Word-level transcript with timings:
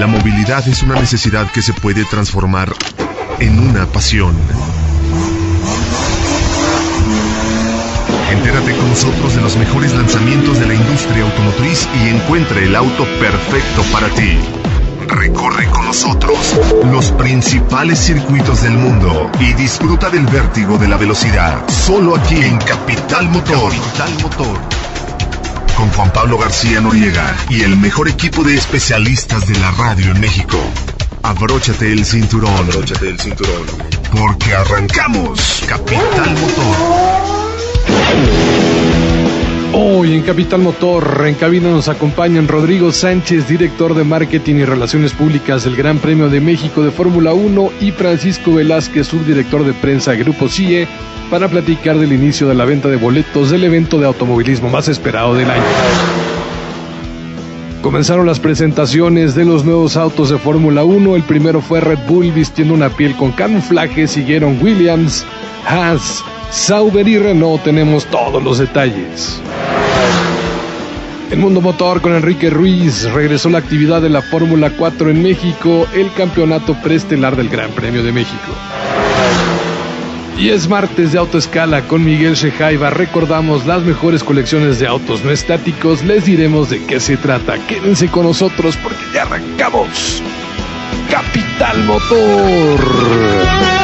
La 0.00 0.06
movilidad 0.06 0.66
es 0.66 0.82
una 0.82 0.94
necesidad 0.94 1.52
que 1.52 1.60
se 1.60 1.74
puede 1.74 2.06
transformar 2.06 2.72
en 3.38 3.58
una 3.58 3.84
pasión. 3.84 4.34
Entérate 8.30 8.76
con 8.76 8.88
nosotros 8.88 9.34
de 9.34 9.42
los 9.42 9.58
mejores 9.58 9.92
lanzamientos 9.92 10.58
de 10.58 10.68
la 10.68 10.74
industria 10.74 11.22
automotriz 11.22 11.86
y 12.02 12.08
encuentre 12.08 12.64
el 12.64 12.76
auto 12.76 13.04
perfecto 13.20 13.82
para 13.92 14.08
ti. 14.14 14.38
Recorre 15.06 15.66
con 15.68 15.84
nosotros 15.84 16.58
los 16.90 17.12
principales 17.12 17.98
circuitos 17.98 18.62
del 18.62 18.78
mundo 18.78 19.30
y 19.38 19.52
disfruta 19.52 20.08
del 20.08 20.24
vértigo 20.24 20.78
de 20.78 20.88
la 20.88 20.96
velocidad. 20.96 21.68
Solo 21.68 22.16
aquí 22.16 22.36
en 22.36 22.56
Capital 22.56 23.28
Motor. 23.28 23.70
Capital 23.70 24.14
Motor. 24.22 24.89
Con 25.80 25.88
Juan 25.92 26.12
Pablo 26.12 26.36
García 26.36 26.78
Noriega 26.82 27.34
y 27.48 27.62
el 27.62 27.74
mejor 27.78 28.06
equipo 28.06 28.44
de 28.44 28.54
especialistas 28.54 29.48
de 29.48 29.58
la 29.60 29.70
radio 29.70 30.10
en 30.10 30.20
México. 30.20 30.58
Abróchate 31.22 31.90
el 31.90 32.04
cinturón. 32.04 32.54
Abróchate 32.54 33.08
el 33.08 33.18
cinturón. 33.18 33.64
Porque 34.10 34.52
arrancamos. 34.52 35.64
Capital 35.66 36.36
Motor. 36.38 36.76
Hoy 39.72 40.14
en 40.14 40.22
Capital 40.22 40.62
Motor, 40.62 41.22
en 41.26 41.36
cabina 41.36 41.70
nos 41.70 41.88
acompañan 41.88 42.48
Rodrigo 42.48 42.90
Sánchez, 42.90 43.46
director 43.46 43.94
de 43.94 44.02
Marketing 44.02 44.56
y 44.56 44.64
Relaciones 44.64 45.12
Públicas 45.12 45.62
del 45.62 45.76
Gran 45.76 45.98
Premio 45.98 46.28
de 46.28 46.40
México 46.40 46.82
de 46.82 46.90
Fórmula 46.90 47.34
1, 47.34 47.70
y 47.80 47.92
Francisco 47.92 48.54
Velázquez, 48.54 49.06
subdirector 49.06 49.64
de 49.64 49.72
prensa 49.72 50.14
Grupo 50.14 50.48
CIE, 50.48 50.88
para 51.30 51.46
platicar 51.46 51.98
del 51.98 52.12
inicio 52.12 52.48
de 52.48 52.56
la 52.56 52.64
venta 52.64 52.88
de 52.88 52.96
boletos 52.96 53.50
del 53.50 53.62
evento 53.62 53.98
de 53.98 54.06
automovilismo 54.06 54.68
más 54.70 54.88
esperado 54.88 55.34
del 55.34 55.48
año. 55.48 55.62
Comenzaron 57.80 58.26
las 58.26 58.40
presentaciones 58.40 59.34
de 59.34 59.44
los 59.44 59.64
nuevos 59.64 59.96
autos 59.96 60.30
de 60.30 60.38
Fórmula 60.38 60.84
1. 60.84 61.16
El 61.16 61.22
primero 61.22 61.62
fue 61.62 61.80
Red 61.80 62.00
Bull 62.06 62.30
vistiendo 62.32 62.74
una 62.74 62.90
piel 62.90 63.16
con 63.16 63.32
camuflaje, 63.32 64.06
siguieron 64.06 64.58
Williams, 64.60 65.24
Haas, 65.66 66.24
Sauber 66.50 67.06
y 67.06 67.18
Renault 67.18 67.62
tenemos 67.62 68.06
todos 68.06 68.42
los 68.42 68.58
detalles. 68.58 69.40
El 71.30 71.38
mundo 71.38 71.60
motor 71.60 72.00
con 72.00 72.12
Enrique 72.12 72.50
Ruiz 72.50 73.04
regresó 73.12 73.50
la 73.50 73.58
actividad 73.58 74.02
de 74.02 74.08
la 74.10 74.20
Fórmula 74.20 74.70
4 74.76 75.10
en 75.10 75.22
México, 75.22 75.86
el 75.94 76.12
campeonato 76.12 76.74
preestelar 76.82 77.36
del 77.36 77.48
Gran 77.48 77.70
Premio 77.70 78.02
de 78.02 78.10
México. 78.10 78.52
Y 80.36 80.48
es 80.48 80.68
martes 80.68 81.12
de 81.12 81.18
autoescala 81.18 81.82
con 81.82 82.04
Miguel 82.04 82.34
Shejaiba. 82.34 82.90
Recordamos 82.90 83.66
las 83.66 83.82
mejores 83.82 84.24
colecciones 84.24 84.80
de 84.80 84.86
autos 84.86 85.22
no 85.22 85.30
estáticos. 85.30 86.02
Les 86.02 86.24
diremos 86.24 86.70
de 86.70 86.82
qué 86.86 86.98
se 86.98 87.18
trata. 87.18 87.58
Quédense 87.66 88.08
con 88.08 88.24
nosotros 88.24 88.76
porque 88.82 89.04
ya 89.14 89.22
arrancamos. 89.22 90.22
Capital 91.10 91.84
Motor. 91.84 93.79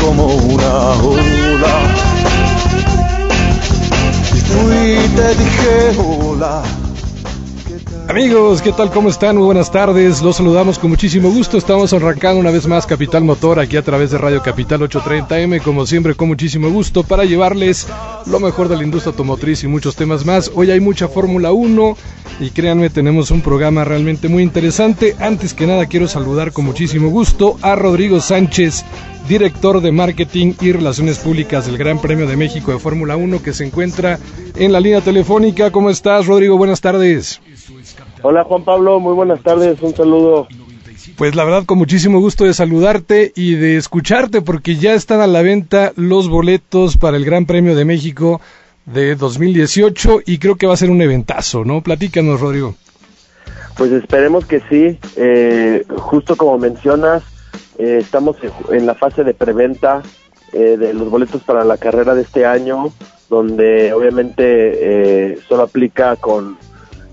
Como 0.00 0.26
una 0.26 0.92
ola. 1.02 1.74
Y 4.34 4.40
fui 4.40 5.08
te 5.16 5.34
dije 5.34 5.98
hola. 5.98 6.77
Amigos, 8.08 8.62
¿qué 8.62 8.72
tal? 8.72 8.90
¿Cómo 8.90 9.10
están? 9.10 9.36
Muy 9.36 9.44
buenas 9.44 9.70
tardes. 9.70 10.22
Los 10.22 10.36
saludamos 10.36 10.78
con 10.78 10.88
muchísimo 10.88 11.28
gusto. 11.30 11.58
Estamos 11.58 11.92
arrancando 11.92 12.40
una 12.40 12.50
vez 12.50 12.66
más 12.66 12.86
Capital 12.86 13.22
Motor 13.22 13.60
aquí 13.60 13.76
a 13.76 13.82
través 13.82 14.10
de 14.10 14.16
Radio 14.16 14.42
Capital 14.42 14.80
830M, 14.80 15.60
como 15.60 15.84
siempre 15.84 16.14
con 16.14 16.28
muchísimo 16.28 16.70
gusto 16.70 17.02
para 17.02 17.26
llevarles 17.26 17.86
lo 18.24 18.40
mejor 18.40 18.68
de 18.68 18.78
la 18.78 18.82
industria 18.82 19.10
automotriz 19.10 19.62
y 19.62 19.68
muchos 19.68 19.94
temas 19.94 20.24
más. 20.24 20.50
Hoy 20.54 20.70
hay 20.70 20.80
mucha 20.80 21.06
Fórmula 21.06 21.52
1 21.52 21.96
y 22.40 22.48
créanme, 22.48 22.88
tenemos 22.88 23.30
un 23.30 23.42
programa 23.42 23.84
realmente 23.84 24.28
muy 24.28 24.42
interesante. 24.42 25.14
Antes 25.18 25.52
que 25.52 25.66
nada 25.66 25.84
quiero 25.84 26.08
saludar 26.08 26.52
con 26.52 26.64
muchísimo 26.64 27.10
gusto 27.10 27.58
a 27.60 27.76
Rodrigo 27.76 28.20
Sánchez, 28.20 28.86
director 29.28 29.82
de 29.82 29.92
Marketing 29.92 30.54
y 30.62 30.72
Relaciones 30.72 31.18
Públicas 31.18 31.66
del 31.66 31.76
Gran 31.76 32.00
Premio 32.00 32.26
de 32.26 32.38
México 32.38 32.72
de 32.72 32.78
Fórmula 32.78 33.16
1 33.16 33.42
que 33.42 33.52
se 33.52 33.66
encuentra 33.66 34.18
en 34.56 34.72
la 34.72 34.80
línea 34.80 35.02
telefónica. 35.02 35.70
¿Cómo 35.70 35.90
estás, 35.90 36.26
Rodrigo? 36.26 36.56
Buenas 36.56 36.80
tardes. 36.80 37.38
Hola 38.22 38.44
Juan 38.44 38.64
Pablo, 38.64 38.98
muy 39.00 39.14
buenas 39.14 39.42
tardes, 39.42 39.80
un 39.80 39.94
saludo. 39.94 40.48
Pues 41.16 41.34
la 41.34 41.44
verdad 41.44 41.64
con 41.64 41.78
muchísimo 41.78 42.20
gusto 42.20 42.44
de 42.44 42.52
saludarte 42.52 43.32
y 43.34 43.54
de 43.54 43.76
escucharte 43.76 44.42
porque 44.42 44.76
ya 44.76 44.94
están 44.94 45.20
a 45.20 45.26
la 45.26 45.42
venta 45.42 45.92
los 45.96 46.28
boletos 46.28 46.96
para 46.96 47.16
el 47.16 47.24
Gran 47.24 47.46
Premio 47.46 47.76
de 47.76 47.84
México 47.84 48.40
de 48.86 49.14
2018 49.14 50.20
y 50.26 50.38
creo 50.38 50.56
que 50.56 50.66
va 50.66 50.74
a 50.74 50.78
ser 50.78 50.90
un 50.90 51.02
eventazo, 51.02 51.64
¿no? 51.64 51.80
Platícanos, 51.82 52.40
Rodrigo. 52.40 52.74
Pues 53.76 53.92
esperemos 53.92 54.44
que 54.46 54.60
sí. 54.68 54.98
Eh, 55.16 55.84
justo 55.96 56.36
como 56.36 56.58
mencionas, 56.58 57.22
eh, 57.78 57.98
estamos 58.00 58.36
en 58.70 58.86
la 58.86 58.94
fase 58.94 59.22
de 59.22 59.34
preventa 59.34 60.02
eh, 60.52 60.76
de 60.76 60.94
los 60.94 61.08
boletos 61.10 61.42
para 61.44 61.64
la 61.64 61.76
carrera 61.76 62.14
de 62.14 62.22
este 62.22 62.44
año, 62.44 62.92
donde 63.30 63.92
obviamente 63.92 65.38
solo 65.48 65.62
aplica 65.62 66.16
con 66.16 66.56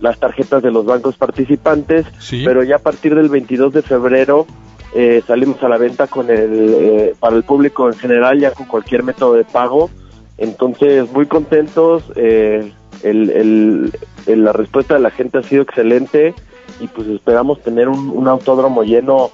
las 0.06 0.20
tarjetas 0.20 0.62
de 0.62 0.72
los 0.72 0.86
bancos 0.86 1.16
participantes, 1.18 2.06
pero 2.30 2.64
ya 2.64 2.76
a 2.76 2.80
partir 2.80 3.16
del 3.16 3.28
22 3.28 3.74
de 3.74 3.82
febrero 3.82 4.46
eh, 4.94 5.24
salimos 5.28 5.62
a 5.64 5.68
la 5.68 5.78
venta 5.78 6.08
con 6.08 6.30
el 6.30 6.74
eh, 6.80 7.16
para 7.20 7.36
el 7.36 7.44
público 7.44 7.88
en 7.88 7.98
general 7.98 8.40
ya 8.40 8.52
con 8.52 8.68
cualquier 8.68 9.04
método 9.04 9.34
de 9.34 9.44
pago. 9.44 9.90
Entonces 10.38 11.12
muy 11.12 11.26
contentos, 11.26 12.04
eh, 12.16 12.72
el, 13.04 13.92
la 14.28 14.54
respuesta 14.54 14.94
de 14.94 15.00
la 15.00 15.10
gente 15.10 15.40
ha 15.40 15.44
sido 15.44 15.64
excelente 15.64 16.36
y 16.80 16.88
pues 16.88 17.08
esperamos 17.08 17.62
tener 17.62 17.90
un, 17.90 18.10
un 18.10 18.28
autódromo 18.28 18.84
lleno 18.84 19.32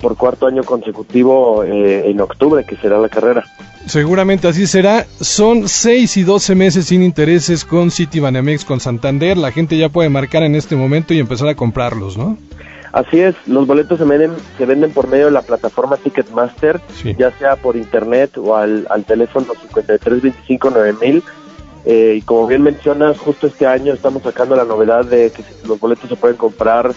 por 0.00 0.16
cuarto 0.16 0.46
año 0.46 0.64
consecutivo 0.64 1.64
en 1.64 2.20
octubre, 2.20 2.64
que 2.64 2.76
será 2.76 2.98
la 2.98 3.08
carrera. 3.08 3.44
Seguramente 3.86 4.48
así 4.48 4.66
será. 4.66 5.06
Son 5.20 5.68
6 5.68 6.16
y 6.16 6.22
12 6.22 6.54
meses 6.54 6.86
sin 6.86 7.02
intereses 7.02 7.64
con 7.64 7.90
Citibanamex, 7.90 8.64
con 8.64 8.80
Santander. 8.80 9.36
La 9.36 9.52
gente 9.52 9.76
ya 9.76 9.88
puede 9.88 10.08
marcar 10.08 10.42
en 10.42 10.54
este 10.54 10.74
momento 10.76 11.12
y 11.14 11.18
empezar 11.18 11.48
a 11.48 11.54
comprarlos, 11.54 12.16
¿no? 12.16 12.38
Así 12.92 13.18
es, 13.18 13.34
los 13.46 13.66
boletos 13.66 13.98
se 13.98 14.04
venden, 14.04 14.30
se 14.56 14.66
venden 14.66 14.92
por 14.92 15.08
medio 15.08 15.24
de 15.24 15.32
la 15.32 15.42
plataforma 15.42 15.96
Ticketmaster, 15.96 16.80
ya 17.18 17.36
sea 17.38 17.56
por 17.56 17.74
internet 17.74 18.38
o 18.38 18.54
al, 18.54 18.86
al 18.88 19.04
teléfono 19.04 19.46
53259000. 19.74 21.22
Eh, 21.86 22.14
y 22.18 22.22
como 22.22 22.46
bien 22.46 22.62
mencionas, 22.62 23.18
justo 23.18 23.48
este 23.48 23.66
año 23.66 23.92
estamos 23.92 24.22
sacando 24.22 24.54
la 24.54 24.64
novedad 24.64 25.04
de 25.04 25.32
que 25.32 25.42
los 25.66 25.80
boletos 25.80 26.08
se 26.08 26.14
pueden 26.14 26.36
comprar 26.36 26.92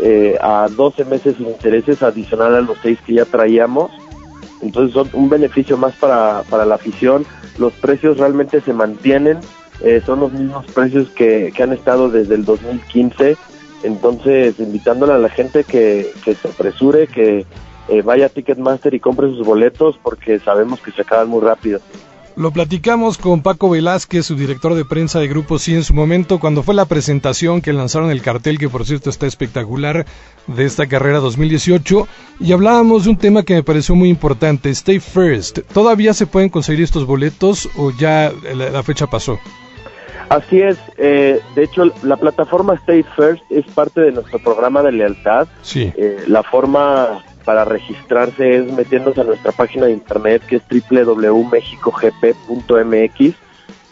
eh, 0.00 0.36
a 0.40 0.68
12 0.68 1.04
meses 1.04 1.36
sin 1.36 1.46
intereses 1.46 2.02
adicional 2.02 2.54
a 2.56 2.60
los 2.60 2.78
6 2.82 2.98
que 3.06 3.14
ya 3.14 3.24
traíamos. 3.24 3.92
Entonces 4.62 4.94
son 4.94 5.08
un 5.12 5.28
beneficio 5.28 5.76
más 5.76 5.94
para, 5.96 6.42
para 6.48 6.64
la 6.64 6.76
afición. 6.76 7.26
Los 7.58 7.72
precios 7.74 8.18
realmente 8.18 8.60
se 8.60 8.72
mantienen, 8.72 9.38
eh, 9.80 10.02
son 10.04 10.20
los 10.20 10.32
mismos 10.32 10.66
precios 10.66 11.08
que, 11.10 11.52
que, 11.54 11.62
han 11.62 11.72
estado 11.72 12.08
desde 12.08 12.34
el 12.34 12.44
2015. 12.44 13.36
Entonces, 13.82 14.58
invitándole 14.58 15.12
a 15.12 15.18
la 15.18 15.28
gente 15.28 15.64
que, 15.64 16.10
que 16.24 16.34
se 16.34 16.48
apresure, 16.48 17.06
que 17.06 17.44
eh, 17.88 18.02
vaya 18.02 18.26
a 18.26 18.28
Ticketmaster 18.30 18.94
y 18.94 19.00
compre 19.00 19.28
sus 19.28 19.46
boletos 19.46 19.98
porque 20.02 20.40
sabemos 20.40 20.80
que 20.80 20.90
se 20.92 21.02
acaban 21.02 21.28
muy 21.28 21.40
rápido. 21.40 21.80
Lo 22.36 22.50
platicamos 22.50 23.16
con 23.16 23.40
Paco 23.40 23.70
Velázquez, 23.70 24.26
su 24.26 24.36
director 24.36 24.74
de 24.74 24.84
prensa 24.84 25.18
de 25.18 25.26
Grupo 25.26 25.58
Sí 25.58 25.74
en 25.74 25.82
su 25.82 25.94
momento, 25.94 26.38
cuando 26.38 26.62
fue 26.62 26.74
la 26.74 26.84
presentación 26.84 27.62
que 27.62 27.72
lanzaron 27.72 28.10
el 28.10 28.20
cartel, 28.20 28.58
que 28.58 28.68
por 28.68 28.84
cierto 28.84 29.08
está 29.08 29.26
espectacular, 29.26 30.04
de 30.46 30.64
esta 30.66 30.86
carrera 30.86 31.20
2018, 31.20 32.06
y 32.40 32.52
hablábamos 32.52 33.04
de 33.04 33.10
un 33.10 33.16
tema 33.16 33.42
que 33.42 33.54
me 33.54 33.62
pareció 33.62 33.94
muy 33.94 34.10
importante, 34.10 34.68
Stay 34.68 35.00
First. 35.00 35.60
¿Todavía 35.72 36.12
se 36.12 36.26
pueden 36.26 36.50
conseguir 36.50 36.84
estos 36.84 37.06
boletos 37.06 37.70
o 37.74 37.90
ya 37.90 38.30
la, 38.54 38.82
fecha 38.82 39.06
pasó? 39.06 39.38
Así 40.28 40.60
es, 40.60 40.76
eh, 40.98 41.40
de 41.54 41.64
hecho 41.64 41.84
la 42.02 42.18
plataforma 42.18 42.74
Stay 42.74 43.02
First 43.16 43.42
es 43.48 43.64
parte 43.74 44.02
de 44.02 44.12
nuestro 44.12 44.38
programa 44.40 44.82
de 44.82 44.92
lealtad. 44.92 45.48
Sí. 45.62 45.90
Eh, 45.96 46.18
la 46.26 46.42
forma 46.42 47.24
para 47.46 47.64
registrarse 47.64 48.56
es 48.56 48.70
metiéndose 48.72 49.22
a 49.22 49.24
nuestra 49.24 49.52
página 49.52 49.86
de 49.86 49.92
internet 49.92 50.42
que 50.46 50.56
es 50.56 50.62
www.mexicogp.mx. 50.90 53.34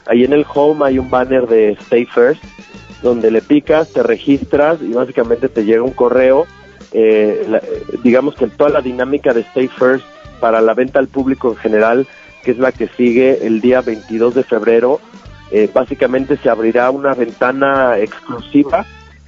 ahí 0.06 0.24
en 0.24 0.32
el 0.32 0.44
home 0.52 0.84
hay 0.84 0.98
un 0.98 1.08
banner 1.08 1.46
de 1.46 1.70
Stay 1.84 2.04
First, 2.04 2.42
donde 3.00 3.30
le 3.30 3.40
picas, 3.40 3.92
te 3.92 4.02
registras 4.02 4.82
y 4.82 4.92
básicamente 4.92 5.48
te 5.48 5.64
llega 5.64 5.82
un 5.82 5.92
correo. 5.92 6.46
Eh, 6.92 7.46
digamos 8.02 8.34
que 8.34 8.48
toda 8.48 8.70
la 8.70 8.80
dinámica 8.80 9.32
de 9.32 9.42
Stay 9.42 9.68
First 9.68 10.04
para 10.40 10.60
la 10.60 10.74
venta 10.74 10.98
al 10.98 11.06
público 11.06 11.50
en 11.50 11.56
general, 11.56 12.08
que 12.42 12.50
es 12.50 12.58
la 12.58 12.72
que 12.72 12.88
sigue 12.88 13.46
el 13.46 13.60
día 13.60 13.82
22 13.82 14.34
de 14.34 14.42
febrero, 14.42 15.00
eh, 15.52 15.70
básicamente 15.72 16.36
se 16.38 16.50
abrirá 16.50 16.90
una 16.90 17.14
ventana 17.14 17.98
exclusiva 17.98 18.84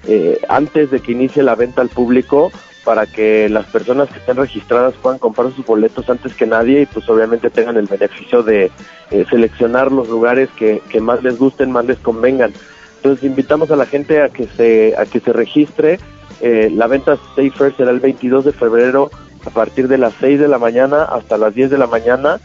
eh, 0.09 0.41
antes 0.49 0.91
de 0.91 0.99
que 0.99 1.13
inicie 1.13 1.45
la 1.45 1.55
venta 1.55 1.81
al 1.81 1.91
público 1.91 2.51
para 2.87 3.05
que 3.05 3.49
las 3.49 3.67
personas 3.67 4.09
que 4.09 4.21
estén 4.21 4.37
registradas 4.37 4.95
puedan 5.03 5.19
comprar 5.19 5.51
sus 5.53 5.67
boletos 5.67 6.09
antes 6.09 6.35
que 6.35 6.47
nadie 6.47 6.83
y 6.83 6.87
pues 6.87 7.09
obviamente 7.09 7.51
tengan 7.51 7.77
el 7.77 7.87
beneficio 7.87 8.45
de 8.45 8.71
eh, 9.11 9.27
seleccionar 9.29 9.91
los 9.91 10.09
lugares 10.09 10.49
que, 10.57 10.81
que, 10.89 11.01
más 11.01 11.21
les 11.25 11.37
gusten, 11.37 11.73
más 11.73 11.85
les 11.85 11.99
convengan. 11.99 12.53
Entonces 12.99 13.25
invitamos 13.25 13.73
a 13.73 13.77
la 13.77 13.87
gente 13.87 14.23
a 14.23 14.29
que 14.29 14.47
se, 14.47 14.95
a 14.97 15.05
que 15.05 15.19
se 15.19 15.33
registre. 15.33 15.99
Eh, 16.41 16.71
la 16.73 16.87
venta 16.87 17.19
Stay 17.33 17.51
First 17.51 17.79
será 17.79 17.91
el 17.91 17.99
22 17.99 18.45
de 18.45 18.53
febrero 18.53 19.11
a 19.45 19.51
partir 19.51 19.89
de 19.89 19.99
las 19.99 20.15
6 20.21 20.39
de 20.39 20.47
la 20.47 20.59
mañana 20.59 21.03
hasta 21.03 21.39
las 21.39 21.57
10 21.57 21.71
de 21.71 21.79
la 21.79 21.89
mañana 21.89 22.39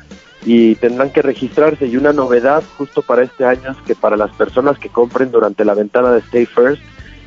y 0.44 0.74
tendrán 0.74 1.12
que 1.12 1.22
registrarse. 1.22 1.86
Y 1.86 1.98
una 1.98 2.14
novedad 2.14 2.64
justo 2.80 3.04
para 3.04 3.22
este 3.22 3.46
año 3.46 3.74
es 3.74 3.78
que 3.86 3.94
para 3.94 4.18
las 4.18 4.32
personas 4.32 4.80
que 4.80 4.90
compren 4.90 5.30
durante 5.30 5.66
la 5.66 5.76
ventana 5.76 6.12
de 6.12 6.22
Stay 6.22 6.48
First, 6.48 6.82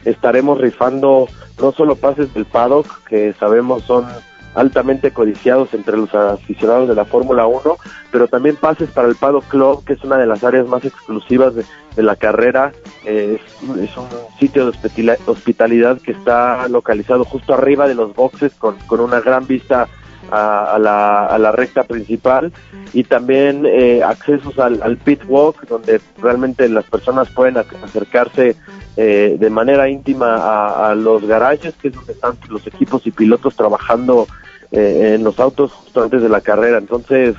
estaremos 0.05 0.61
rifando 0.61 1.29
no 1.61 1.73
solo 1.73 1.97
pases 1.97 2.33
del 2.35 2.45
paddock, 2.45 3.05
que 3.05 3.33
sabemos 3.35 3.85
son 3.85 4.06
altamente 4.55 5.11
codiciados 5.11 5.75
entre 5.75 5.97
los 5.97 6.15
aficionados 6.15 6.89
de 6.89 6.95
la 6.95 7.05
Fórmula 7.05 7.47
1, 7.47 7.77
pero 8.11 8.29
también 8.29 8.56
pases 8.56 8.91
para 8.91 9.09
el 9.09 9.17
Paddock 9.17 9.49
Club, 9.49 9.85
que 9.85 9.95
es 9.95 10.05
una 10.05 10.17
de 10.17 10.27
las 10.27 10.45
áreas 10.45 10.67
más 10.67 10.85
exclusivas 10.85 11.55
de, 11.55 11.65
la 11.97 12.17
carrera. 12.17 12.73
es, 13.05 13.41
es, 13.81 13.97
un 13.97 14.09
sitio 14.39 14.71
de 14.71 15.17
hospitalidad 15.27 16.01
que 16.01 16.12
está 16.12 16.69
localizado 16.69 17.25
justo 17.25 17.55
arriba 17.55 17.89
de 17.89 17.95
los 17.95 18.15
boxes 18.15 18.53
con, 18.55 18.77
con 18.87 19.01
una 19.01 19.21
gran 19.21 19.47
vista 19.47 19.89
a, 20.34 20.78
la, 20.78 21.26
a 21.26 21.38
la 21.38 21.52
recta 21.52 21.84
principal 21.84 22.52
y 22.92 23.04
también 23.04 23.64
eh, 23.66 24.02
accesos 24.02 24.58
al, 24.58 24.82
al, 24.82 24.96
pit 24.96 25.20
walk 25.26 25.66
donde 25.66 26.00
realmente 26.20 26.69
las 26.69 26.84
personas 26.84 27.28
pueden 27.31 27.56
acercarse 27.56 28.56
eh, 28.96 29.36
de 29.38 29.50
manera 29.50 29.88
íntima 29.88 30.88
a, 30.88 30.94
los 30.94 31.26
garajes 31.26 31.75
que 31.75 31.88
es 31.88 31.94
donde 31.94 32.12
están 32.12 32.36
los 32.48 32.66
equipos 32.66 33.06
y 33.06 33.10
pilotos 33.10 33.56
trabajando 33.56 34.26
eh, 34.70 35.14
en 35.14 35.25
los 35.25 35.38
autos 35.40 35.72
justo 35.72 36.02
antes 36.02 36.22
de 36.22 36.28
la 36.28 36.40
carrera 36.40 36.78
entonces 36.78 37.36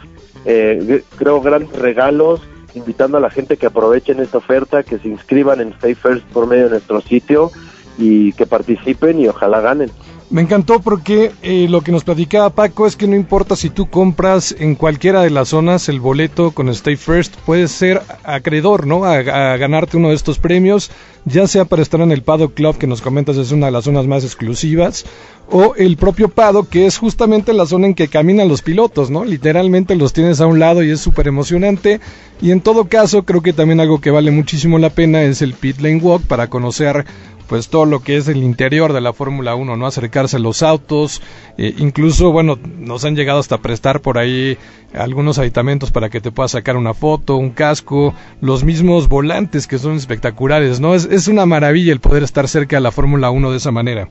creo 1.17 1.41
grandes 1.41 1.71
regalos 1.71 2.41
invitando 2.75 3.17
a 3.17 3.21
la 3.21 3.31
gente 3.31 3.57
que 3.57 3.65
aprovechen 3.65 4.19
esta 4.19 4.37
oferta 4.37 4.83
que 4.83 4.99
se 4.99 5.07
inscriban 5.07 5.59
en 5.61 5.69
Stay 5.69 5.95
First 5.95 6.25
por 6.27 6.45
medio 6.45 6.65
de 6.65 6.71
nuestro 6.71 7.01
sitio 7.01 7.51
y 7.97 8.33
que 8.33 8.45
participen 8.45 9.19
y 9.19 9.27
ojalá 9.27 9.61
ganen. 9.61 9.89
Me 10.31 10.41
encantó 10.41 10.79
porque 10.79 11.31
eh, 11.43 11.67
lo 11.69 11.81
que 11.81 11.91
nos 11.91 12.03
platicaba 12.03 12.49
Paco 12.49 12.87
es 12.87 12.95
que 12.95 13.07
no 13.07 13.15
importa 13.15 13.55
si 13.55 13.69
tú 13.69 13.87
compras 13.87 14.55
en 14.57 14.73
cualquiera 14.73 15.21
de 15.21 15.29
las 15.29 15.49
zonas 15.49 15.87
el 15.87 15.99
boleto 15.99 16.49
con 16.49 16.67
Stay 16.69 16.95
First, 16.95 17.35
puedes 17.45 17.71
ser 17.71 18.01
acreedor, 18.23 18.87
¿no? 18.87 19.05
A, 19.05 19.21
ganarte 19.21 19.97
uno 19.97 20.09
de 20.09 20.15
estos 20.15 20.39
premios, 20.39 20.89
ya 21.25 21.47
sea 21.47 21.65
para 21.65 21.83
estar 21.83 22.01
en 22.01 22.11
el 22.11 22.23
Paddock 22.23 22.55
Club, 22.55 22.77
que 22.79 22.87
nos 22.87 23.03
comentas 23.03 23.37
es 23.37 23.51
una 23.51 23.67
de 23.67 23.71
las 23.71 23.85
zonas 23.85 24.07
más 24.07 24.23
exclusivas, 24.23 25.05
o 25.51 25.75
el 25.75 25.95
propio 25.95 26.27
Paddock, 26.27 26.69
que 26.69 26.87
es 26.87 26.97
justamente 26.97 27.53
la 27.53 27.67
zona 27.67 27.85
en 27.85 27.93
que 27.93 28.07
caminan 28.07 28.49
los 28.49 28.63
pilotos, 28.63 29.11
¿no? 29.11 29.25
Literalmente 29.25 29.95
los 29.95 30.11
tienes 30.11 30.41
a 30.41 30.47
un 30.47 30.57
lado 30.57 30.83
y 30.83 30.89
es 30.89 30.99
súper 30.99 31.27
emocionante. 31.27 31.99
Y 32.41 32.49
en 32.49 32.61
todo 32.61 32.85
caso, 32.85 33.23
creo 33.23 33.41
que 33.41 33.53
también 33.53 33.79
algo 33.79 34.01
que 34.01 34.11
vale 34.11 34.31
muchísimo 34.31 34.79
la 34.79 34.89
pena 34.89 35.21
es 35.21 35.43
el 35.43 35.53
Pit 35.53 35.79
Lane 35.79 36.01
Walk 36.01 36.23
para 36.23 36.49
conocer 36.49 37.05
pues 37.47 37.69
todo 37.69 37.85
lo 37.85 38.01
que 38.01 38.17
es 38.17 38.27
el 38.27 38.37
interior 38.37 38.93
de 38.93 39.01
la 39.01 39.13
Fórmula 39.13 39.55
1, 39.55 39.77
¿no? 39.77 39.85
Acercarse 39.85 40.37
a 40.37 40.39
los 40.39 40.63
autos, 40.63 41.21
eh, 41.57 41.73
incluso, 41.77 42.31
bueno, 42.31 42.57
nos 42.77 43.05
han 43.05 43.15
llegado 43.15 43.39
hasta 43.39 43.59
prestar 43.59 44.01
por 44.01 44.17
ahí 44.17 44.57
algunos 44.93 45.39
aditamentos 45.39 45.91
para 45.91 46.09
que 46.09 46.21
te 46.21 46.31
puedas 46.31 46.51
sacar 46.51 46.77
una 46.77 46.93
foto, 46.93 47.37
un 47.37 47.51
casco, 47.51 48.13
los 48.41 48.63
mismos 48.63 49.07
volantes 49.07 49.67
que 49.67 49.77
son 49.77 49.95
espectaculares, 49.95 50.79
¿no? 50.79 50.95
Es, 50.95 51.05
es 51.05 51.27
una 51.27 51.45
maravilla 51.45 51.93
el 51.93 51.99
poder 51.99 52.23
estar 52.23 52.47
cerca 52.47 52.77
de 52.77 52.81
la 52.81 52.91
Fórmula 52.91 53.29
1 53.29 53.51
de 53.51 53.57
esa 53.57 53.71
manera. 53.71 54.09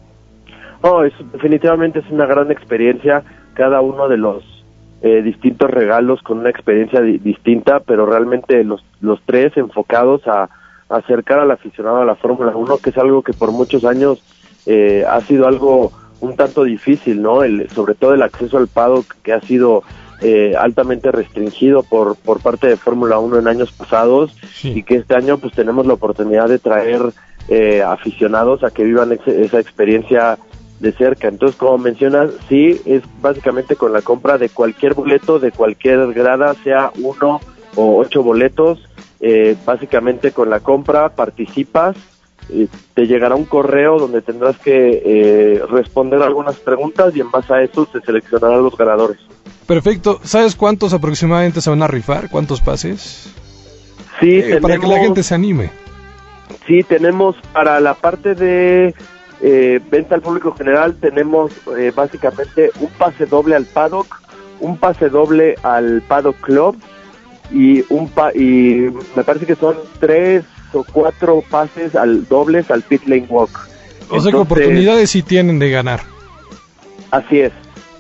Oh, 0.83 1.03
es, 1.03 1.15
definitivamente 1.33 2.01
es 2.01 2.11
una 2.11 2.27
gran 2.27 2.51
experiencia, 2.51 3.23
cada 3.55 3.81
uno 3.81 4.09
de 4.09 4.19
los 4.19 4.45
eh, 5.01 5.23
distintos 5.23 5.71
regalos 5.71 6.23
con 6.23 6.39
una 6.39 6.51
experiencia 6.51 7.01
distinta, 7.01 7.81
pero 7.81 8.07
realmente 8.07 8.65
los, 8.65 8.85
los 9.01 9.21
tres 9.27 9.57
enfocados 9.57 10.27
a 10.27 10.49
acercar 10.89 11.39
al 11.41 11.51
aficionado 11.51 11.99
a 11.99 12.05
la 12.05 12.15
Fórmula 12.15 12.55
1, 12.55 12.79
que 12.79 12.91
es 12.91 12.99
algo 12.99 13.23
que 13.23 13.33
por 13.33 13.53
muchos 13.53 13.85
años 13.85 14.23
eh, 14.67 15.05
ha 15.09 15.21
sido 15.23 15.47
algo 15.47 15.93
un 16.21 16.37
tanto 16.37 16.65
difícil, 16.65 17.21
¿no? 17.21 17.43
El, 17.43 17.69
sobre 17.71 17.95
todo 17.95 18.15
el 18.15 18.23
acceso 18.23 18.57
al 18.57 18.69
paddock 18.69 19.15
que 19.23 19.33
ha 19.33 19.41
sido 19.41 19.83
eh, 20.23 20.55
altamente 20.59 21.13
restringido 21.13 21.83
por, 21.83 22.17
por 22.17 22.41
parte 22.41 22.67
de 22.67 22.77
Fórmula 22.77 23.19
1 23.19 23.41
en 23.41 23.49
años 23.49 23.73
pasados 23.73 24.35
y 24.63 24.83
que 24.83 24.97
este 24.97 25.15
año 25.15 25.39
pues 25.39 25.53
tenemos 25.53 25.87
la 25.87 25.95
oportunidad 25.95 26.49
de 26.49 26.59
traer 26.59 27.13
eh, 27.49 27.83
aficionados 27.83 28.65
a 28.65 28.71
que 28.71 28.85
vivan 28.85 29.13
esa 29.13 29.61
experiencia 29.61 30.39
de 30.81 30.93
cerca. 30.93 31.29
Entonces, 31.29 31.57
como 31.57 31.77
mencionas, 31.79 32.31
sí, 32.49 32.81
es 32.87 33.03
básicamente 33.21 33.77
con 33.77 33.93
la 33.93 34.01
compra 34.01 34.39
de 34.39 34.49
cualquier 34.49 34.95
boleto, 34.95 35.39
de 35.39 35.53
cualquier 35.53 36.13
grada, 36.15 36.55
sea 36.65 36.91
uno 37.03 37.41
o 37.77 37.99
ocho 37.99 38.23
boletos, 38.23 38.89
eh, 39.27 39.57
básicamente 39.65 40.33
con 40.33 40.51
la 40.51 40.61
compra 40.61 41.09
participas, 41.09 41.97
te 42.93 43.07
llegará 43.07 43.35
un 43.35 43.47
correo 43.47 43.99
donde 43.99 44.21
tendrás 44.21 44.59
que 44.59 45.01
eh, 45.03 45.63
responder 45.71 46.21
algunas 46.21 46.57
preguntas 46.57 47.17
y 47.17 47.23
en 47.23 47.31
base 47.31 47.55
a 47.55 47.63
eso 47.63 47.89
se 47.91 48.03
seleccionarán 48.03 48.63
los 48.63 48.77
ganadores. 48.77 49.17
Perfecto. 49.67 50.21
¿Sabes 50.25 50.55
cuántos 50.55 50.93
aproximadamente 50.93 51.63
se 51.63 51.71
van 51.71 51.83
a 51.83 51.87
rifar? 51.87 52.29
¿Cuántos 52.29 52.61
pases? 52.61 53.33
Sí, 54.21 54.41
eh, 54.41 54.59
para 54.61 54.77
que 54.77 54.87
la 54.87 54.99
gente 54.99 55.23
se 55.23 55.35
anime. 55.35 55.71
Sí, 56.67 56.83
tenemos 56.83 57.35
para 57.55 57.81
la 57.81 57.95
parte 57.95 58.35
de 58.35 58.95
venta 59.91 60.17
al 60.17 60.21
público 60.21 60.55
general, 60.55 60.97
tenemos 61.01 61.51
básicamente 61.97 62.73
un 62.79 62.91
pase 62.91 63.25
doble 63.25 63.57
al 63.57 63.65
paddock, 63.65 64.21
un 64.61 64.77
pase 64.77 65.09
doble 65.09 65.55
al 65.63 66.03
paddock 66.03 66.39
club 66.43 66.77
y 67.51 67.85
un 67.91 68.09
pa 68.09 68.33
y 68.35 68.91
me 69.15 69.25
parece 69.25 69.47
que 69.47 69.57
son 69.57 69.77
tres 70.01 70.45
o 70.73 70.85
cuatro 70.93 71.43
pases 71.49 71.95
al 71.95 72.27
dobles 72.29 72.71
al 72.71 72.83
pit 72.83 73.03
lane 73.07 73.27
walk. 73.29 73.69
O 74.11 74.21
sea 74.21 74.31
que 74.31 74.39
oportunidades 74.39 75.11
sí 75.11 75.23
tienen 75.23 75.59
de 75.59 75.71
ganar. 75.71 76.01
Así 77.11 77.41
es. 77.41 77.53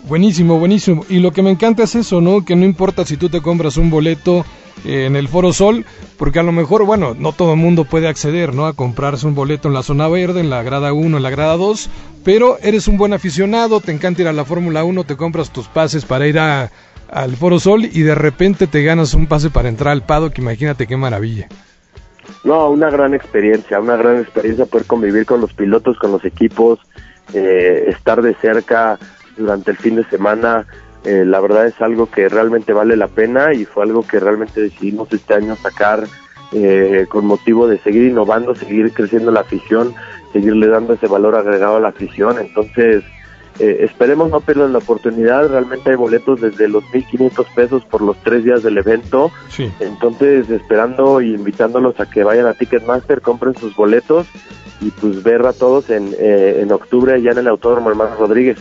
Buenísimo, 0.06 0.58
buenísimo. 0.58 1.04
Y 1.08 1.20
lo 1.20 1.32
que 1.32 1.42
me 1.42 1.50
encanta 1.50 1.84
es 1.84 1.94
eso, 1.94 2.20
¿no? 2.20 2.44
Que 2.44 2.56
no 2.56 2.64
importa 2.64 3.06
si 3.06 3.16
tú 3.16 3.30
te 3.30 3.40
compras 3.40 3.78
un 3.78 3.88
boleto 3.88 4.44
eh, 4.84 5.06
en 5.06 5.16
el 5.16 5.28
Foro 5.28 5.52
Sol, 5.54 5.86
porque 6.18 6.40
a 6.40 6.42
lo 6.42 6.52
mejor, 6.52 6.84
bueno, 6.84 7.14
no 7.18 7.32
todo 7.32 7.54
el 7.54 7.58
mundo 7.58 7.84
puede 7.84 8.06
acceder, 8.06 8.54
¿no? 8.54 8.66
A 8.66 8.74
comprarse 8.74 9.26
un 9.26 9.34
boleto 9.34 9.68
en 9.68 9.74
la 9.74 9.82
zona 9.82 10.08
verde, 10.08 10.40
en 10.40 10.50
la 10.50 10.62
grada 10.62 10.92
1, 10.92 11.16
en 11.16 11.22
la 11.22 11.30
grada 11.30 11.56
2, 11.56 11.88
pero 12.22 12.58
eres 12.60 12.86
un 12.86 12.98
buen 12.98 13.14
aficionado, 13.14 13.80
te 13.80 13.92
encanta 13.92 14.20
ir 14.20 14.28
a 14.28 14.34
la 14.34 14.44
Fórmula 14.44 14.84
1, 14.84 15.04
te 15.04 15.16
compras 15.16 15.50
tus 15.50 15.68
pases 15.68 16.04
para 16.04 16.26
ir 16.26 16.38
a, 16.38 16.70
al 17.14 17.36
Foro 17.36 17.60
Sol 17.60 17.84
y 17.84 18.02
de 18.02 18.16
repente 18.16 18.66
te 18.66 18.82
ganas 18.82 19.14
un 19.14 19.28
pase 19.28 19.48
para 19.48 19.68
entrar 19.68 19.92
al 19.92 20.02
paddock, 20.02 20.36
imagínate 20.38 20.86
qué 20.86 20.96
maravilla. 20.96 21.48
No, 22.42 22.70
una 22.70 22.90
gran 22.90 23.14
experiencia, 23.14 23.80
una 23.80 23.96
gran 23.96 24.18
experiencia 24.18 24.66
poder 24.66 24.86
convivir 24.86 25.24
con 25.24 25.40
los 25.40 25.52
pilotos, 25.52 25.96
con 25.98 26.10
los 26.10 26.24
equipos, 26.24 26.80
eh, 27.32 27.84
estar 27.86 28.20
de 28.20 28.34
cerca 28.34 28.98
durante 29.36 29.70
el 29.70 29.76
fin 29.76 29.94
de 29.96 30.04
semana, 30.04 30.66
eh, 31.04 31.24
la 31.24 31.40
verdad 31.40 31.66
es 31.66 31.80
algo 31.80 32.10
que 32.10 32.28
realmente 32.28 32.72
vale 32.72 32.96
la 32.96 33.08
pena 33.08 33.54
y 33.54 33.64
fue 33.64 33.84
algo 33.84 34.06
que 34.06 34.18
realmente 34.18 34.60
decidimos 34.60 35.12
este 35.12 35.34
año 35.34 35.54
sacar 35.54 36.04
eh, 36.52 37.06
con 37.08 37.26
motivo 37.26 37.68
de 37.68 37.78
seguir 37.78 38.04
innovando, 38.04 38.54
seguir 38.54 38.92
creciendo 38.92 39.30
la 39.30 39.40
afición, 39.40 39.94
seguirle 40.32 40.66
dando 40.66 40.94
ese 40.94 41.06
valor 41.06 41.36
agregado 41.36 41.76
a 41.76 41.80
la 41.80 41.88
afición, 41.88 42.38
entonces 42.40 43.04
eh, 43.58 43.78
esperemos 43.80 44.30
no 44.30 44.40
perder 44.40 44.70
la 44.70 44.78
oportunidad, 44.78 45.48
realmente 45.48 45.90
hay 45.90 45.96
boletos 45.96 46.40
desde 46.40 46.68
los 46.68 46.82
1.500 46.84 47.46
pesos 47.54 47.84
por 47.84 48.02
los 48.02 48.16
tres 48.22 48.44
días 48.44 48.62
del 48.64 48.78
evento, 48.78 49.30
entonces 49.78 50.50
esperando 50.50 51.20
y 51.20 51.34
invitándolos 51.34 52.00
a 52.00 52.06
que 52.06 52.24
vayan 52.24 52.46
a 52.46 52.54
Ticketmaster, 52.54 53.20
compren 53.20 53.54
sus 53.54 53.76
boletos 53.76 54.26
y 54.80 54.90
pues 54.90 55.22
ver 55.22 55.46
a 55.46 55.52
todos 55.52 55.88
en, 55.90 56.14
eh, 56.18 56.60
en 56.62 56.72
octubre 56.72 57.20
ya 57.22 57.30
en 57.30 57.38
el 57.38 57.48
Autódromo 57.48 57.90
Hermano 57.90 58.16
Rodríguez. 58.16 58.58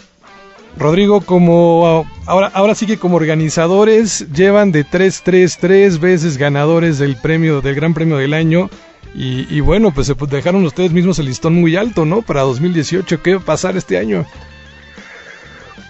Rodrigo, 0.78 1.22
como 1.22 2.06
ahora, 2.26 2.52
ahora 2.54 2.76
sí 2.76 2.86
que 2.86 2.98
como 2.98 3.18
organizadores 3.18 4.32
llevan 4.32 4.72
de 4.72 4.84
3, 4.84 5.22
3, 5.24 5.58
3 5.60 6.00
veces 6.00 6.38
ganadores 6.38 6.98
del 6.98 7.16
premio, 7.16 7.62
del 7.62 7.76
Gran 7.76 7.94
Premio 7.94 8.18
del 8.18 8.34
Año. 8.34 8.70
Y, 9.16 9.46
y 9.56 9.60
bueno, 9.60 9.92
pues 9.92 10.08
se 10.08 10.16
dejaron 10.16 10.66
ustedes 10.66 10.92
mismos 10.92 11.20
el 11.20 11.28
listón 11.28 11.54
muy 11.54 11.76
alto, 11.76 12.06
¿no? 12.06 12.24
Para 12.24 12.42
2018, 12.42 13.22
¿qué 13.22 13.36
va 13.36 13.42
a 13.42 13.46
pasar 13.46 13.78
este 13.78 14.00
año? 14.00 14.26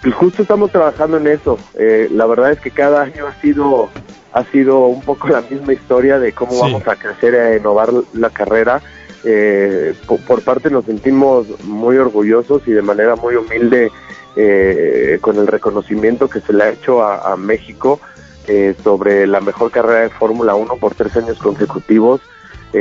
Pues 0.04 0.14
justo 0.14 0.42
estamos 0.42 0.70
trabajando 0.70 1.16
en 1.16 1.26
eso. 1.26 1.58
Eh, 1.74 2.08
la 2.12 2.26
verdad 2.26 2.52
es 2.52 2.60
que 2.60 2.70
cada 2.70 3.02
año 3.02 3.26
ha 3.26 3.40
sido 3.40 3.88
ha 4.34 4.44
sido 4.50 4.86
un 4.86 5.00
poco 5.00 5.28
la 5.28 5.40
misma 5.42 5.72
historia 5.72 6.18
de 6.18 6.32
cómo 6.32 6.58
vamos 6.58 6.86
a 6.88 6.96
crecer, 6.96 7.36
a 7.36 7.56
innovar 7.56 7.90
la 8.12 8.30
carrera. 8.30 8.82
Eh, 9.24 9.94
por, 10.26 10.42
parte 10.42 10.70
nos 10.70 10.84
sentimos 10.84 11.46
muy 11.62 11.96
orgullosos 11.96 12.62
y 12.66 12.72
de 12.72 12.82
manera 12.82 13.16
muy 13.16 13.36
humilde 13.36 13.90
eh, 14.36 15.18
con 15.22 15.38
el 15.38 15.46
reconocimiento 15.46 16.28
que 16.28 16.40
se 16.40 16.52
le 16.52 16.64
ha 16.64 16.70
hecho 16.70 17.02
a, 17.02 17.36
México 17.36 18.00
eh, 18.48 18.74
sobre 18.82 19.26
la 19.28 19.40
mejor 19.40 19.70
carrera 19.70 20.00
de 20.00 20.10
Fórmula 20.10 20.56
1 20.56 20.76
por 20.76 20.94
tres 20.94 21.16
años 21.16 21.38
consecutivos. 21.38 22.20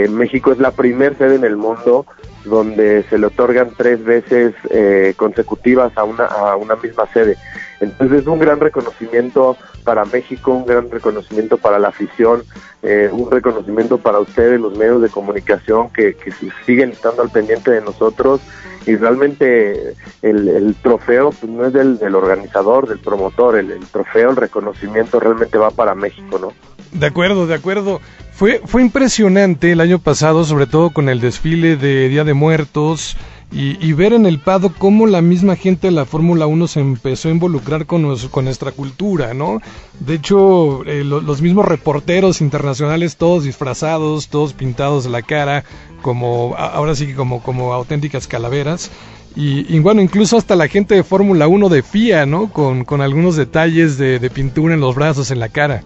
México 0.09 0.51
es 0.51 0.57
la 0.57 0.71
primera 0.71 1.15
sede 1.15 1.35
en 1.35 1.43
el 1.43 1.55
mundo 1.55 2.05
donde 2.45 3.03
se 3.09 3.17
le 3.17 3.27
otorgan 3.27 3.71
tres 3.77 4.03
veces 4.03 4.53
consecutivas 5.15 5.95
a 5.97 6.03
una, 6.03 6.25
a 6.25 6.55
una 6.55 6.75
misma 6.75 7.05
sede. 7.13 7.38
Entonces 7.79 8.21
es 8.21 8.27
un 8.27 8.39
gran 8.39 8.59
reconocimiento 8.59 9.57
para 9.83 10.05
México, 10.05 10.51
un 10.51 10.65
gran 10.65 10.89
reconocimiento 10.89 11.57
para 11.57 11.79
la 11.79 11.89
afición, 11.89 12.43
eh, 12.81 13.09
un 13.12 13.29
reconocimiento 13.29 13.97
para 13.97 14.19
ustedes, 14.19 14.59
los 14.59 14.77
medios 14.77 15.01
de 15.01 15.09
comunicación 15.09 15.89
que, 15.89 16.15
siguen 16.65 16.91
estando 16.91 17.21
al 17.21 17.29
pendiente 17.29 17.71
de 17.71 17.81
nosotros 17.81 18.41
y 18.85 18.95
realmente 18.95 19.95
el, 20.21 20.75
trofeo 20.81 21.31
pues, 21.31 21.51
no 21.51 21.65
es 21.65 21.73
del, 21.73 22.15
organizador, 22.15 22.88
del 22.88 23.00
promotor, 23.00 23.57
el, 23.57 23.79
trofeo, 23.88 24.31
el 24.31 24.35
reconocimiento 24.38 25.19
realmente 25.19 25.57
va 25.57 25.71
para 25.71 25.95
México, 25.95 26.39
¿no? 26.39 26.73
De 26.93 27.07
acuerdo, 27.07 27.47
de 27.47 27.55
acuerdo. 27.55 28.01
Fue, 28.31 28.62
fue 28.65 28.81
impresionante 28.81 29.71
el 29.71 29.81
año 29.81 30.00
pasado, 30.00 30.43
sobre 30.43 30.65
todo 30.65 30.89
con 30.89 31.07
el 31.07 31.21
desfile 31.21 31.77
de 31.77 32.09
Día 32.09 32.23
de 32.23 32.33
Muertos, 32.33 33.15
y, 33.55 33.93
ver 33.93 34.13
en 34.13 34.25
el 34.25 34.39
Pado 34.39 34.73
cómo 34.75 35.05
la 35.05 35.21
misma 35.21 35.55
gente 35.55 35.85
de 35.85 35.91
la 35.91 36.05
Fórmula 36.05 36.47
1 36.47 36.67
se 36.67 36.79
empezó 36.79 37.29
a 37.29 37.31
involucrar 37.31 37.85
con, 37.85 38.17
con 38.29 38.45
nuestra 38.45 38.71
cultura, 38.71 39.35
¿no? 39.35 39.62
De 40.00 40.15
hecho, 40.15 40.83
eh, 40.85 41.03
los 41.03 41.39
mismos 41.43 41.65
reporteros 41.65 42.41
internacionales, 42.41 43.15
todos 43.15 43.43
disfrazados, 43.43 44.29
todos 44.29 44.53
pintados 44.53 45.05
la 45.05 45.21
cara, 45.21 45.65
como 46.01 46.55
ahora 46.57 46.95
sí 46.95 47.13
como, 47.13 47.43
como 47.43 47.73
auténticas 47.73 48.25
calaveras. 48.25 48.89
Y, 49.35 49.79
bueno, 49.79 50.01
incluso 50.01 50.38
hasta 50.38 50.55
la 50.55 50.67
gente 50.67 50.93
de 50.95 51.03
Fórmula 51.03 51.47
1 51.47 51.69
de 51.69 51.81
FIA, 51.81 52.25
¿no? 52.25 52.51
Con, 52.51 52.85
con 52.85 53.01
algunos 53.01 53.35
detalles 53.35 53.97
de, 53.97 54.29
pintura 54.31 54.73
en 54.73 54.79
los 54.79 54.95
brazos, 54.95 55.29
en 55.29 55.39
la 55.39 55.50
cara. 55.50 55.83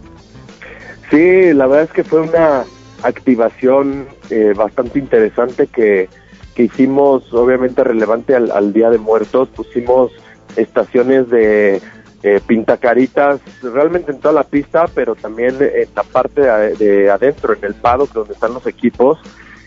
Sí, 1.10 1.54
la 1.54 1.68
verdad 1.68 1.86
es 1.86 1.92
que 1.92 2.04
fue 2.04 2.22
una 2.22 2.66
activación 3.04 4.08
eh, 4.30 4.54
bastante 4.56 5.00
interesante 5.00 5.68
que 5.68 6.10
que 6.58 6.64
hicimos 6.64 7.32
obviamente 7.36 7.84
relevante 7.84 8.36
al, 8.36 8.74
Día 8.74 8.90
de 8.90 8.98
Muertos, 8.98 9.48
pusimos 9.50 10.12
estaciones 10.56 11.30
de 11.30 11.80
eh, 12.24 12.42
pintacaritas 12.48 13.40
realmente 13.62 14.12
en 14.12 14.20
toda 14.20 14.34
la 14.34 14.44
pista, 14.44 14.88
pero 14.96 15.14
también 15.14 15.56
en 15.60 15.88
la 15.96 16.02
parte 16.02 16.42
de, 16.42 17.12
adentro, 17.12 17.54
en 17.54 17.64
el 17.64 17.76
paddock 17.76 18.12
donde 18.12 18.34
están 18.34 18.56
los 18.56 18.66
equipos. 18.66 19.20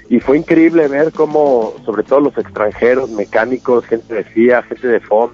Y 0.08 0.18
fue 0.18 0.38
increíble 0.38 0.88
ver 0.88 1.12
cómo, 1.12 1.74
sobre 1.84 2.02
todo 2.02 2.18
los 2.18 2.36
extranjeros, 2.36 3.08
mecánicos, 3.10 3.86
gente 3.86 4.12
de 4.12 4.24
FIA, 4.24 4.64
gente 4.64 4.88
de 4.88 4.98
FOM, 4.98 5.30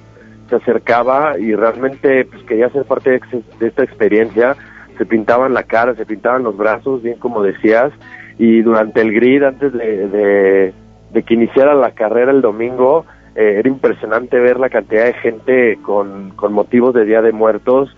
se 0.50 0.56
acercaba 0.56 1.38
y 1.38 1.54
realmente 1.54 2.26
pues, 2.26 2.42
quería 2.42 2.68
ser 2.68 2.84
parte 2.84 3.18
de, 3.58 3.66
esta 3.66 3.82
experiencia. 3.82 4.58
Se 4.98 5.06
pintaban 5.06 5.54
la 5.54 5.64
cara, 5.64 5.94
se 5.94 6.06
pintaban 6.06 6.42
los 6.42 6.56
brazos, 6.56 7.02
bien 7.02 7.18
como 7.18 7.42
decías, 7.42 7.92
y 8.38 8.62
durante 8.62 9.00
el 9.00 9.12
grid, 9.12 9.42
antes 9.42 9.72
de 9.72 10.72
de 11.16 11.22
que 11.22 11.34
iniciara 11.34 11.74
la 11.74 11.92
carrera 11.92 12.30
el 12.30 12.42
domingo, 12.42 13.06
eh, 13.34 13.56
era 13.58 13.68
impresionante 13.68 14.38
ver 14.38 14.58
la 14.58 14.68
cantidad 14.68 15.04
de 15.04 15.14
gente 15.14 15.78
con, 15.82 16.30
con 16.30 16.52
motivos 16.52 16.94
de 16.94 17.04
Día 17.04 17.22
de 17.22 17.32
Muertos, 17.32 17.94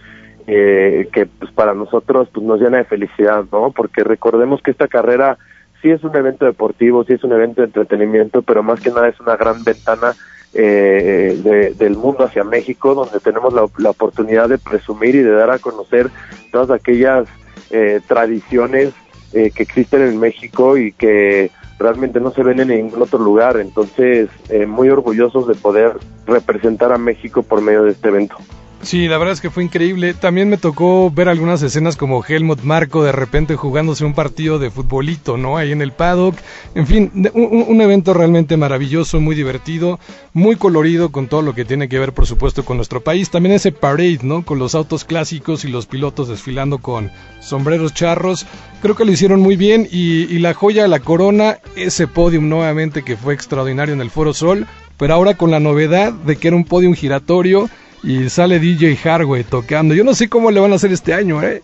eh, 0.46 1.08
que 1.12 1.26
pues 1.26 1.50
para 1.52 1.74
nosotros 1.74 2.28
pues 2.32 2.46
nos 2.46 2.60
llena 2.60 2.78
de 2.78 2.84
felicidad, 2.84 3.44
¿no? 3.50 3.72
Porque 3.72 4.04
recordemos 4.04 4.62
que 4.62 4.70
esta 4.70 4.88
carrera 4.88 5.36
sí 5.82 5.90
es 5.90 6.02
un 6.04 6.14
evento 6.16 6.44
deportivo, 6.44 7.04
sí 7.04 7.14
es 7.14 7.24
un 7.24 7.32
evento 7.32 7.60
de 7.60 7.66
entretenimiento, 7.66 8.42
pero 8.42 8.62
más 8.62 8.80
que 8.80 8.90
nada 8.90 9.08
es 9.08 9.18
una 9.20 9.36
gran 9.36 9.64
ventana 9.64 10.12
eh, 10.54 11.74
del 11.76 11.96
mundo 11.96 12.24
hacia 12.24 12.44
México, 12.44 12.94
donde 12.94 13.20
tenemos 13.20 13.52
la, 13.52 13.66
la, 13.78 13.90
oportunidad 13.90 14.48
de 14.48 14.58
presumir 14.58 15.14
y 15.14 15.22
de 15.22 15.32
dar 15.32 15.50
a 15.50 15.58
conocer 15.58 16.10
todas 16.50 16.70
aquellas 16.70 17.28
eh, 17.70 18.00
tradiciones 18.06 18.94
eh, 19.34 19.50
que 19.54 19.62
existen 19.62 20.00
en 20.00 20.18
México 20.18 20.78
y 20.78 20.92
que 20.92 21.50
realmente 21.78 22.18
no 22.18 22.30
se 22.30 22.42
ven 22.42 22.60
en 22.60 22.68
ningún 22.68 23.02
otro 23.02 23.18
lugar. 23.18 23.58
Entonces, 23.58 24.30
eh, 24.48 24.64
muy 24.64 24.88
orgullosos 24.88 25.46
de 25.46 25.54
poder 25.54 25.98
representar 26.26 26.92
a 26.92 26.98
México 26.98 27.42
por 27.42 27.60
medio 27.60 27.84
de 27.84 27.90
este 27.90 28.08
evento. 28.08 28.36
Sí, 28.80 29.08
la 29.08 29.18
verdad 29.18 29.34
es 29.34 29.40
que 29.40 29.50
fue 29.50 29.64
increíble. 29.64 30.14
También 30.14 30.48
me 30.48 30.56
tocó 30.56 31.10
ver 31.10 31.28
algunas 31.28 31.60
escenas 31.62 31.96
como 31.96 32.24
Helmut 32.24 32.62
Marco 32.62 33.02
de 33.02 33.10
repente 33.10 33.56
jugándose 33.56 34.04
un 34.04 34.14
partido 34.14 34.58
de 34.60 34.70
futbolito, 34.70 35.36
¿no? 35.36 35.56
Ahí 35.56 35.72
en 35.72 35.82
el 35.82 35.92
paddock. 35.92 36.36
En 36.76 36.86
fin, 36.86 37.10
un, 37.34 37.80
evento 37.80 38.14
realmente 38.14 38.56
maravilloso, 38.56 39.20
muy 39.20 39.34
divertido, 39.34 39.98
muy 40.32 40.56
colorido 40.56 41.10
con 41.10 41.26
todo 41.26 41.42
lo 41.42 41.54
que 41.54 41.64
tiene 41.64 41.88
que 41.88 41.98
ver, 41.98 42.12
por 42.12 42.26
supuesto, 42.26 42.64
con 42.64 42.76
nuestro 42.76 43.00
país. 43.02 43.30
También 43.30 43.56
ese 43.56 43.72
parade, 43.72 44.20
¿no? 44.22 44.44
Con 44.44 44.60
los 44.60 44.76
autos 44.76 45.04
clásicos 45.04 45.64
y 45.64 45.68
los 45.68 45.86
pilotos 45.86 46.28
desfilando 46.28 46.78
con 46.78 47.10
sombreros 47.40 47.94
charros. 47.94 48.46
Creo 48.80 48.94
que 48.94 49.04
lo 49.04 49.12
hicieron 49.12 49.40
muy 49.40 49.56
bien 49.56 49.88
y, 49.90 50.22
y 50.32 50.38
la 50.38 50.54
joya 50.54 50.82
de 50.82 50.88
la 50.88 51.00
corona, 51.00 51.58
ese 51.74 52.06
podium 52.06 52.48
nuevamente 52.48 53.02
que 53.02 53.16
fue 53.16 53.34
extraordinario 53.34 53.92
en 53.92 54.00
el 54.00 54.10
Foro 54.10 54.32
Sol, 54.32 54.68
pero 54.96 55.14
ahora 55.14 55.34
con 55.34 55.50
la 55.50 55.58
novedad 55.58 56.12
de 56.12 56.36
que 56.36 56.48
era 56.48 56.56
un 56.56 56.64
podium 56.64 56.94
giratorio 56.94 57.68
y 58.02 58.28
sale 58.28 58.58
DJ 58.58 58.96
Hardway 58.96 59.44
tocando. 59.44 59.94
Yo 59.94 60.04
no 60.04 60.14
sé 60.14 60.28
cómo 60.28 60.50
le 60.50 60.60
van 60.60 60.72
a 60.72 60.76
hacer 60.76 60.92
este 60.92 61.14
año, 61.14 61.42
¿eh? 61.42 61.62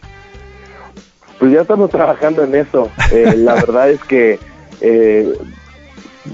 Pues 1.39 1.53
ya 1.53 1.63
estamos 1.63 1.91
trabajando 1.91 2.43
en 2.45 2.55
eso. 2.55 2.91
Eh, 3.13 3.35
la 3.37 3.55
verdad 3.55 3.91
es 3.91 4.03
que 4.05 4.39
eh, 4.81 5.33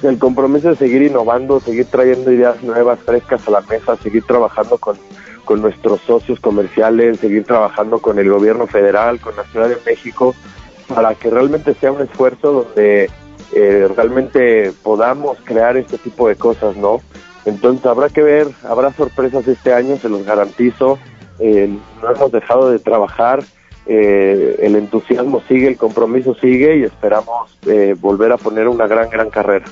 el 0.03 0.19
compromiso 0.19 0.69
de 0.69 0.77
seguir 0.77 1.03
innovando, 1.03 1.61
seguir 1.61 1.87
trayendo 1.87 2.33
ideas 2.33 2.63
nuevas, 2.63 3.01
frescas 3.01 3.47
a 3.49 3.51
la 3.51 3.61
mesa, 3.63 3.97
seguir 3.97 4.25
trabajando 4.25 4.79
con, 4.79 4.97
con 5.45 5.61
nuestros 5.61 6.01
socios 6.03 6.41
comerciales, 6.41 7.19
seguir 7.19 7.45
trabajando 7.45 7.99
con 7.99 8.19
el 8.19 8.31
gobierno 8.31 8.67
federal, 8.67 9.21
con 9.21 9.37
la 9.37 9.45
Ciudad 9.45 9.69
de 9.69 9.79
México, 9.85 10.35
para 10.89 11.15
que 11.15 11.31
realmente 11.31 11.75
sea 11.75 11.93
un 11.93 12.03
esfuerzo 12.03 12.65
donde 12.65 13.11
eh, 13.53 13.89
realmente 13.97 14.73
podamos 14.83 15.39
crear 15.43 15.77
este 15.77 15.99
tipo 15.99 16.29
de 16.29 16.37
cosas, 16.37 16.77
¿no? 16.77 17.01
Entonces 17.45 17.87
habrá 17.87 18.09
que 18.09 18.23
ver, 18.23 18.49
habrá 18.65 18.93
sorpresas 18.93 19.47
este 19.49 19.73
año, 19.73 19.97
se 19.97 20.09
los 20.09 20.25
garantizo. 20.25 20.99
Eh, 21.39 21.71
no 22.03 22.11
hemos 22.11 22.33
dejado 22.33 22.71
de 22.71 22.79
trabajar, 22.79 23.43
eh, 23.87 24.57
el 24.61 24.77
entusiasmo 24.77 25.43
sigue, 25.49 25.69
el 25.69 25.79
compromiso 25.79 26.35
sigue 26.35 26.79
y 26.79 26.83
esperamos 26.83 27.59
eh, 27.67 27.97
volver 27.99 28.33
a 28.33 28.37
poner 28.37 28.69
una 28.69 28.87
gran, 28.87 29.09
gran 29.09 29.31
carrera. 29.31 29.65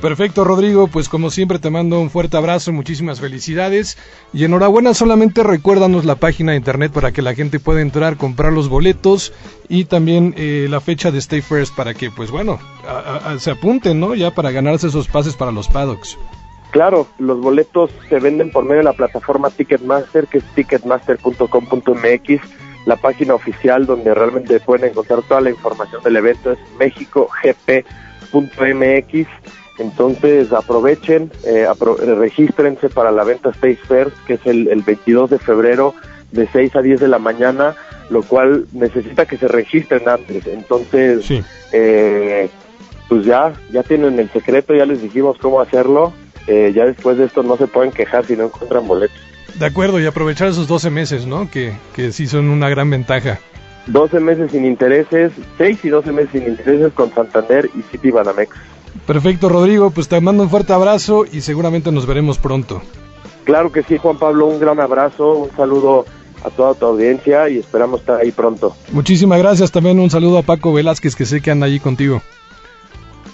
Perfecto, 0.00 0.44
Rodrigo. 0.44 0.86
Pues 0.86 1.08
como 1.08 1.28
siempre 1.28 1.58
te 1.58 1.70
mando 1.70 2.00
un 2.00 2.08
fuerte 2.08 2.36
abrazo, 2.36 2.72
muchísimas 2.72 3.18
felicidades 3.18 3.98
y 4.32 4.44
enhorabuena. 4.44 4.94
Solamente 4.94 5.42
recuérdanos 5.42 6.04
la 6.04 6.14
página 6.14 6.52
de 6.52 6.58
internet 6.58 6.92
para 6.92 7.10
que 7.10 7.20
la 7.20 7.34
gente 7.34 7.58
pueda 7.58 7.80
entrar, 7.80 8.16
comprar 8.16 8.52
los 8.52 8.68
boletos 8.68 9.32
y 9.68 9.86
también 9.86 10.36
la 10.70 10.80
fecha 10.80 11.10
de 11.10 11.18
Stay 11.18 11.40
First 11.40 11.74
para 11.74 11.94
que, 11.94 12.12
pues 12.12 12.30
bueno, 12.30 12.60
se 13.40 13.50
apunten, 13.50 13.98
¿no? 13.98 14.14
Ya 14.14 14.30
para 14.30 14.52
ganarse 14.52 14.86
esos 14.86 15.08
pases 15.08 15.34
para 15.34 15.50
los 15.50 15.66
paddocks. 15.66 16.16
Claro, 16.70 17.06
los 17.18 17.40
boletos 17.40 17.90
se 18.08 18.20
venden 18.20 18.50
por 18.50 18.64
medio 18.64 18.78
de 18.78 18.84
la 18.84 18.92
plataforma 18.92 19.50
Ticketmaster, 19.50 20.26
que 20.26 20.38
es 20.38 20.44
ticketmaster.com.mx. 20.54 22.40
La 22.84 22.96
página 22.96 23.34
oficial 23.34 23.86
donde 23.86 24.14
realmente 24.14 24.60
pueden 24.60 24.90
encontrar 24.90 25.22
toda 25.22 25.40
la 25.40 25.50
información 25.50 26.02
del 26.02 26.16
evento 26.16 26.52
es 26.52 26.58
mexicogp.mx. 26.78 29.28
Entonces 29.78 30.52
aprovechen, 30.52 31.30
eh, 31.44 31.66
regístrense 32.18 32.90
para 32.90 33.12
la 33.12 33.24
venta 33.24 33.50
Space 33.50 33.78
First, 33.86 34.16
que 34.26 34.34
es 34.34 34.46
el, 34.46 34.82
22 34.82 35.30
de 35.30 35.38
febrero 35.38 35.94
de 36.32 36.46
6 36.48 36.76
a 36.76 36.82
10 36.82 37.00
de 37.00 37.08
la 37.08 37.18
mañana, 37.18 37.76
lo 38.10 38.22
cual 38.22 38.66
necesita 38.72 39.24
que 39.24 39.38
se 39.38 39.48
registren 39.48 40.06
antes. 40.08 40.46
Entonces, 40.46 41.26
eh, 41.72 42.50
pues 43.08 43.24
ya, 43.24 43.54
ya 43.70 43.82
tienen 43.82 44.18
el 44.18 44.28
secreto, 44.30 44.74
ya 44.74 44.84
les 44.84 45.00
dijimos 45.00 45.38
cómo 45.38 45.60
hacerlo 45.60 46.12
eh, 46.48 46.72
ya 46.74 46.86
después 46.86 47.18
de 47.18 47.26
esto 47.26 47.42
no 47.42 47.58
se 47.58 47.66
pueden 47.66 47.92
quejar 47.92 48.24
si 48.24 48.34
no 48.34 48.44
encuentran 48.44 48.88
boletos. 48.88 49.16
De 49.58 49.66
acuerdo, 49.66 50.00
y 50.00 50.06
aprovechar 50.06 50.48
esos 50.48 50.66
12 50.66 50.88
meses, 50.88 51.26
¿no? 51.26 51.50
Que, 51.50 51.74
que 51.94 52.10
sí 52.10 52.26
son 52.26 52.48
una 52.48 52.70
gran 52.70 52.88
ventaja. 52.88 53.38
12 53.86 54.20
meses 54.20 54.50
sin 54.50 54.64
intereses, 54.64 55.32
6 55.58 55.84
y 55.84 55.88
12 55.90 56.12
meses 56.12 56.30
sin 56.32 56.46
intereses 56.48 56.92
con 56.94 57.12
Santander 57.12 57.68
y 57.78 57.82
City 57.90 58.10
Banamex. 58.10 58.50
Perfecto, 59.06 59.48
Rodrigo, 59.48 59.90
pues 59.90 60.08
te 60.08 60.20
mando 60.20 60.42
un 60.42 60.50
fuerte 60.50 60.72
abrazo 60.72 61.24
y 61.30 61.42
seguramente 61.42 61.92
nos 61.92 62.06
veremos 62.06 62.38
pronto. 62.38 62.82
Claro 63.44 63.70
que 63.70 63.82
sí, 63.82 63.98
Juan 63.98 64.18
Pablo, 64.18 64.46
un 64.46 64.58
gran 64.58 64.80
abrazo, 64.80 65.32
un 65.32 65.50
saludo 65.54 66.06
a 66.44 66.50
toda 66.50 66.74
tu 66.74 66.86
audiencia 66.86 67.48
y 67.48 67.58
esperamos 67.58 68.00
estar 68.00 68.20
ahí 68.20 68.30
pronto. 68.30 68.74
Muchísimas 68.92 69.38
gracias, 69.38 69.70
también 69.70 69.98
un 69.98 70.10
saludo 70.10 70.38
a 70.38 70.42
Paco 70.42 70.72
Velázquez 70.72 71.14
que 71.14 71.26
sé 71.26 71.42
que 71.42 71.50
anda 71.50 71.66
allí 71.66 71.80
contigo 71.80 72.22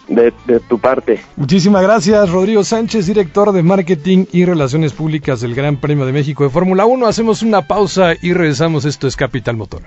de, 0.08 0.32
tu 0.68 0.78
parte. 0.78 1.20
Muchísimas 1.36 1.82
gracias, 1.82 2.30
Rodrigo 2.30 2.64
Sánchez, 2.64 3.06
director 3.06 3.52
de 3.52 3.62
Marketing 3.62 4.26
y 4.32 4.44
Relaciones 4.44 4.92
Públicas 4.92 5.40
del 5.40 5.54
Gran 5.54 5.76
Premio 5.76 6.06
de 6.06 6.12
México 6.12 6.44
de 6.44 6.50
Fórmula 6.50 6.86
1. 6.86 7.06
Hacemos 7.06 7.42
una 7.42 7.62
pausa 7.62 8.12
y 8.20 8.32
regresamos. 8.32 8.84
Esto 8.84 9.06
es 9.06 9.16
Capital 9.16 9.56
Motor. 9.56 9.82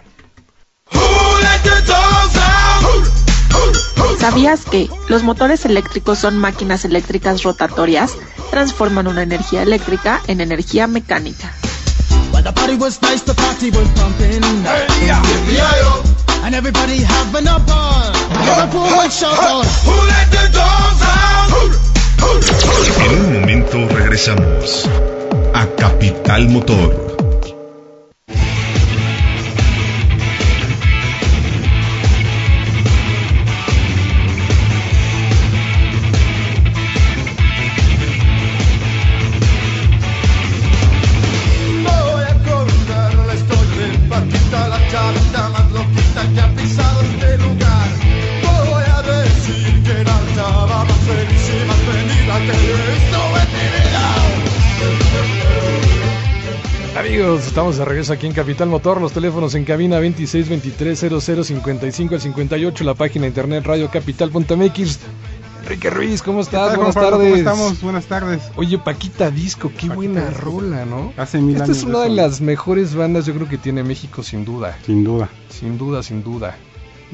¿Sabías 4.20 4.66
que 4.66 4.90
los 5.08 5.24
motores 5.24 5.66
eléctricos 5.66 6.20
son 6.20 6.38
máquinas 6.38 6.84
eléctricas 6.84 7.44
rotatorias? 7.44 8.18
Transforman 8.50 9.08
una 9.08 9.24
energía 9.24 9.62
eléctrica 9.62 10.22
en 10.28 10.42
energía 10.42 10.88
mecánica. 10.88 11.54
En 23.00 23.20
un 23.20 23.34
momento 23.40 23.88
regresamos 23.96 24.90
a 25.54 25.66
Capital 25.78 26.50
Motor. 26.50 27.27
Estamos 57.58 57.78
de 57.78 57.86
regreso 57.86 58.14
aquí 58.14 58.28
en 58.28 58.34
Capital 58.34 58.70
Motor, 58.70 59.02
los 59.02 59.14
teléfonos 59.14 59.56
en 59.56 59.66
cabina 59.66 59.98
26 59.98 60.48
23 60.48 61.00
00 61.00 61.44
55 61.44 62.14
al 62.14 62.22
58, 62.22 62.84
la 62.84 62.94
página 62.94 63.24
de 63.24 63.30
internet 63.30 63.66
radiocapital.mx. 63.66 65.00
Enrique 65.64 65.90
Ruiz, 65.90 66.22
¿cómo 66.22 66.38
¿Qué 66.38 66.44
estás? 66.44 66.68
tal, 66.68 66.76
Buenas 66.78 66.94
Pablo? 66.94 67.10
tardes. 67.18 67.26
¿Cómo 67.32 67.36
estamos? 67.38 67.82
Buenas 67.82 68.06
tardes. 68.06 68.44
Oye, 68.58 68.78
Paquita 68.78 69.32
Disco, 69.32 69.70
qué 69.70 69.74
Paquita 69.88 69.96
buena 69.96 70.26
Disco. 70.30 70.42
rola, 70.44 70.86
¿no? 70.86 71.14
Hace 71.18 71.40
mil 71.40 71.56
Esta 71.56 71.64
años 71.66 71.78
es 71.80 71.84
una 71.84 72.02
de 72.02 72.10
las 72.12 72.42
mejores 72.42 72.94
bandas, 72.94 73.26
yo 73.26 73.34
creo 73.34 73.50
que 73.50 73.58
tiene 73.58 73.82
México, 73.84 74.22
sin 74.22 74.46
duda. 74.46 74.78
Sin 74.86 75.04
duda, 75.04 75.28
Sin 75.50 75.80
duda, 75.80 76.04
sin 76.04 76.22
duda. 76.24 76.56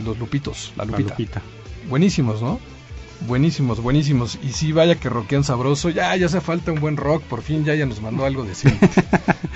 Los 0.03 0.19
Lupitos, 0.19 0.73
la. 0.75 0.83
Lupita. 0.83 1.41
Buenísimos, 1.89 2.41
¿no? 2.41 2.59
Buenísimos, 3.27 3.81
buenísimos. 3.81 4.37
Y 4.43 4.49
sí, 4.49 4.71
vaya 4.71 4.95
que 4.95 5.09
rockean 5.09 5.43
sabroso. 5.43 5.89
Ya, 5.89 6.15
ya 6.15 6.25
hace 6.25 6.41
falta 6.41 6.71
un 6.71 6.79
buen 6.79 6.97
rock. 6.97 7.23
Por 7.23 7.41
fin 7.41 7.63
ya, 7.63 7.73
ya 7.73 7.85
nos 7.85 8.01
mandó 8.01 8.25
algo 8.25 8.43
decente. 8.43 8.89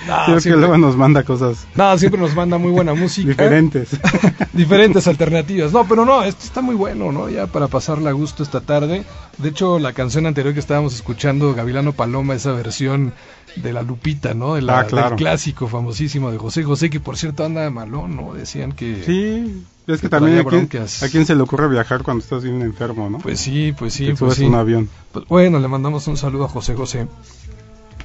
No, 0.08 0.16
Creo 0.26 0.36
que 0.36 0.42
siempre, 0.42 0.60
luego 0.62 0.78
nos 0.78 0.96
manda 0.96 1.24
cosas 1.24 1.68
no, 1.76 1.98
siempre 1.98 2.20
nos 2.20 2.34
manda 2.36 2.58
muy 2.58 2.72
buena 2.72 2.94
música. 2.94 3.30
diferentes. 3.30 3.90
Diferentes 4.54 5.08
alternativas. 5.08 5.74
No, 5.74 5.88
pero 5.88 6.06
no, 6.06 6.24
esto 6.24 6.44
está 6.46 6.62
muy 6.62 6.76
bueno, 6.76 7.12
¿no? 7.12 7.30
Ya 7.30 7.48
para 7.48 7.68
pasarla 7.68 8.10
a 8.12 8.14
gusto 8.14 8.42
esta 8.44 8.62
tarde. 8.62 9.04
De 9.38 9.50
hecho, 9.50 9.80
la 9.80 9.94
canción 9.94 10.26
anterior 10.26 10.54
que 10.54 10.60
estábamos 10.60 10.96
escuchando, 10.96 11.54
Gavilano 11.54 11.94
Paloma, 11.94 12.36
esa 12.36 12.54
versión 12.54 13.14
de 13.62 13.74
la 13.74 13.82
Lupita, 13.82 14.34
¿no? 14.34 14.56
De 14.56 14.62
la, 14.62 14.80
Ah, 14.80 14.86
claro. 14.86 15.10
Del 15.10 15.18
clásico 15.18 15.68
famosísimo 15.68 16.32
de 16.32 16.38
José 16.38 16.64
José, 16.64 16.90
que 16.90 17.00
por 17.00 17.18
cierto 17.18 17.46
anda 17.46 17.70
malón, 17.70 18.16
¿no? 18.16 18.34
Decían 18.34 18.72
que... 18.72 19.04
sí, 19.06 19.64
es 19.88 20.02
que 20.02 20.04
Que 20.04 20.10
también 20.10 20.40
a 20.40 20.44
quién, 20.44 20.70
a 20.72 21.08
quién 21.08 21.26
se 21.26 21.36
le 21.36 21.42
ocurre 21.42 21.70
viajar 21.70 22.04
cuando 22.04 22.24
estás 22.24 22.44
bien 22.44 22.62
enfermo, 22.62 23.10
¿no? 23.10 23.20
Pues 23.20 23.40
sí, 23.40 23.74
pues 23.78 23.94
sí, 23.94 24.14
pues 24.18 24.36
sí. 24.36 24.46
un 24.46 24.56
avión. 24.56 24.90
Pues 25.12 25.26
bueno, 25.28 25.60
le 25.60 25.68
mandamos 25.68 26.08
un 26.08 26.18
saludo 26.18 26.46
a 26.46 26.50
José 26.50 26.76
José. 26.76 27.08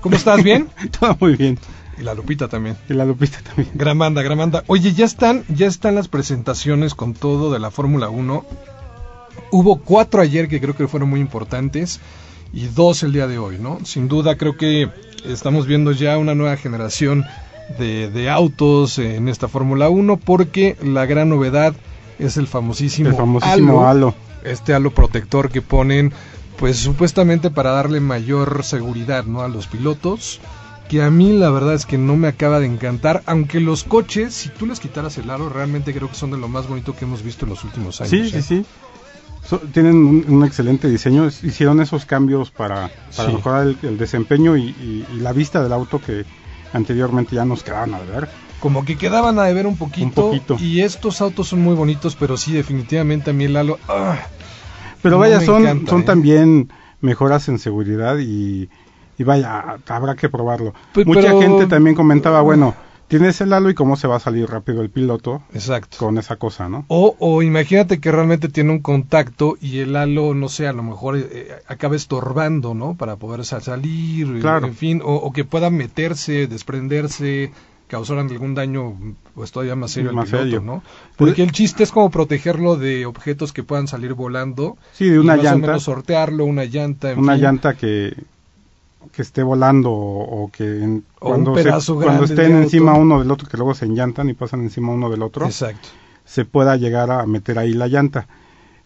¿Cómo 0.01 0.17
estás? 0.17 0.43
¿Bien? 0.45 0.69
Todo 0.99 1.17
muy 1.21 1.37
bien. 1.37 1.59
Y 1.99 2.03
la 2.03 2.15
Lupita 2.15 2.49
también. 2.49 2.77
Y 2.89 2.95
la 2.95 3.05
Lupita 3.05 3.39
también. 3.43 3.71
Gran 3.75 3.99
banda, 3.99 4.23
gran 4.23 4.39
banda. 4.39 4.65
Oye, 4.67 4.93
ya 4.93 5.05
están, 5.05 5.45
ya 5.49 5.67
están 5.67 5.95
las 5.95 6.09
presentaciones 6.09 6.95
con 6.95 7.15
todo 7.15 7.53
de 7.53 7.59
la 7.59 7.71
Fórmula 7.71 8.09
1. 8.09 8.45
Hubo 9.51 9.77
cuatro 9.77 10.23
ayer 10.23 10.49
que 10.49 10.61
creo 10.61 10.75
que 10.75 10.89
fueron 10.89 11.11
muy 11.11 11.21
importantes 11.21 12.01
y 12.53 12.67
dos 12.67 13.03
el 13.03 13.13
día 13.13 13.27
de 13.27 13.39
hoy, 13.39 13.59
¿no? 13.59 13.79
Sin 13.85 14.09
duda 14.09 14.37
creo 14.37 14.57
que 14.57 14.89
estamos 15.25 15.67
viendo 15.67 15.93
ya 15.93 16.19
una 16.19 16.35
nueva 16.35 16.57
generación 16.57 17.25
de, 17.79 18.11
de 18.11 18.29
autos 18.29 18.99
en 18.99 19.29
esta 19.29 19.49
Fórmula 19.49 19.89
1 19.89 20.17
porque 20.19 20.77
la 20.83 21.07
gran 21.07 21.29
novedad 21.29 21.75
es 22.19 22.37
el 22.37 22.47
famosísimo, 22.47 23.09
El 23.11 23.15
famosísimo 23.17 23.87
halo. 23.87 24.15
este 24.45 24.75
halo 24.75 24.91
protector 24.91 25.49
que 25.51 25.63
ponen 25.63 26.13
pues 26.59 26.77
supuestamente 26.79 27.51
para 27.51 27.71
darle 27.71 28.01
mayor 28.01 28.63
seguridad 28.65 29.25
¿no? 29.25 29.41
a 29.43 29.49
los 29.49 29.67
pilotos 29.67 30.41
que 30.89 31.03
a 31.03 31.11
mí 31.11 31.33
la 31.33 31.49
verdad 31.51 31.75
es 31.75 31.87
que 31.87 31.97
no 31.97 32.17
me 32.17 32.29
acaba 32.29 32.61
de 32.61 32.67
encantar 32.67 33.23
aunque 33.27 33.61
los 33.61 33.85
coches 33.85 34.35
si 34.35 34.51
tú 34.51 34.67
les 34.67 34.79
quitaras 34.79 35.17
el 35.17 35.31
halo 35.31 35.49
realmente 35.49 35.95
creo 35.95 36.09
que 36.09 36.15
son 36.17 36.31
de 36.33 36.37
lo 36.37 36.49
más 36.49 36.69
bonito 36.69 36.95
que 36.95 37.07
hemos 37.07 37.23
visto 37.23 37.47
en 37.47 37.51
los 37.51 37.65
últimos 37.65 38.01
años 38.03 38.11
Sí, 38.11 38.21
¿eh? 38.21 38.31
sí, 38.31 38.43
sí. 38.43 38.65
So- 39.45 39.59
tienen 39.59 39.97
un, 39.97 40.25
un 40.29 40.45
excelente 40.45 40.89
diseño. 40.89 41.27
Hicieron 41.27 41.81
esos 41.81 42.05
cambios 42.07 42.51
para, 42.51 42.91
para 43.17 43.29
Sí. 43.29 43.35
mejorar 43.35 43.67
el, 43.67 43.79
el 43.83 43.99
desempeño 43.99 44.57
y, 44.57 44.69
y- 44.71 45.07
y 45.15 45.17
la 45.21 45.33
vista 45.33 45.63
del 45.63 45.73
auto 45.73 46.01
que 46.01 46.25
anteriormente 46.73 47.35
ya 47.37 47.45
nos 47.45 47.63
quedaban 47.63 47.95
a 47.95 47.99
ver. 48.01 48.29
como 48.61 48.85
que 48.85 48.97
quedaban 48.97 49.39
a 49.39 49.43
deber 49.45 49.67
un 49.67 49.77
poquito, 49.77 50.27
Un 50.27 50.39
poquito. 50.41 50.57
y 50.61 50.81
estos 50.81 51.21
autos 51.21 51.49
son 51.49 51.61
muy 51.61 51.75
bonitos 51.75 52.15
pero 52.17 52.37
sí 52.37 52.53
definitivamente 52.53 53.31
a 53.31 53.33
mí 53.35 53.45
el 53.45 53.57
halo 53.57 53.79
ah, 53.89 54.17
Pero 55.03 55.17
No 55.17 55.21
vaya, 55.21 55.41
son, 55.41 55.63
encanta, 55.63 55.91
son 55.91 56.01
¿eh? 56.03 56.05
también 56.05 56.73
mejoras 57.01 57.49
en 57.49 57.59
seguridad 57.59 58.19
y, 58.19 58.71
y 59.19 59.25
vaya, 59.25 59.79
habrá 59.89 60.15
que 60.15 60.29
probarlo. 60.29 60.73
Pe- 60.95 61.05
Mucha 61.05 61.21
pero- 61.23 61.41
gente 61.43 61.67
también 61.67 61.97
comentaba, 61.97 62.41
bueno, 62.41 62.75
tienes 63.13 63.41
el 63.43 63.53
halo 63.53 63.69
y 63.69 63.75
cómo 63.75 63.97
se 63.97 64.09
va 64.09 64.17
a 64.17 64.21
salir 64.21 64.49
rápido 64.49 64.81
el 64.81 64.89
piloto 64.89 65.43
exacto 65.53 65.99
con 65.99 66.17
esa 66.17 66.37
cosa, 66.37 66.69
¿no? 66.69 66.87
O, 66.89 67.15
o 67.19 67.43
imagínate 67.43 68.01
que 68.01 68.11
realmente 68.11 68.49
tiene 68.49 68.71
un 68.71 68.79
contacto 68.81 69.57
y 69.61 69.81
el 69.81 69.95
halo, 69.97 70.33
no 70.33 70.49
sé, 70.49 70.67
a 70.67 70.73
lo 70.73 70.83
mejor 70.83 71.19
eh, 71.19 71.53
acaba 71.67 71.95
estorbando, 71.97 72.73
¿no? 72.75 72.95
Para 72.95 73.17
poder 73.17 73.45
sa- 73.45 73.61
salir, 73.61 74.27
eh, 74.37 74.41
Claro. 74.41 74.67
en 74.67 74.75
fin, 74.75 75.03
o, 75.05 75.15
o 75.15 75.33
que 75.33 75.45
pueda 75.45 75.69
meterse, 75.69 76.47
desprenderse, 76.47 77.53
causar 77.87 78.17
algún 78.19 78.55
daño 78.55 78.97
pues 79.35 79.53
todavía 79.53 79.77
más 79.77 79.91
serio 79.91 80.09
al 80.11 80.17
Más 80.17 80.27
piloto, 80.31 80.45
serio. 80.45 80.61
¿no? 80.63 80.83
Porque 81.19 81.43
el 81.43 81.53
chiste 81.53 81.83
es 81.83 81.93
como 81.93 82.11
protegerlo 82.11 82.77
de 82.77 83.05
objetos 83.05 83.53
que 83.53 83.63
puedan 83.63 83.87
salir 83.89 84.15
volando. 84.15 84.79
Sí, 84.95 85.11
de 85.11 85.19
una 85.19 85.35
y 85.35 85.37
más 85.37 85.47
o 85.47 85.51
llanta. 85.51 85.67
menos 85.67 85.83
sortearlo, 85.83 86.47
una 86.47 86.65
llanta, 86.65 87.11
en 87.13 87.19
Una 87.19 87.35
fin. 87.35 87.43
llanta 87.43 87.75
que, 87.75 88.15
que 89.11 89.23
esté 89.23 89.43
volando 89.43 89.91
o, 89.91 90.45
o 90.45 90.51
que 90.51 90.65
en- 90.65 91.05
O 91.21 91.35
un 91.35 91.45
cuando, 91.45 91.57
se- 92.27 92.33
estén 92.33 92.57
encima 92.57 92.93
auto. 92.93 93.03
uno 93.03 93.19
del 93.21 93.31
otro, 93.31 93.49
que 93.49 93.57
luego 93.57 93.75
se 93.75 93.85
enllantan 93.87 94.29
y 94.31 94.35
pasan 94.35 94.61
encima 94.63 94.93
uno 94.93 95.11
del 95.11 95.23
otro, 95.23 95.47
Exacto. 95.47 95.89
se 96.25 96.45
pueda 96.45 96.77
llegar 96.77 97.11
a 97.11 97.27
meter 97.27 97.59
ahí 97.59 97.73
la 97.75 97.89
llanta. 97.89 98.27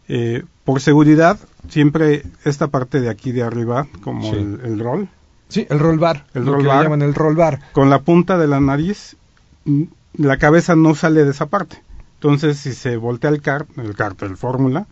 Eh, 0.08 0.44
por 0.64 0.80
seguridad, 0.80 1.38
siempre 1.68 2.22
esta 2.44 2.68
parte 2.68 3.00
de 3.00 3.08
aquí 3.10 3.32
de 3.32 3.42
arriba, 3.42 3.86
como 4.02 4.22
Sí. 4.30 4.36
el, 4.36 4.60
el 4.64 4.78
roll, 4.80 5.08
Sí, 5.48 5.64
el 5.70 5.78
roll 5.78 5.98
bar, 5.98 6.26
El 6.34 6.44
roll 6.46 6.66
bar. 6.66 6.84
llaman 6.84 7.02
el 7.02 7.14
roll 7.14 7.36
bar. 7.36 7.60
con 7.72 7.88
la 7.88 8.00
punta 8.00 8.36
de 8.36 8.48
la 8.48 8.58
nariz, 8.60 9.16
la 10.14 10.38
cabeza 10.38 10.74
no 10.74 10.94
sale 10.94 11.24
de 11.24 11.30
esa 11.30 11.46
parte. 11.46 11.82
Entonces, 12.14 12.58
si 12.58 12.72
se 12.72 12.96
voltea 12.96 13.30
el 13.30 13.42
kart, 13.42 13.68
el 13.78 13.94
kart, 13.94 14.20
el 14.22 14.36
fórmula, 14.36 14.86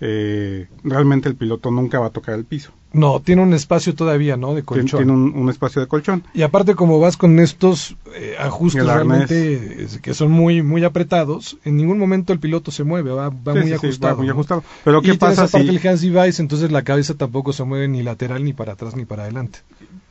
eh, 0.00 0.68
realmente 0.84 1.28
el 1.28 1.36
piloto 1.36 1.70
nunca 1.70 1.98
va 1.98 2.06
a 2.06 2.10
tocar 2.10 2.34
el 2.34 2.44
piso. 2.44 2.72
No, 2.92 3.20
tiene 3.20 3.42
un 3.42 3.52
espacio 3.52 3.94
todavía, 3.94 4.36
¿no? 4.38 4.54
De 4.54 4.62
colchón. 4.62 4.98
Tiene 5.00 5.12
un, 5.12 5.32
un 5.36 5.50
espacio 5.50 5.82
de 5.82 5.86
colchón. 5.88 6.22
Y 6.32 6.42
aparte 6.42 6.74
como 6.74 6.98
vas 6.98 7.16
con 7.18 7.38
estos 7.40 7.96
eh, 8.14 8.36
ajustes 8.38 8.86
realmente 8.86 9.86
que 10.00 10.14
son 10.14 10.30
muy 10.30 10.62
muy 10.62 10.82
apretados, 10.84 11.58
en 11.64 11.76
ningún 11.76 11.98
momento 11.98 12.32
el 12.32 12.38
piloto 12.40 12.70
se 12.70 12.84
mueve, 12.84 13.10
va, 13.10 13.28
va 13.28 13.52
Sí, 13.52 13.58
muy 13.58 13.68
sí, 13.68 13.74
ajustado. 13.74 14.12
va 14.14 14.18
muy 14.18 14.26
¿no? 14.28 14.32
ajustado. 14.32 14.64
Pero 14.84 14.98
y 14.98 15.00
¿qué 15.02 15.04
tienes 15.08 15.18
pasa 15.18 15.42
aparte 15.44 15.68
si 15.68 15.76
el 15.76 15.86
hands 15.88 16.00
device, 16.00 16.40
entonces 16.42 16.70
la 16.72 16.82
cabeza 16.82 17.14
tampoco 17.14 17.52
se 17.52 17.64
mueve 17.64 17.88
ni 17.88 18.02
lateral 18.02 18.44
ni 18.44 18.52
para 18.54 18.72
atrás 18.74 18.96
ni 18.96 19.04
para 19.04 19.24
adelante. 19.24 19.58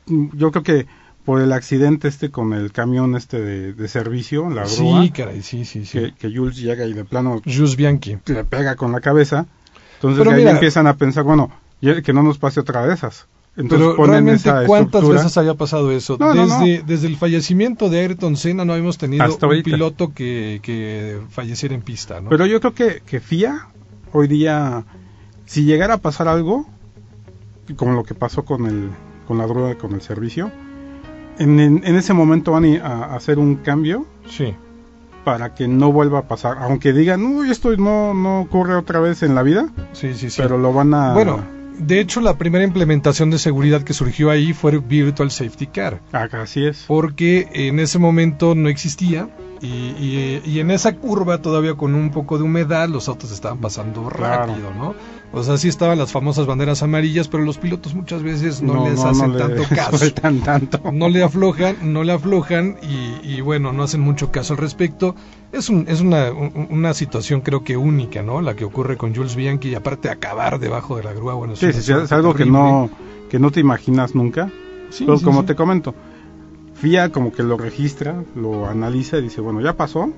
mm, 0.07 0.27
yo 0.37 0.51
creo 0.51 0.63
que 0.63 0.85
por 1.23 1.41
el 1.41 1.53
accidente 1.53 2.07
este 2.07 2.29
con 2.29 2.53
el 2.53 2.71
camión 2.71 3.15
este 3.15 3.41
de, 3.41 3.73
de 3.73 3.87
servicio, 3.87 4.47
la 4.51 4.65
grúa, 4.67 5.01
Sí, 5.03 5.09
caray, 5.09 5.41
sí, 5.41 5.65
sí, 5.65 5.85
sí. 5.85 5.97
que, 5.97 6.13
que 6.13 6.37
Jules 6.37 6.57
llega 6.57 6.85
y 6.85 6.93
de 6.93 7.03
plano 7.03 7.41
Jus 7.45 7.75
Bianchi. 7.75 8.17
le 8.27 8.43
pega 8.43 8.75
con 8.75 8.91
la 8.91 9.01
cabeza, 9.01 9.47
entonces 9.95 10.19
Pero 10.19 10.31
ahí 10.31 10.37
mira- 10.37 10.51
empiezan 10.51 10.87
a 10.87 10.95
pensar, 10.95 11.23
bueno, 11.23 11.51
que 12.03 12.13
no 12.13 12.23
nos 12.23 12.37
pase 12.37 12.59
otra 12.59 12.85
de 12.85 12.93
esas. 12.93 13.27
Entonces 13.57 13.87
Pero 13.87 13.95
ponen 13.95 14.11
realmente, 14.11 14.49
esa 14.49 14.65
¿cuántas 14.65 14.85
estructura. 15.01 15.21
veces 15.23 15.37
había 15.37 15.53
pasado 15.53 15.89
eso? 15.91 16.17
No, 16.19 16.33
no, 16.33 16.45
desde, 16.59 16.83
desde 16.85 17.07
el 17.07 17.15
fallecimiento 17.15 17.89
de 17.89 17.99
Ayrton 18.01 18.35
Senna 18.35 18.65
no 18.65 18.73
habíamos 18.73 18.97
tenido 18.97 19.23
Hasta 19.23 19.45
un 19.45 19.53
ahorita. 19.53 19.63
piloto 19.71 20.13
que, 20.13 20.59
que 20.61 21.19
falleciera 21.29 21.73
en 21.73 21.81
pista, 21.81 22.19
¿no? 22.19 22.29
Pero 22.29 22.45
yo 22.47 22.59
creo 22.59 22.73
que, 22.73 23.01
que 23.05 23.21
FIA 23.21 23.67
hoy 24.11 24.27
día, 24.27 24.83
si 25.45 25.63
llegara 25.63 25.93
a 25.95 25.97
pasar 25.99 26.27
algo, 26.27 26.67
como 27.77 27.93
lo 27.93 28.03
que 28.03 28.13
pasó 28.13 28.43
con 28.43 28.65
el 28.65 28.89
con 29.27 29.37
la 29.39 29.47
droga, 29.47 29.75
con 29.75 29.93
el 29.93 30.01
servicio, 30.01 30.51
en, 31.39 31.59
en- 31.59 31.81
en 31.85 31.95
ese 31.95 32.13
momento 32.13 32.51
van 32.51 32.65
a, 32.81 32.85
a 32.85 33.15
hacer 33.15 33.39
un 33.39 33.55
cambio 33.55 34.05
sí. 34.27 34.53
Para 35.25 35.53
que 35.53 35.67
no 35.67 35.91
vuelva 35.91 36.19
a 36.19 36.27
pasar. 36.29 36.57
Aunque 36.61 36.93
digan, 36.93 37.21
uy, 37.25 37.51
esto 37.51 37.75
no, 37.75 38.13
no 38.13 38.39
ocurre 38.41 38.75
otra 38.75 39.01
vez 39.01 39.21
en 39.23 39.35
la 39.35 39.43
vida, 39.43 39.67
Sí, 39.91 40.13
sí, 40.13 40.29
sí. 40.29 40.41
pero 40.41 40.57
lo 40.57 40.71
van 40.71 40.93
a... 40.93 41.13
Bueno, 41.13 41.43
de 41.77 41.99
hecho 41.99 42.21
la 42.21 42.37
primera 42.37 42.63
implementación 42.63 43.31
de 43.31 43.37
seguridad 43.39 43.81
que 43.81 43.93
surgió 43.93 44.29
ahí 44.29 44.53
fue 44.53 44.77
Virtual 44.77 45.29
Safety 45.31 45.67
Car. 45.67 45.99
Ah, 46.13 46.29
Así 46.31 46.65
es. 46.65 46.85
porque 46.87 47.49
en 47.53 47.79
ese 47.79 47.99
momento 47.99 48.55
no 48.55 48.69
existía 48.69 49.27
Y, 49.61 49.67
y- 49.67 50.41
y 50.45 50.59
en 50.59 50.69
esa 50.69 50.95
curva, 50.95 51.41
todavía 51.41 51.75
con 51.75 51.95
un 51.95 52.11
poco 52.11 52.37
de 52.37 52.43
humedad, 52.43 52.89
los 52.89 53.07
autos 53.07 53.31
estaban 53.31 53.59
pasando 53.59 54.07
Claro. 54.09 54.45
rápido, 54.47 54.71
¿no? 54.73 54.93
O 55.33 55.43
sea, 55.43 55.57
sí 55.57 55.67
estaban 55.67 55.97
las 55.97 56.11
famosas 56.11 56.45
banderas 56.45 56.83
amarillas, 56.83 57.27
pero 57.27 57.43
los 57.43 57.57
pilotos 57.57 57.93
muchas 57.95 58.21
veces 58.23 58.61
no, 58.61 58.85
les 58.87 58.95
no 59.03 59.09
hacen 59.09 59.33
le 59.33 59.39
tanto 59.39 59.63
caso. 59.75 59.97
sueltan 59.97 60.39
tanto. 60.41 60.79
No 60.91 61.09
le 61.09 61.23
aflojan, 61.23 61.77
no 61.93 62.03
le 62.03 62.13
aflojan 62.13 62.77
y, 62.81 63.35
y 63.37 63.41
bueno, 63.41 63.73
no 63.73 63.83
hacen 63.83 64.01
mucho 64.01 64.31
caso 64.31 64.53
al 64.53 64.59
respecto. 64.59 65.15
Es, 65.51 65.69
un, 65.69 65.85
es 65.87 66.01
una, 66.01 66.31
un- 66.31 66.67
una 66.69 66.93
situación 66.93 67.41
creo 67.41 67.63
que 67.63 67.75
única, 67.77 68.21
¿no? 68.21 68.41
La 68.41 68.55
que 68.55 68.65
ocurre 68.65 68.97
con 68.97 69.15
Jules 69.15 69.35
Bianchi 69.35 69.69
y 69.69 69.75
aparte 69.75 70.09
acabar 70.09 70.59
debajo 70.59 70.97
de 70.97 71.03
la 71.03 71.13
grúa, 71.13 71.33
bueno, 71.33 71.53
es 71.53 71.59
Sí, 71.59 71.71
sí, 71.73 71.91
algo 72.11 72.33
que 72.33 72.45
no, 72.45 72.89
que 73.29 73.39
no 73.39 73.51
te 73.51 73.59
imaginas 73.61 74.15
nunca. 74.15 74.49
Sí, 74.89 75.03
Pero 75.05 75.17
sí, 75.17 75.25
como 75.25 75.41
sí. 75.41 75.47
te 75.47 75.55
comento, 75.55 75.93
FIA 76.75 77.09
como 77.11 77.31
que 77.31 77.43
lo 77.43 77.57
registra, 77.57 78.23
lo 78.35 78.67
analiza 78.67 79.17
y 79.17 79.23
dice, 79.23 79.41
bueno, 79.41 79.61
ya 79.61 79.73
pasó, 79.77 80.11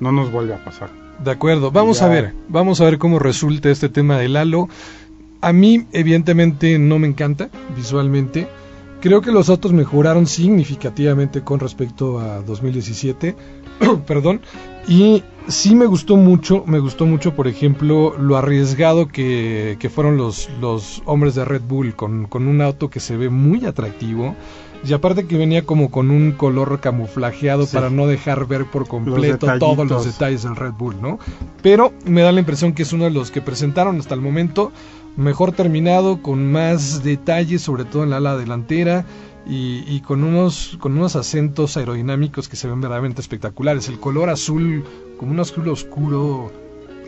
no 0.00 0.12
nos 0.12 0.30
vuelve 0.30 0.54
a 0.54 0.64
pasar. 0.64 0.90
De 1.24 1.30
acuerdo, 1.30 1.70
vamos 1.70 2.00
Ya. 2.00 2.06
a 2.06 2.08
ver, 2.08 2.34
vamos 2.48 2.80
a 2.80 2.84
ver 2.84 2.98
cómo 2.98 3.18
resulta 3.18 3.70
este 3.70 3.88
tema 3.88 4.18
del 4.18 4.36
halo. 4.36 4.68
A 5.40 5.52
mí, 5.52 5.86
evidentemente, 5.92 6.78
no 6.78 6.98
me 6.98 7.08
encanta 7.08 7.48
visualmente. 7.76 8.46
Creo 9.00 9.20
que 9.20 9.32
los 9.32 9.48
autos 9.48 9.72
mejoraron 9.72 10.26
significativamente 10.26 11.42
con 11.42 11.58
respecto 11.58 12.20
a 12.20 12.40
2017. 12.42 13.34
Perdón. 14.06 14.40
Y 14.86 15.24
sí 15.48 15.74
me 15.74 15.86
gustó 15.86 16.16
mucho, 16.16 16.62
me 16.66 16.78
gustó 16.78 17.06
mucho, 17.06 17.34
por 17.34 17.48
ejemplo, 17.48 18.16
lo 18.18 18.36
arriesgado 18.36 19.08
que, 19.08 19.76
que 19.80 19.90
fueron 19.90 20.16
los, 20.16 20.48
los 20.60 21.02
hombres 21.06 21.34
de 21.34 21.44
Red 21.44 21.62
Bull 21.68 21.94
con, 21.96 22.26
con 22.26 22.46
un 22.46 22.60
auto 22.60 22.90
que 22.90 23.00
se 23.00 23.16
ve 23.16 23.28
muy 23.28 23.64
atractivo. 23.64 24.36
Y 24.84 24.92
aparte 24.92 25.26
que 25.26 25.36
venía 25.38 25.62
como 25.64 25.90
con 25.90 26.10
un 26.10 26.32
color 26.32 26.80
camuflajeado 26.80 27.66
Sí. 27.66 27.74
para 27.74 27.88
no 27.90 28.06
dejar 28.06 28.46
ver 28.46 28.64
por 28.66 28.88
completo 28.88 29.46
todos 29.58 29.88
los 29.88 30.04
detalles 30.04 30.42
del 30.42 30.56
Red 30.56 30.72
Bull, 30.72 31.00
¿no? 31.00 31.18
Pero 31.62 31.92
me 32.04 32.22
da 32.22 32.32
la 32.32 32.40
impresión 32.40 32.72
que 32.72 32.82
es 32.82 32.92
uno 32.92 33.04
de 33.04 33.10
los 33.10 33.30
que 33.30 33.40
presentaron 33.40 33.98
hasta 33.98 34.14
el 34.14 34.20
momento 34.20 34.72
mejor 35.16 35.52
terminado, 35.52 36.20
con 36.22 36.50
más 36.50 37.02
detalles, 37.04 37.62
sobre 37.62 37.84
todo 37.84 38.02
en 38.02 38.10
la 38.10 38.16
ala 38.16 38.36
delantera 38.36 39.04
y, 39.46 39.84
y 39.86 40.00
con 40.00 40.24
unos 40.24 40.76
con 40.80 40.96
unos 40.96 41.16
acentos 41.16 41.76
aerodinámicos 41.76 42.48
que 42.48 42.56
se 42.56 42.66
ven 42.68 42.80
verdaderamente 42.80 43.20
espectaculares. 43.20 43.88
El 43.88 44.00
color 44.00 44.30
azul, 44.30 44.84
como 45.18 45.30
un 45.32 45.40
azul 45.40 45.68
oscuro 45.68 46.50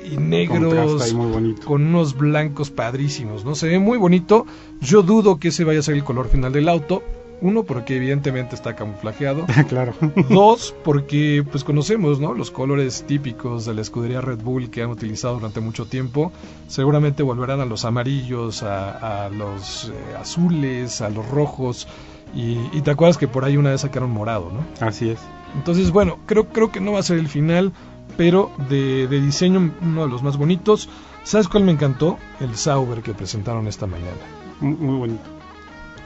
y 0.05 0.17
negros 0.19 1.15
muy 1.15 1.55
con 1.65 1.83
unos 1.87 2.17
blancos 2.17 2.71
padrísimos, 2.71 3.45
¿no? 3.45 3.55
Se 3.55 3.67
ve 3.69 3.79
muy 3.79 3.97
bonito. 3.99 4.47
Yo 4.81 5.03
dudo 5.03 5.39
que 5.41 5.49
ese 5.49 5.65
vaya 5.65 5.81
a 5.81 5.83
ser 5.83 5.95
el 5.95 6.05
color 6.05 6.29
final 6.29 6.53
del 6.53 6.69
auto. 6.69 7.03
Uno, 7.45 7.65
porque 7.65 7.97
evidentemente 7.97 8.55
está 8.55 8.75
camuflajeado. 8.75 9.45
claro. 9.69 9.93
Dos, 10.31 10.75
porque 10.83 11.45
pues 11.51 11.63
conocemos, 11.63 12.19
¿no? 12.19 12.33
Los 12.33 12.51
colores 12.51 13.05
típicos 13.07 13.67
de 13.67 13.75
la 13.75 13.83
escudería 13.83 14.23
Red 14.23 14.39
Bull 14.39 14.71
que 14.71 14.83
han 14.83 14.89
utilizado 14.89 15.35
durante 15.35 15.61
mucho 15.61 15.85
tiempo. 15.85 16.33
Seguramente 16.69 17.23
volverán 17.23 17.61
a 17.61 17.67
los 17.67 17.85
amarillos, 17.85 18.63
a, 18.63 19.27
a 19.27 19.29
los 19.29 19.91
eh, 19.91 20.17
azules, 20.19 21.03
a 21.03 21.11
los 21.11 21.29
rojos. 21.29 21.87
Y, 22.35 22.57
y 22.73 22.81
te 22.81 22.91
acuerdas 22.91 23.19
que 23.19 23.29
por 23.29 23.45
ahí 23.45 23.59
una 23.59 23.73
vez 23.73 23.83
sacaron 23.83 24.11
morado, 24.11 24.51
¿no? 24.51 24.87
Así 24.87 25.11
es. 25.11 25.21
Entonces, 25.55 25.91
bueno, 25.91 26.21
creo, 26.25 26.49
creo 26.49 26.73
que 26.73 26.81
no 26.81 26.93
va 26.93 27.01
a 27.01 27.03
ser 27.03 27.19
el 27.19 27.29
final, 27.29 27.75
pero 28.17 28.53
de, 28.71 29.07
de 29.07 29.21
diseño 29.21 29.71
uno 29.83 30.05
de 30.05 30.09
los 30.09 30.23
más 30.23 30.39
bonitos. 30.39 30.89
¿Sabes 31.25 31.49
cuál 31.49 31.65
me 31.65 31.73
encantó? 31.73 32.17
El 32.41 32.57
Sauber 32.57 33.03
que 33.03 33.13
presentaron 33.13 33.67
esta 33.67 33.87
mañana. 33.87 34.17
Muy, 34.61 34.77
muy 34.77 34.97
bonito. 34.97 35.25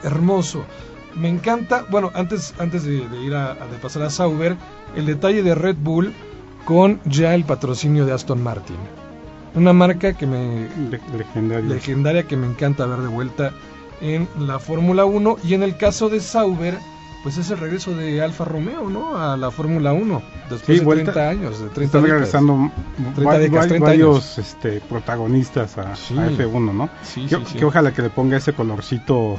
Hermoso. 0.03 0.65
Me 1.15 1.27
encanta, 1.29 1.85
bueno, 1.89 2.11
antes, 2.13 2.53
antes 2.59 2.83
de, 2.83 3.07
de 3.07 3.21
ir 3.21 3.33
a, 3.35 3.53
de 3.55 3.77
pasar 3.81 4.03
a 4.03 4.09
Sauber, 4.09 4.55
el 4.95 5.05
detalle 5.05 5.43
de 5.43 5.55
Red 5.55 5.77
Bull 5.79 6.13
con 6.65 6.99
ya 7.05 7.33
el 7.35 7.43
patrocinio 7.45 8.05
de 8.05 8.13
Aston 8.13 8.41
Martin. 8.43 8.75
Una 9.55 9.73
marca 9.73 10.13
que 10.13 10.27
me 10.27 10.69
Le- 10.91 11.01
legendario. 11.17 11.67
legendaria 11.73 12.23
que 12.23 12.37
me 12.37 12.45
encanta 12.47 12.85
ver 12.85 12.99
de 12.99 13.07
vuelta 13.07 13.51
en 14.01 14.27
la 14.39 14.59
Fórmula 14.59 15.05
1 15.05 15.37
y 15.43 15.55
en 15.55 15.63
el 15.63 15.75
caso 15.77 16.09
de 16.09 16.19
Sauber, 16.19 16.77
pues 17.23 17.37
es 17.37 17.49
el 17.49 17.57
regreso 17.57 17.95
de 17.95 18.21
Alfa 18.21 18.45
Romeo, 18.45 18.87
¿no? 18.89 19.17
A 19.17 19.35
la 19.35 19.49
Fórmula 19.51 19.91
1 19.91 20.21
después 20.49 20.61
Sí, 20.65 20.73
de 20.79 20.85
vuelta- 20.85 21.11
30 21.11 21.29
años, 21.29 21.59
de 21.59 21.69
30 21.69 21.83
Están 21.83 22.03
décadas. 22.03 22.19
regresando 22.33 22.71
30 23.15 23.23
va- 23.23 23.37
décadas, 23.39 23.65
va- 23.65 23.67
30 23.69 23.85
varios 23.87 24.37
este, 24.37 24.79
protagonistas 24.81 25.77
a, 25.79 25.95
Sí. 25.95 26.17
a 26.17 26.27
F1, 26.29 26.71
¿no? 26.71 26.89
Sí, 27.01 27.25
que, 27.25 27.35
sí, 27.37 27.41
sí. 27.47 27.57
que 27.57 27.65
ojalá 27.65 27.91
que 27.91 28.03
le 28.03 28.09
ponga 28.11 28.37
ese 28.37 28.53
colorcito 28.53 29.37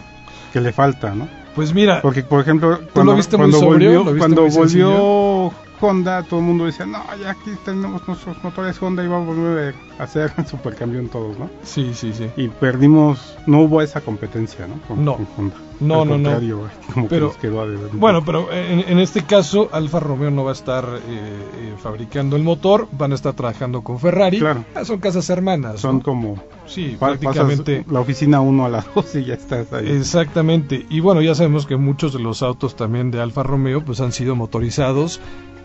que 0.53 0.61
le 0.61 0.73
falta, 0.73 1.15
¿no? 1.15 1.29
Pues 1.55 1.75
mira, 1.75 2.01
Porque, 2.01 2.23
por 2.23 2.41
ejemplo, 2.41 2.71
lo 2.71 2.87
cuando, 2.89 3.17
viste 3.17 3.37
cuando 3.37 3.59
sobrio? 3.59 3.71
volvió, 3.71 4.05
¿Lo 4.05 4.13
viste 4.13 4.19
cuando 4.19 4.49
volvió 4.49 5.53
Honda, 5.81 6.23
todo 6.23 6.41
el 6.41 6.47
mundo 6.47 6.67
decía, 6.67 6.87
no, 6.87 7.03
ya 7.21 7.31
aquí 7.31 7.51
tenemos 7.65 8.07
nuestros 8.07 8.43
motores 8.45 8.81
Honda 8.83 9.03
y 9.05 9.09
vamos 9.09 9.37
a 9.37 9.41
volver 9.41 9.75
a 9.99 10.07
ser 10.07 10.33
supercampeón 10.49 11.09
todos, 11.09 11.39
¿no? 11.39 11.51
sí, 11.63 11.93
sí, 11.95 12.13
sí. 12.13 12.29
Y 12.37 12.49
perdimos, 12.49 13.37
no 13.47 13.61
hubo 13.63 13.83
esa 13.83 14.01
competencia, 14.01 14.67
¿no? 14.67 14.81
Con, 14.89 15.05
No. 15.05 15.17
con 15.17 15.27
Honda. 15.39 15.57
No, 15.81 16.03
Al 16.03 16.09
no, 16.11 16.19
no. 16.19 16.69
como 16.93 17.09
Pero- 17.09 17.29
que 17.31 17.33
nos 17.33 17.37
quedó 17.39 17.63
a 17.63 17.67
deber 17.67 17.89
un 17.95 18.01
Bueno, 18.01 18.23
pero 18.23 18.53
en, 18.53 18.81
en 18.81 18.99
este 18.99 19.23
caso 19.23 19.71
Alfa 19.73 19.99
Romeo 19.99 20.31
no 20.31 20.45
va 20.45 20.51
a 20.51 20.53
estar 20.53 20.85
eh, 20.85 20.99
eh, 21.09 21.75
fabricando 21.83 22.37
el 22.37 22.43
motor, 22.43 22.87
van 22.93 23.13
a 23.13 23.15
estar 23.15 23.33
trabajando 23.33 23.81
con 23.81 23.99
Ferrari. 23.99 24.39
Claro. 24.41 24.67
Ah, 24.75 24.85
son 24.85 24.99
casas 24.99 25.31
hermanas. 25.31 25.81
son 25.81 25.97
¿no? 25.97 26.03
como 26.03 26.35
Sí, 26.67 26.97
pa- 27.01 27.09
prácticamente. 27.17 27.87
la 27.91 28.01
oficina 28.01 28.43
1 28.43 28.67
a 28.67 28.69
la 28.69 28.85
2 28.95 29.15
y 29.17 29.25
ya 29.25 29.35
estás 29.35 29.73
ahí. 29.73 29.89
Exactamente. 29.91 30.85
Y 30.91 31.01
bueno, 31.01 31.23
ya 31.23 31.35
sabemos 31.35 31.65
que 31.65 31.77
muchos 31.77 32.13
de 32.13 32.19
los 32.19 32.43
autos 32.43 32.77
también 32.77 33.11
de 33.11 33.23
Alfa 33.23 33.43
Romeo 33.43 33.83
pues 33.83 34.03
han 34.03 34.13
sido 34.13 34.37
motorizados 34.37 35.19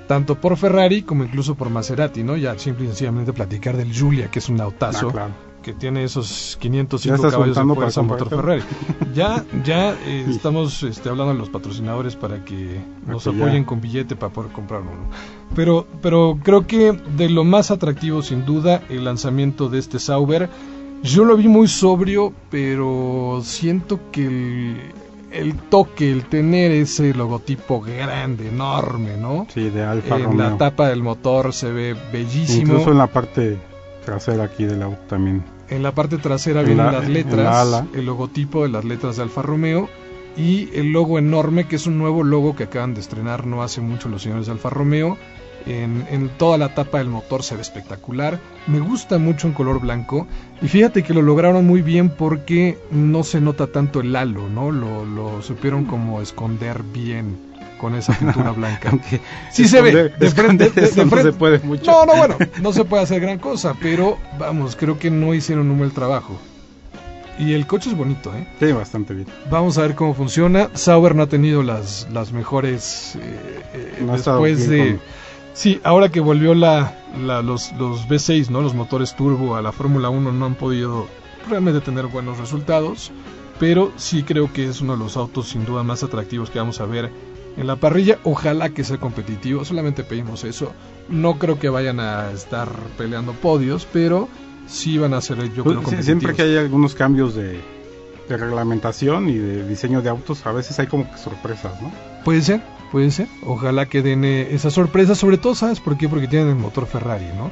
tanto 0.08 0.36
por 0.36 0.58
Ferrari 0.58 1.02
como 1.02 1.24
incluso 1.24 1.56
por 1.56 1.70
Maserati, 1.70 2.24
¿no? 2.24 2.36
Ya 2.38 2.58
simple 2.58 2.86
y 2.86 2.88
sencillamente 2.90 3.34
platicar 3.34 3.76
del 3.78 3.92
Giulia, 3.92 4.30
que 4.30 4.40
es 4.40 4.50
un 4.50 4.60
autazo. 4.62 5.10
Ah, 5.10 5.12
claro. 5.14 5.34
que 5.66 5.74
tiene 5.74 6.04
esos 6.04 6.54
Ya 6.54 6.60
505 6.60 7.16
estás 7.16 7.32
caballos 7.32 7.56
de 7.58 7.64
fuerza 7.76 8.02
motor. 8.04 8.30
Ferrari. 8.30 8.62
Ya, 9.16 9.44
ya 9.64 9.94
eh, 10.06 10.26
estamos 10.30 10.84
este, 10.84 11.10
hablando 11.10 11.34
de 11.34 11.40
los 11.40 11.50
patrocinadores 11.50 12.16
para 12.16 12.46
que 12.46 12.80
nos 13.08 13.24
ya- 13.24 13.32
apoyen 13.32 13.64
con 13.64 13.82
billete 13.82 14.16
para 14.16 14.32
poder 14.32 14.52
comprar 14.52 14.82
uno. 14.82 15.10
Pero, 15.56 15.88
pero 16.04 16.38
creo 16.44 16.68
que 16.68 16.92
de 17.18 17.30
lo 17.30 17.44
más 17.44 17.72
atractivo 17.72 18.22
sin 18.22 18.46
duda 18.46 18.84
el 18.90 19.06
lanzamiento 19.06 19.68
de 19.70 19.80
este 19.80 19.98
Sauber. 19.98 20.50
Yo 21.02 21.24
lo 21.26 21.36
vi 21.36 21.48
muy 21.48 21.68
sobrio, 21.68 22.32
pero 22.52 23.40
siento 23.44 24.00
que 24.12 24.26
el, 24.28 24.78
el 25.40 25.56
toque, 25.56 26.12
el 26.12 26.26
tener 26.26 26.72
ese 26.72 27.14
logotipo 27.14 27.82
grande, 27.82 28.48
enorme, 28.50 29.18
¿no? 29.18 29.48
Sí, 29.54 29.70
de 29.70 29.84
Alfa 29.84 30.16
en 30.18 30.24
Romeo. 30.26 30.50
la 30.52 30.58
tapa 30.58 30.90
del 30.90 31.02
motor 31.04 31.54
se 31.54 31.72
ve 31.72 31.96
bellísimo. 32.14 32.62
Incluso 32.74 32.92
en 32.92 32.98
la 32.98 33.08
parte 33.08 33.58
trasera 34.06 34.46
aquí 34.46 34.66
del 34.66 34.82
auto 34.82 35.02
también. 35.08 35.44
En 35.70 35.82
la 35.84 35.94
parte 35.94 36.18
trasera 36.18 36.62
En 36.62 36.68
vienen 36.68 36.86
la- 36.86 36.92
las 36.94 37.10
letras, 37.10 37.68
la 37.68 37.86
el 37.94 38.06
logotipo 38.06 38.64
de 38.64 38.70
las 38.70 38.86
letras 38.86 39.18
de 39.18 39.24
Alfa 39.24 39.42
Romeo 39.42 39.90
y 40.38 40.70
el 40.74 40.92
logo 40.92 41.18
enorme, 41.20 41.66
que 41.68 41.76
es 41.78 41.88
un 41.88 41.98
nuevo 41.98 42.24
logo 42.24 42.56
que 42.56 42.64
acaban 42.66 42.94
de 42.94 43.02
estrenar 43.02 43.46
no 43.46 43.64
hace 43.64 43.82
mucho 43.82 44.10
los 44.10 44.22
señores 44.24 44.46
de 44.48 44.52
Alfa 44.54 44.70
Romeo. 44.70 45.18
En, 45.68 46.06
en 46.12 46.30
toda 46.30 46.60
la 46.60 46.76
tapa 46.76 47.00
del 47.00 47.08
motor 47.10 47.42
se 47.42 47.56
ve 47.56 47.62
espectacular. 47.64 48.40
Me 48.68 48.80
gusta 48.80 49.18
mucho 49.18 49.48
en 49.48 49.54
color 49.54 49.80
blanco. 49.80 50.28
Y 50.62 50.68
fíjate 50.68 51.02
que 51.02 51.14
lo 51.16 51.24
lograron 51.24 51.66
muy 51.66 51.82
bien 51.82 52.10
porque 52.10 52.78
no 52.92 53.24
se 53.24 53.42
nota 53.42 53.66
tanto 53.68 54.00
el 54.00 54.16
halo, 54.16 54.48
¿no? 54.48 54.70
Lo, 54.72 55.06
lo 55.06 55.42
supieron 55.42 55.86
como 55.86 56.22
esconder 56.22 56.84
bien 56.84 57.38
con 57.80 57.96
esa 57.96 58.14
pintura 58.14 58.52
blanca. 58.56 58.90
Aunque 58.92 59.20
Sí 59.52 59.68
se 59.68 59.82
ve, 59.82 60.10
de 60.10 60.30
frente, 60.30 60.70
de- 60.70 60.82
de 60.92 61.06
no 61.06 61.18
se 61.22 61.34
puede 61.34 61.58
mucho. 61.60 61.90
No, 61.92 62.06
no, 62.06 62.16
bueno, 62.16 62.36
no 62.62 62.72
se 62.72 62.86
puede 62.86 63.02
hacer 63.02 63.20
gran 63.22 63.40
cosa, 63.40 63.74
pero 63.82 64.18
vamos, 64.38 64.76
creo 64.76 65.00
que 65.00 65.10
no 65.10 65.34
hicieron 65.34 65.72
un 65.72 65.80
buen 65.80 65.90
trabajo. 65.92 66.40
Y 67.38 67.54
el 67.54 67.68
coche 67.68 67.90
es 67.90 67.98
bonito, 67.98 68.34
¿eh? 68.34 68.48
Sí, 68.60 68.72
bastante 68.72 69.14
bien. 69.14 69.28
Vamos 69.52 69.78
a 69.78 69.82
ver 69.82 69.96
cómo 69.96 70.14
funciona. 70.14 70.70
Sauber 70.74 71.16
no 71.16 71.24
ha 71.24 71.28
tenido 71.28 71.64
las, 71.64 72.08
las 72.14 72.32
mejores 72.32 73.16
eh, 73.22 73.62
eh, 73.74 74.04
No 74.06 74.14
después 74.14 74.70
de... 74.70 74.78
con- 74.96 75.02
Sí, 75.54 75.80
ahora 75.84 76.10
que 76.10 76.20
volvió 76.20 76.54
la, 76.54 76.94
la- 77.26 77.42
los, 77.42 77.72
los 77.74 78.08
V6, 78.10 78.50
¿no? 78.50 78.62
Los 78.62 78.74
motores 78.74 79.16
turbo 79.16 79.56
a 79.56 79.62
la 79.62 79.72
Fórmula 79.72 80.10
1 80.10 80.32
no 80.34 80.46
han 80.46 80.56
podido 80.56 81.08
realmente 81.50 81.80
tener 81.80 82.08
buenos 82.08 82.38
resultados, 82.40 83.12
pero 83.58 83.94
sí 83.96 84.24
creo 84.24 84.52
que 84.52 84.66
es 84.68 84.82
uno 84.82 84.94
de 84.98 85.00
los 85.00 85.16
autos 85.16 85.48
sin 85.50 85.64
duda 85.66 85.82
más 85.84 86.04
atractivos 86.04 86.50
que 86.50 86.60
vamos 86.60 86.82
a 86.82 86.86
ver 86.86 87.10
en 87.56 87.68
la 87.68 87.78
parrilla. 87.78 88.20
Ojalá 88.26 88.70
que 88.72 88.84
sea 88.84 88.98
competitivo, 88.98 89.64
solamente 89.64 90.04
pedimos 90.04 90.44
eso. 90.44 90.74
No 91.08 91.40
creo 91.40 91.58
que 91.58 91.70
vayan 91.70 92.02
a 92.02 92.32
estar 92.32 92.68
peleando 92.98 93.32
podios, 93.32 93.88
pero 93.94 94.28
sí 94.68 94.98
van 94.98 95.14
a 95.14 95.22
ser, 95.22 95.38
yo 95.54 95.64
Pues, 95.64 95.78
creo, 95.78 95.90
sí, 96.00 96.04
siempre 96.04 96.34
que 96.34 96.42
hay 96.44 96.58
algunos 96.58 96.96
cambios 96.96 97.36
de, 97.36 97.60
de 98.30 98.38
reglamentación 98.38 99.30
y 99.30 99.36
de 99.38 99.68
diseño 99.68 100.02
de 100.02 100.10
autos, 100.10 100.46
a 100.46 100.52
veces 100.52 100.80
hay 100.80 100.88
como 100.88 101.10
que 101.10 101.18
sorpresas, 101.18 101.82
¿no? 101.82 101.92
Puede 102.24 102.42
ser, 102.42 102.62
puede 102.92 103.12
ser. 103.12 103.28
Ojalá 103.46 103.86
que 103.88 104.02
den 104.02 104.24
eh, 104.26 104.48
esa 104.54 104.72
sorpresa, 104.72 105.16
sobre 105.16 105.38
todo, 105.38 105.56
¿sabes 105.56 105.80
por 105.80 105.98
qué? 105.98 106.10
Porque 106.10 106.28
tienen 106.28 106.50
el 106.50 106.56
motor 106.56 106.88
Ferrari, 106.88 107.28
¿no? 107.38 107.52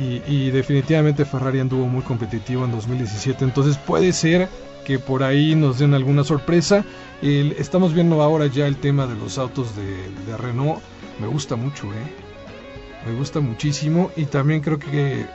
Y, 0.00 0.22
y 0.30 0.50
definitivamente 0.50 1.24
Ferrari 1.24 1.60
anduvo 1.60 1.86
muy 1.86 2.02
competitivo 2.02 2.64
en 2.64 2.70
2017, 2.72 3.44
entonces 3.44 3.78
puede 3.78 4.12
ser 4.12 4.48
que 4.84 4.98
por 4.98 5.22
ahí 5.22 5.54
nos 5.54 5.78
den 5.78 5.94
alguna 5.94 6.22
sorpresa. 6.22 6.84
El- 7.22 7.52
estamos 7.58 7.92
viendo 7.94 8.20
ahora 8.22 8.46
ya 8.46 8.66
el 8.66 8.76
tema 8.76 9.06
de 9.06 9.14
los 9.16 9.38
autos 9.38 9.74
de, 9.74 9.84
de 10.30 10.36
Renault, 10.36 10.80
me 11.20 11.26
gusta 11.26 11.56
mucho, 11.56 11.86
¿eh? 11.92 13.06
me 13.06 13.14
gusta 13.16 13.40
muchísimo 13.40 14.10
y 14.16 14.24
también 14.26 14.60
creo 14.60 14.78
que 14.78 15.26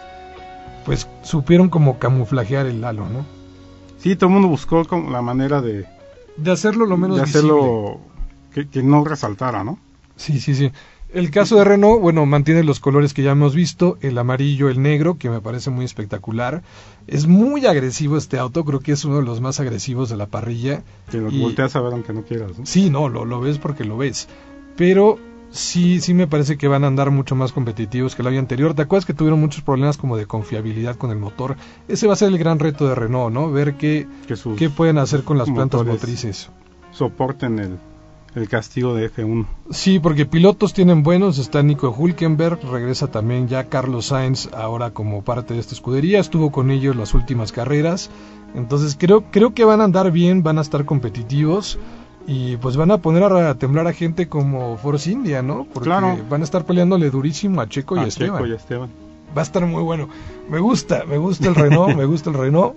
pues 0.86 1.08
supieron 1.24 1.70
como 1.70 2.00
camuflajear 2.00 2.65
el 2.65 2.84
halo, 2.84 3.08
¿no? 3.10 3.26
Sí, 4.00 4.15
todo 4.15 4.28
el 4.30 4.34
mundo 4.34 4.48
buscó 4.48 4.84
como 4.86 5.12
la 5.12 5.22
manera 5.22 5.62
de, 5.62 5.86
De 6.38 6.52
hacerlo 6.52 6.86
lo 6.86 6.98
menos 6.98 7.17
de 7.17 7.24
visible. 7.24 7.50
hacerlo 7.52 8.00
que, 8.54 8.67
que 8.67 8.84
no 8.84 9.04
resaltara, 9.06 9.63
¿no? 9.63 9.78
Sí, 10.15 10.39
sí, 10.39 10.56
sí. 10.56 10.72
El 11.13 11.30
caso 11.30 11.58
de 11.58 11.65
Renault, 11.65 12.02
bueno, 12.02 12.26
mantiene 12.26 12.63
los 12.63 12.80
colores 12.80 13.13
que 13.13 13.22
ya 13.22 13.32
hemos 13.32 13.54
visto, 13.54 13.98
el 14.00 14.17
amarillo, 14.17 14.70
el 14.70 14.82
negro, 14.82 15.17
que 15.17 15.30
me 15.30 15.41
parece 15.41 15.70
muy 15.70 15.84
espectacular. 15.84 16.63
Es 17.06 17.28
muy 17.28 17.65
agresivo 17.65 18.15
este 18.17 18.39
auto, 18.39 18.63
creo 18.63 18.80
que 18.80 18.94
es 18.94 19.04
uno 19.04 19.17
de 19.17 19.24
los 19.24 19.41
más 19.41 19.60
agresivos 19.60 20.10
de 20.10 20.15
la 20.15 20.28
parrilla. 20.28 20.84
Que 21.12 21.17
lo 21.17 21.30
Y- 21.30 21.41
volteas 21.41 21.76
a 21.76 21.82
ver 21.82 21.91
aunque 21.91 22.13
no 22.13 22.22
quieras, 22.24 22.58
¿no? 22.58 22.65
Sí, 22.65 22.89
no, 22.89 23.10
lo, 23.10 23.26
lo 23.26 23.41
ves 23.41 23.58
porque 23.58 23.84
lo 23.84 23.98
ves. 23.98 24.30
Pero 24.78 25.20
sí, 25.52 26.02
sí 26.02 26.14
me 26.14 26.28
parece 26.28 26.58
que 26.58 26.68
van 26.68 26.84
a 26.84 26.88
andar 26.88 27.12
mucho 27.12 27.36
más 27.36 27.52
competitivos 27.52 28.16
que 28.16 28.22
el 28.22 28.28
año 28.28 28.40
anterior. 28.40 28.74
¿Te 28.74 28.82
acuerdas 28.82 29.06
que 29.06 29.14
tuvieron 29.14 29.40
muchos 29.40 29.64
problemas 29.64 29.98
como 29.98 30.18
de 30.18 30.26
confiabilidad 30.26 30.96
con 30.96 31.12
el 31.12 31.18
motor? 31.18 31.58
Ese 31.88 32.08
va 32.08 32.14
a 32.14 32.18
ser 32.18 32.30
el 32.30 32.38
gran 32.38 32.60
reto 32.60 32.88
de 32.88 32.96
Renault, 32.96 33.34
¿no? 33.34 33.52
Ver 33.52 33.76
qué, 33.76 34.08
qué 34.58 34.70
pueden 34.70 34.98
hacer 34.98 35.24
con 35.24 35.38
las 35.38 35.50
plantas 35.50 35.86
motrices. 35.86 36.50
soporten 36.92 37.60
el, 37.60 37.78
el 38.36 38.48
castigo 38.48 38.96
de 38.96 39.12
F1. 39.12 39.46
Sí, 39.72 40.00
porque 40.00 40.26
pilotos 40.26 40.74
tienen 40.74 41.04
buenos, 41.04 41.38
está 41.38 41.62
Nico 41.64 41.94
Hulkenberg, 41.98 42.60
regresa 42.72 43.12
también 43.12 43.48
ya 43.48 43.68
Carlos 43.68 44.08
Sainz 44.08 44.50
ahora 44.54 44.92
como 44.92 45.24
parte 45.24 45.54
de 45.54 45.60
esta 45.60 45.74
escudería, 45.76 46.20
estuvo 46.20 46.52
con 46.52 46.72
ellos 46.72 46.96
las 46.96 47.14
últimas 47.14 47.52
carreras, 47.52 48.10
entonces 48.56 48.96
creo, 48.98 49.26
creo 49.32 49.54
que 49.54 49.66
van 49.66 49.82
a 49.82 49.86
andar 49.86 50.12
bien, 50.12 50.44
van 50.44 50.58
a 50.58 50.62
estar 50.62 50.86
competitivos 50.86 51.78
y 52.28 52.58
pues 52.58 52.78
van 52.78 52.92
a 52.92 52.98
poner 53.00 53.24
a, 53.24 53.56
temblar 53.56 53.88
a 53.88 53.94
gente 53.94 54.28
como 54.28 54.78
Force 54.78 55.12
India, 55.12 55.42
¿no? 55.42 55.66
Porque 55.74 55.90
Claro. 55.90 56.18
van 56.30 56.42
a 56.42 56.44
estar 56.44 56.66
peleándole 56.66 57.10
durísimo 57.10 57.62
a 57.62 57.68
Checo 57.68 57.96
y 57.98 58.00
a 58.00 58.04
Esteban. 58.04 58.38
Checo 58.38 58.48
y 58.48 58.56
Esteban. 58.56 58.90
Va 59.36 59.42
a 59.42 59.44
estar 59.44 59.66
muy 59.66 59.82
bueno. 59.82 60.10
Me 60.50 60.60
gusta, 60.60 61.04
me 61.08 61.18
gusta 61.18 61.48
el 61.50 61.56
Renault, 61.56 61.96
me 61.96 62.06
gusta 62.06 62.30
el 62.30 62.36
Renault. 62.38 62.76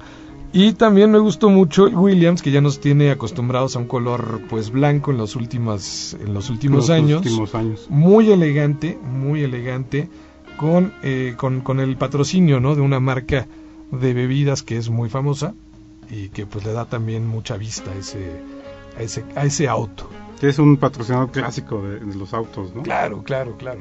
Y 0.53 0.75
también 0.75 1.11
me 1.11 1.19
gustó 1.19 1.51
mucho 1.51 1.89
el 1.89 1.97
Williams, 1.97 2.41
que 2.41 2.53
ya 2.53 2.61
nos 2.61 2.79
tiene 2.81 3.11
acostumbrados 3.11 3.75
a 3.75 3.81
un 3.81 3.87
color 3.87 4.41
pues 4.49 4.71
blanco 4.71 5.11
en 5.11 5.17
los 5.19 5.35
últimos, 5.35 6.17
en 6.25 6.33
los 6.33 6.49
últimos 6.49 6.77
Los 6.83 6.91
años. 6.91 7.19
últimos 7.27 7.55
años. 7.57 7.87
Muy 7.91 8.31
elegante, 8.31 8.97
muy 9.03 9.43
elegante, 9.43 10.09
con, 10.57 10.93
eh, 11.03 11.35
con, 11.37 11.61
con 11.61 11.81
el 11.81 11.97
patrocinio 11.97 12.61
¿no? 12.61 12.77
de 12.77 12.83
una 12.83 13.01
marca 13.01 13.49
de 13.91 14.15
bebidas 14.15 14.63
que 14.63 14.77
es 14.77 14.91
muy 14.91 15.09
famosa 15.09 15.55
y 16.09 16.29
que 16.29 16.47
pues 16.47 16.65
le 16.65 16.73
da 16.73 16.85
también 16.85 17.27
mucha 17.27 17.57
vista 17.57 17.91
a 17.91 17.95
ese, 17.97 18.21
a 18.99 19.03
ese, 19.03 19.25
a 19.37 19.45
ese 19.45 19.69
auto. 19.69 20.09
Que 20.41 20.49
es 20.49 20.59
un 20.59 20.77
patrocinador 20.77 21.31
clásico 21.31 21.83
de, 21.83 22.01
de 22.01 22.15
los 22.15 22.35
autos, 22.35 22.75
¿no? 22.75 22.83
Claro, 22.83 23.23
claro, 23.23 23.57
claro. 23.57 23.81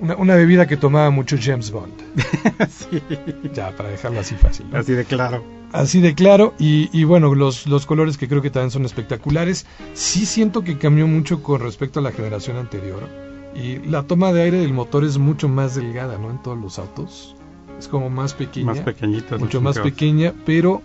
Una, 0.00 0.16
una 0.16 0.34
bebida 0.34 0.66
que 0.66 0.76
tomaba 0.76 1.10
mucho 1.10 1.36
James 1.40 1.70
Bond. 1.70 1.92
sí. 2.68 3.02
Ya, 3.54 3.74
para 3.76 3.90
dejarlo 3.90 4.20
así 4.20 4.34
fácil. 4.34 4.66
¿no? 4.70 4.78
Así 4.78 4.92
de 4.92 5.04
claro. 5.04 5.42
Así 5.72 6.00
de 6.00 6.14
claro, 6.14 6.54
y, 6.58 6.88
y 6.92 7.02
bueno, 7.02 7.34
los, 7.34 7.66
los 7.66 7.84
colores 7.84 8.16
que 8.16 8.28
creo 8.28 8.42
que 8.42 8.50
también 8.50 8.70
son 8.70 8.84
espectaculares. 8.84 9.66
Sí 9.94 10.24
siento 10.24 10.62
que 10.62 10.78
cambió 10.78 11.08
mucho 11.08 11.42
con 11.42 11.60
respecto 11.60 11.98
a 11.98 12.02
la 12.02 12.12
generación 12.12 12.56
anterior. 12.58 13.08
Y 13.56 13.78
la 13.78 14.04
toma 14.04 14.32
de 14.32 14.42
aire 14.42 14.58
del 14.58 14.72
motor 14.72 15.04
es 15.04 15.18
mucho 15.18 15.48
más 15.48 15.74
delgada, 15.74 16.18
¿no? 16.18 16.30
En 16.30 16.42
todos 16.42 16.58
los 16.58 16.78
autos. 16.78 17.34
Es 17.78 17.88
como 17.88 18.08
más 18.10 18.34
pequeña. 18.34 18.66
Más 18.66 18.80
pequeñitas. 18.80 19.40
mucho 19.40 19.60
más 19.60 19.78
pequeña, 19.78 20.32
pero 20.44 20.80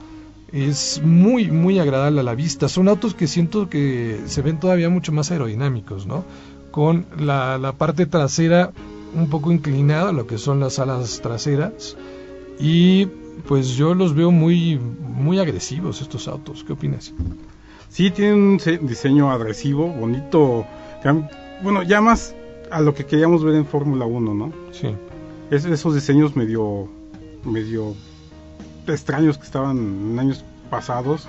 es 0.53 1.01
muy, 1.03 1.49
muy 1.51 1.79
agradable 1.79 2.19
a 2.21 2.23
la 2.23 2.35
vista. 2.35 2.67
Son 2.69 2.87
autos 2.87 3.13
que 3.13 3.27
siento 3.27 3.69
que 3.69 4.19
se 4.25 4.41
ven 4.41 4.59
todavía 4.59 4.89
mucho 4.89 5.11
más 5.11 5.31
aerodinámicos, 5.31 6.05
¿no? 6.05 6.25
Con 6.71 7.05
la, 7.19 7.57
la 7.57 7.73
parte 7.73 8.05
trasera 8.05 8.71
un 9.15 9.29
poco 9.29 9.51
inclinada, 9.51 10.11
lo 10.11 10.27
que 10.27 10.37
son 10.37 10.59
las 10.59 10.79
alas 10.79 11.19
traseras. 11.21 11.97
Y 12.59 13.07
pues 13.47 13.69
yo 13.69 13.93
los 13.95 14.13
veo 14.13 14.31
muy, 14.31 14.77
muy 14.79 15.39
agresivos 15.39 16.01
estos 16.01 16.27
autos. 16.27 16.63
¿Qué 16.63 16.73
opinas? 16.73 17.13
Sí, 17.89 18.11
tiene 18.11 18.33
un 18.33 18.59
se- 18.59 18.77
diseño 18.77 19.31
agresivo, 19.31 19.87
bonito. 19.87 20.65
Bueno, 21.63 21.83
ya 21.83 22.01
más 22.01 22.35
a 22.71 22.81
lo 22.81 22.93
que 22.93 23.05
queríamos 23.05 23.43
ver 23.43 23.55
en 23.55 23.65
Fórmula 23.65 24.05
1, 24.05 24.33
¿no? 24.33 24.53
Sí. 24.71 24.89
Es, 25.49 25.65
esos 25.65 25.95
diseños 25.95 26.35
medio, 26.35 26.87
medio 27.43 27.95
extraños 28.87 29.37
que 29.37 29.45
estaban 29.45 29.77
en 29.77 30.19
años 30.19 30.43
pasados, 30.69 31.27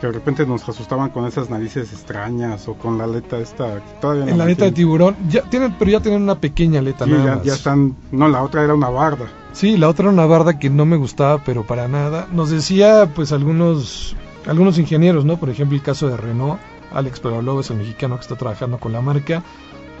que 0.00 0.06
de 0.08 0.12
repente 0.12 0.44
nos 0.46 0.68
asustaban 0.68 1.08
con 1.10 1.26
esas 1.26 1.48
narices 1.48 1.92
extrañas 1.92 2.68
o 2.68 2.74
con 2.74 2.98
la 2.98 3.04
aleta 3.04 3.38
esta. 3.38 3.76
que 3.76 4.00
todavía 4.00 4.24
no 4.26 4.30
En 4.32 4.38
la 4.38 4.44
aleta 4.44 4.66
de 4.66 4.72
tiburón, 4.72 5.16
ya 5.28 5.42
tienen, 5.42 5.74
pero 5.78 5.90
ya 5.90 6.00
tienen 6.00 6.22
una 6.22 6.38
pequeña 6.38 6.80
aleta 6.80 7.04
Sí, 7.06 7.10
nada 7.12 7.24
ya, 7.24 7.34
más. 7.36 7.44
ya 7.44 7.54
están. 7.54 7.96
No, 8.12 8.28
la 8.28 8.42
otra 8.42 8.62
era 8.62 8.74
una 8.74 8.90
barda. 8.90 9.26
Sí, 9.52 9.78
la 9.78 9.88
otra 9.88 10.04
era 10.04 10.12
una 10.12 10.26
barda 10.26 10.58
que 10.58 10.68
no 10.68 10.84
me 10.84 10.96
gustaba, 10.96 11.42
pero 11.44 11.66
para 11.66 11.88
nada. 11.88 12.28
Nos 12.30 12.50
decía, 12.50 13.10
pues, 13.14 13.32
algunos, 13.32 14.14
algunos 14.46 14.78
ingenieros, 14.78 15.24
¿no? 15.24 15.38
Por 15.38 15.48
ejemplo, 15.48 15.76
el 15.76 15.82
caso 15.82 16.08
de 16.08 16.16
Renault, 16.18 16.60
Alex 16.92 17.22
López, 17.24 17.70
el 17.70 17.78
mexicano 17.78 18.16
que 18.16 18.22
está 18.22 18.36
trabajando 18.36 18.76
con 18.78 18.92
la 18.92 19.00
marca, 19.00 19.42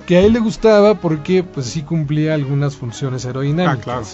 que 0.06 0.18
a 0.18 0.20
él 0.20 0.34
le 0.34 0.40
gustaba 0.40 0.96
porque, 0.96 1.42
pues, 1.42 1.66
sí 1.66 1.82
cumplía 1.82 2.34
algunas 2.34 2.76
funciones 2.76 3.24
aerodinámicas. 3.24 3.78
Ah, 3.78 3.82
claro. 3.82 4.06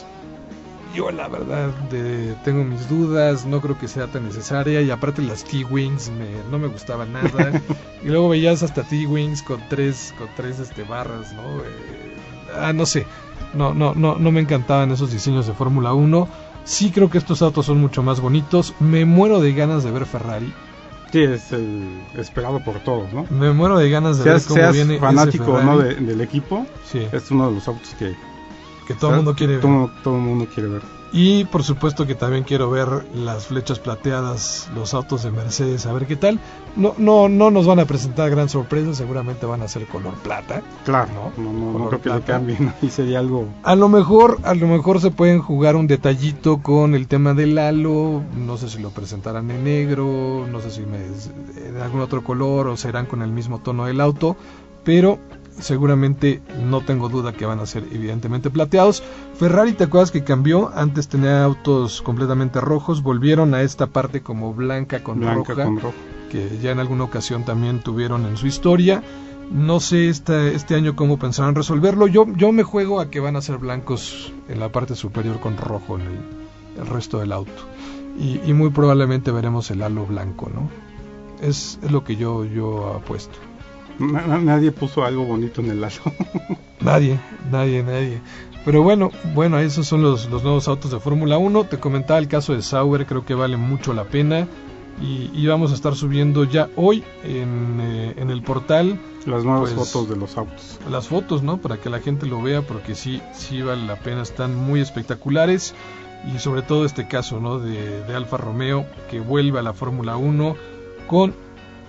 Yo, 0.94 1.10
la 1.10 1.28
verdad, 1.28 1.68
de- 1.90 2.34
tengo 2.44 2.64
mis 2.64 2.88
dudas, 2.88 3.46
no 3.46 3.60
creo 3.60 3.78
que 3.78 3.88
sea 3.88 4.06
tan 4.08 4.24
necesaria, 4.24 4.82
y 4.82 4.90
aparte 4.90 5.22
las 5.22 5.44
T-Wings 5.44 6.10
me- 6.10 6.50
no 6.50 6.58
me 6.58 6.66
gustaban 6.68 7.12
nada. 7.12 7.50
y 8.04 8.08
luego 8.08 8.28
veías 8.28 8.62
hasta 8.62 8.82
T-Wings 8.82 9.42
con 9.42 9.60
tres, 9.68 10.14
con 10.18 10.28
tres 10.36 10.58
este, 10.58 10.82
barras, 10.84 11.32
¿no? 11.32 11.42
Eh, 11.60 12.16
ah, 12.60 12.72
no 12.74 12.84
sé, 12.84 13.06
no, 13.54 13.72
no, 13.72 13.94
no, 13.94 14.16
no 14.18 14.30
me 14.32 14.40
encantaban 14.40 14.90
esos 14.90 15.10
diseños 15.12 15.46
de 15.46 15.54
Fórmula 15.54 15.94
1. 15.94 16.28
Sí 16.64 16.90
creo 16.90 17.10
que 17.10 17.18
estos 17.18 17.42
autos 17.42 17.66
son 17.66 17.80
mucho 17.80 18.02
más 18.02 18.20
bonitos. 18.20 18.74
Me 18.78 19.04
muero 19.04 19.40
de 19.40 19.52
ganas 19.54 19.82
de 19.84 19.90
ver 19.90 20.06
Ferrari. 20.06 20.52
Sí, 21.10 21.22
es 21.22 21.52
el 21.52 22.00
esperado 22.16 22.60
por 22.64 22.78
todos, 22.80 23.12
¿no? 23.12 23.26
Me 23.30 23.52
muero 23.52 23.78
de 23.78 23.90
ganas 23.90 24.16
de 24.18 24.24
Seas, 24.24 24.42
ver 24.42 24.48
cómo 24.48 24.54
seas 24.60 24.72
viene 24.74 24.94
ese 24.94 25.00
fanático 25.00 25.52
o 25.52 25.60
no 25.62 25.76
Ferrari. 25.78 25.94
de- 25.96 26.06
del 26.06 26.20
equipo, 26.20 26.66
Sí, 26.90 27.06
es 27.12 27.30
uno 27.30 27.48
de 27.48 27.54
los 27.56 27.66
autos 27.68 27.94
que 27.98 28.14
que 28.86 28.94
todo 28.94 29.10
el 29.10 29.16
mundo 29.16 29.34
quiere 29.34 29.58
ver. 29.58 29.90
todo, 30.02 30.18
mundo 30.18 30.46
quiere 30.52 30.68
ver. 30.68 30.82
Y 31.14 31.44
por 31.44 31.62
supuesto 31.62 32.06
que 32.06 32.14
también 32.14 32.42
quiero 32.42 32.70
ver 32.70 33.04
las 33.14 33.48
flechas 33.48 33.78
plateadas, 33.78 34.70
los 34.74 34.94
autos 34.94 35.22
de 35.22 35.30
Mercedes, 35.30 35.84
a 35.84 35.92
ver 35.92 36.06
qué 36.06 36.16
tal. 36.16 36.40
No, 36.74 36.94
no, 36.96 37.28
no 37.28 37.50
nos 37.50 37.66
van 37.66 37.80
a 37.80 37.84
presentar 37.84 38.30
gran 38.30 38.48
sorpresa, 38.48 38.94
seguramente 38.94 39.44
van 39.44 39.60
a 39.60 39.68
ser 39.68 39.86
color 39.86 40.14
plata. 40.14 40.62
Claro, 40.86 41.10
¿No? 41.36 41.52
no, 41.52 41.78
no, 41.78 41.88
creo 41.88 42.00
que 42.00 42.08
le 42.08 42.22
cambien. 42.22 42.72
Y 42.82 42.88
sería 42.88 43.18
algo. 43.18 43.46
A 43.62 43.76
lo 43.76 43.90
mejor, 43.90 44.38
a 44.44 44.54
lo 44.54 44.66
mejor 44.66 45.02
se 45.02 45.10
pueden 45.10 45.42
jugar 45.42 45.76
un 45.76 45.86
detallito 45.86 46.62
con 46.62 46.94
el 46.94 47.06
tema 47.08 47.34
del 47.34 47.58
halo, 47.58 48.22
no 48.34 48.56
sé 48.56 48.70
si 48.70 48.80
lo 48.80 48.88
presentarán 48.88 49.50
en 49.50 49.64
negro, 49.64 50.46
no 50.50 50.60
sé 50.60 50.70
si 50.70 50.80
me, 50.80 50.98
en 51.68 51.76
algún 51.76 52.00
otro 52.00 52.24
color 52.24 52.68
o 52.68 52.76
serán 52.78 53.04
con 53.04 53.20
el 53.20 53.32
mismo 53.32 53.58
tono 53.58 53.84
del 53.84 54.00
auto, 54.00 54.34
pero 54.82 55.18
seguramente 55.58 56.42
no 56.64 56.80
tengo 56.80 57.08
duda 57.08 57.32
que 57.32 57.46
van 57.46 57.60
a 57.60 57.66
ser 57.66 57.84
evidentemente 57.92 58.50
plateados. 58.50 59.02
Ferrari, 59.34 59.72
¿te 59.72 59.84
acuerdas 59.84 60.10
que 60.10 60.24
cambió? 60.24 60.70
Antes 60.74 61.08
tenía 61.08 61.44
autos 61.44 62.02
completamente 62.02 62.60
rojos, 62.60 63.02
volvieron 63.02 63.54
a 63.54 63.62
esta 63.62 63.86
parte 63.88 64.22
como 64.22 64.54
blanca 64.54 65.02
con 65.02 65.20
Blanca 65.20 65.54
roja 65.54 65.64
con 65.64 65.76
rojo. 65.80 65.94
que 66.30 66.58
ya 66.62 66.70
en 66.70 66.78
alguna 66.80 67.04
ocasión 67.04 67.44
también 67.44 67.80
tuvieron 67.80 68.26
en 68.26 68.36
su 68.36 68.46
historia. 68.46 69.02
No 69.50 69.80
sé 69.80 70.08
este, 70.08 70.54
este 70.54 70.74
año 70.74 70.96
cómo 70.96 71.18
pensarán 71.18 71.54
resolverlo. 71.54 72.06
Yo, 72.06 72.26
yo 72.36 72.52
me 72.52 72.62
juego 72.62 73.00
a 73.00 73.10
que 73.10 73.20
van 73.20 73.36
a 73.36 73.42
ser 73.42 73.58
blancos 73.58 74.32
en 74.48 74.60
la 74.60 74.70
parte 74.70 74.94
superior 74.94 75.40
con 75.40 75.58
rojo 75.58 75.98
en 75.98 76.02
el, 76.06 76.80
el 76.80 76.86
resto 76.86 77.18
del 77.18 77.32
auto. 77.32 77.52
Y, 78.18 78.40
y 78.44 78.52
muy 78.54 78.70
probablemente 78.70 79.30
veremos 79.30 79.70
el 79.70 79.82
halo 79.82 80.06
blanco, 80.06 80.50
¿no? 80.54 80.70
Es, 81.46 81.78
es 81.82 81.90
lo 81.90 82.04
que 82.04 82.16
yo, 82.16 82.44
yo 82.44 82.94
apuesto. 82.94 83.36
Na- 83.98 84.26
na- 84.26 84.38
nadie 84.38 84.72
puso 84.72 85.04
algo 85.04 85.24
bonito 85.24 85.60
en 85.60 85.70
el 85.70 85.80
lado. 85.80 85.94
Nadie, 86.80 87.18
nadie, 87.50 87.82
nadie. 87.84 88.20
Pero 88.64 88.82
bueno, 88.82 89.10
bueno, 89.34 89.58
esos 89.60 89.86
son 89.86 90.02
los, 90.02 90.28
los 90.30 90.42
nuevos 90.42 90.66
autos 90.66 90.90
de 90.90 90.98
Fórmula 90.98 91.38
1. 91.38 91.64
Te 91.64 91.78
comentaba 91.78 92.18
el 92.18 92.26
caso 92.26 92.54
de 92.54 92.62
Sauber, 92.62 93.06
creo 93.06 93.24
que 93.24 93.34
vale 93.34 93.56
mucho 93.56 93.92
la 93.94 94.04
pena. 94.04 94.48
Y, 95.00 95.30
y 95.32 95.46
vamos 95.46 95.70
a 95.70 95.74
estar 95.74 95.94
subiendo 95.94 96.44
ya 96.44 96.68
hoy 96.76 97.02
en, 97.24 97.78
eh, 97.80 98.14
en 98.18 98.30
el 98.30 98.42
portal 98.42 99.00
Las 99.26 99.42
nuevas 99.44 99.70
Pues- 99.72 99.88
fotos 99.90 100.08
de 100.10 100.16
los 100.16 100.36
autos. 100.36 100.78
las 100.90 101.06
fotos, 101.08 101.42
¿no? 101.44 101.58
Para 101.58 101.76
que 101.78 101.88
la 101.88 102.00
gente 102.00 102.26
lo 102.26 102.42
vea, 102.42 102.62
porque 102.62 102.94
sí, 102.96 103.22
sí 103.32 103.62
vale 103.62 103.86
la 103.86 103.96
pena, 103.96 104.22
están 104.22 104.54
muy 104.56 104.80
espectaculares. 104.80 105.74
Y 106.34 106.38
sobre 106.40 106.62
todo 106.62 106.84
este 106.84 107.06
caso, 107.08 107.40
¿no? 107.40 107.58
De, 107.60 108.02
de 108.02 108.14
Alfa 108.14 108.36
Romeo, 108.38 108.86
que 109.10 109.20
vuelve 109.20 109.60
a 109.60 109.62
la 109.62 109.72
Fórmula 109.72 110.16
1 110.16 110.56
con 111.06 111.34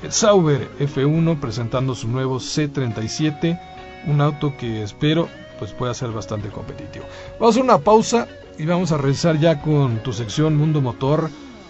Sauber 0.09 0.69
F1 0.79 1.39
presentando 1.39 1.95
su 1.95 2.07
nuevo 2.07 2.39
C37, 2.39 3.59
un 4.07 4.21
auto 4.21 4.55
que 4.57 4.83
espero 4.83 5.29
pues 5.59 5.71
pueda 5.71 5.93
ser 5.93 6.11
bastante 6.11 6.49
competitivo. 6.49 7.05
Vamos 7.39 7.57
a 7.57 7.61
una 7.61 7.77
pausa 7.77 8.27
y 8.57 8.65
vamos 8.65 8.91
a 8.91 8.97
regresar 8.97 9.39
ya 9.39 9.61
con 9.61 9.99
tu 10.03 10.13
sección 10.13 10.57
Mundo 10.57 10.81
Motor, 10.81 11.29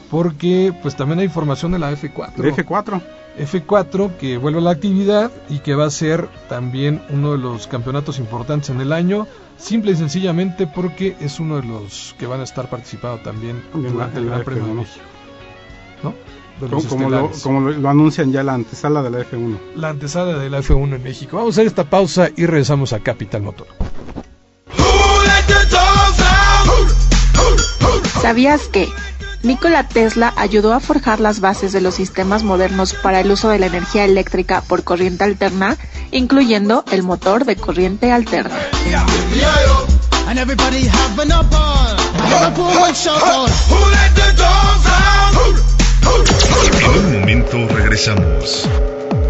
porque 0.09 0.73
pues 0.81 0.95
también 0.95 1.19
hay 1.19 1.25
información 1.25 1.71
de 1.71 1.79
la 1.79 1.91
F4. 1.91 2.35
De 2.35 2.53
F4. 2.53 3.01
F4 3.37 4.17
que 4.17 4.37
vuelve 4.37 4.59
a 4.59 4.63
la 4.63 4.71
actividad 4.71 5.31
y 5.49 5.59
que 5.59 5.73
va 5.73 5.85
a 5.85 5.89
ser 5.89 6.29
también 6.49 7.01
uno 7.09 7.31
de 7.31 7.39
los 7.39 7.67
campeonatos 7.67 8.19
importantes 8.19 8.69
en 8.69 8.79
el 8.79 8.93
año, 8.93 9.27
simple 9.57 9.91
y 9.91 9.95
sencillamente 9.95 10.67
porque 10.67 11.15
es 11.19 11.39
uno 11.39 11.57
de 11.59 11.67
los 11.67 12.15
que 12.19 12.27
van 12.27 12.41
a 12.41 12.43
estar 12.43 12.69
participando 12.69 13.23
también 13.23 13.63
durante 13.73 14.19
el 14.19 14.25
Gran 14.25 14.43
Premio 14.43 14.65
de 14.65 14.71
F1. 14.71 14.75
México. 14.75 15.05
¿No? 16.03 16.13
Como, 16.59 16.83
como 16.83 17.09
lo, 17.09 17.31
como 17.41 17.59
lo, 17.59 17.71
lo 17.71 17.89
anuncian 17.89 18.31
ya 18.31 18.43
la 18.43 18.53
antesala 18.53 19.01
de 19.01 19.09
la 19.09 19.19
F1. 19.19 19.57
La 19.75 19.89
antesala 19.89 20.37
de 20.37 20.49
la 20.49 20.59
F1 20.59 20.95
en 20.95 21.03
México. 21.03 21.37
Vamos 21.37 21.53
a 21.53 21.61
hacer 21.61 21.67
esta 21.67 21.89
pausa 21.89 22.29
y 22.35 22.45
regresamos 22.45 22.93
a 22.93 22.99
Capital 22.99 23.41
Motor. 23.41 23.67
¿Sabías 28.21 28.69
que 28.69 28.87
Nikola 29.43 29.85
Tesla 29.85 30.33
ayudó 30.37 30.73
a 30.73 30.79
forjar 30.79 31.19
las 31.19 31.41
bases 31.41 31.73
de 31.73 31.81
los 31.81 31.95
sistemas 31.95 32.43
modernos 32.43 32.93
para 32.93 33.19
el 33.19 33.29
uso 33.29 33.49
de 33.49 33.59
la 33.59 33.65
energía 33.65 34.05
eléctrica 34.05 34.61
por 34.61 34.85
corriente 34.85 35.25
alterna, 35.25 35.75
incluyendo 36.11 36.85
el 36.91 37.03
motor 37.03 37.43
de 37.43 37.57
corriente 37.57 38.13
alterna? 38.13 38.55
En 46.05 46.89
un 46.89 47.19
momento 47.19 47.67
regresamos 47.69 48.67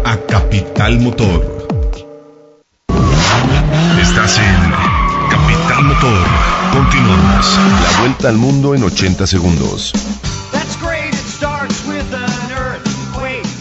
a 0.04 0.16
Capital 0.16 0.98
Motor. 0.98 1.68
Estás 4.00 4.38
en 4.38 4.70
Capital 5.30 5.84
Motor. 5.84 6.26
Continuamos. 6.72 7.58
La 7.82 8.00
vuelta 8.00 8.28
al 8.28 8.36
mundo 8.38 8.74
en 8.74 8.82
80 8.82 9.26
segundos. 9.26 9.92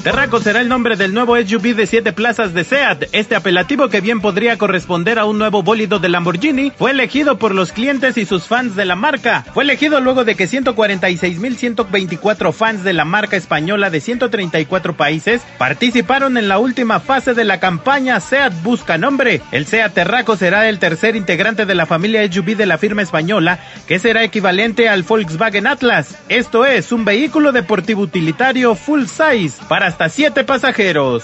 Terraco 0.03 0.39
será 0.41 0.59
el 0.59 0.67
nombre 0.67 0.97
del 0.97 1.13
nuevo 1.13 1.37
SUV 1.37 1.75
de 1.75 1.87
siete 1.87 2.11
plazas 2.11 2.53
de 2.53 2.65
SEAT. 2.65 3.05
Este 3.13 3.37
apelativo, 3.37 3.87
que 3.87 4.01
bien 4.01 4.19
podría 4.19 4.57
corresponder 4.57 5.17
a 5.17 5.23
un 5.23 5.37
nuevo 5.37 5.63
bólido 5.63 5.97
de 5.97 6.09
Lamborghini, 6.09 6.73
fue 6.77 6.91
elegido 6.91 7.37
por 7.37 7.55
los 7.55 7.71
clientes 7.71 8.17
y 8.17 8.25
sus 8.25 8.45
fans 8.45 8.75
de 8.75 8.83
la 8.83 8.97
marca. 8.97 9.45
Fue 9.53 9.63
elegido 9.63 10.01
luego 10.01 10.25
de 10.25 10.35
que 10.35 10.49
146.124 10.49 12.51
fans 12.51 12.83
de 12.83 12.91
la 12.91 13.05
marca 13.05 13.37
española 13.37 13.89
de 13.89 14.01
134 14.01 14.97
países 14.97 15.41
participaron 15.57 16.37
en 16.37 16.49
la 16.49 16.59
última 16.59 16.99
fase 16.99 17.33
de 17.33 17.45
la 17.45 17.61
campaña 17.61 18.19
SEAT 18.19 18.61
Busca 18.61 18.97
Nombre. 18.97 19.41
El 19.53 19.67
SEAT 19.67 19.93
Terraco 19.93 20.35
será 20.35 20.67
el 20.67 20.79
tercer 20.79 21.15
integrante 21.15 21.65
de 21.65 21.75
la 21.75 21.85
familia 21.85 22.29
SUV 22.29 22.57
de 22.57 22.65
la 22.65 22.77
firma 22.77 23.03
española, 23.03 23.59
que 23.87 23.99
será 23.99 24.25
equivalente 24.25 24.89
al 24.89 25.03
Volkswagen 25.03 25.65
Atlas. 25.65 26.17
Esto 26.27 26.65
es 26.65 26.91
un 26.91 27.05
vehículo 27.05 27.53
deportivo 27.53 28.01
utilitario 28.01 28.75
full 28.75 29.05
size 29.05 29.63
para 29.69 29.92
hasta 29.93 30.09
7 30.09 30.43
pasajeros. 30.43 31.23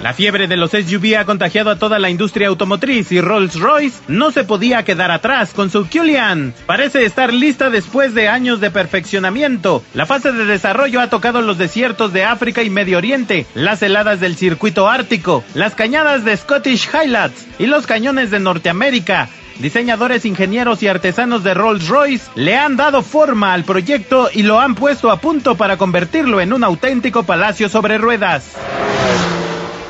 La 0.00 0.14
fiebre 0.14 0.46
de 0.46 0.56
los 0.56 0.70
SUV 0.70 1.16
ha 1.18 1.24
contagiado 1.24 1.70
a 1.70 1.76
toda 1.76 1.98
la 1.98 2.08
industria 2.08 2.46
automotriz 2.46 3.10
y 3.10 3.20
Rolls-Royce 3.20 4.02
no 4.06 4.30
se 4.30 4.44
podía 4.44 4.84
quedar 4.84 5.10
atrás 5.10 5.52
con 5.52 5.70
su 5.70 5.88
Cullinan. 5.88 6.54
Parece 6.66 7.04
estar 7.04 7.34
lista 7.34 7.68
después 7.68 8.14
de 8.14 8.28
años 8.28 8.60
de 8.60 8.70
perfeccionamiento. 8.70 9.82
La 9.92 10.06
fase 10.06 10.30
de 10.30 10.44
desarrollo 10.44 11.00
ha 11.00 11.10
tocado 11.10 11.42
los 11.42 11.58
desiertos 11.58 12.12
de 12.12 12.22
África 12.22 12.62
y 12.62 12.70
Medio 12.70 12.98
Oriente, 12.98 13.44
las 13.54 13.82
heladas 13.82 14.20
del 14.20 14.36
circuito 14.36 14.88
ártico, 14.88 15.42
las 15.54 15.74
cañadas 15.74 16.24
de 16.24 16.36
Scottish 16.36 16.88
Highlands 16.94 17.44
y 17.58 17.66
los 17.66 17.88
cañones 17.88 18.30
de 18.30 18.38
Norteamérica. 18.38 19.28
Diseñadores, 19.60 20.24
ingenieros 20.24 20.82
y 20.82 20.88
artesanos 20.88 21.44
de 21.44 21.52
Rolls-Royce 21.52 22.30
le 22.34 22.56
han 22.56 22.76
dado 22.76 23.02
forma 23.02 23.52
al 23.52 23.64
proyecto 23.64 24.30
y 24.32 24.42
lo 24.42 24.58
han 24.58 24.74
puesto 24.74 25.10
a 25.10 25.20
punto 25.20 25.54
para 25.56 25.76
convertirlo 25.76 26.40
en 26.40 26.54
un 26.54 26.64
auténtico 26.64 27.24
palacio 27.24 27.68
sobre 27.68 27.98
ruedas. 27.98 28.56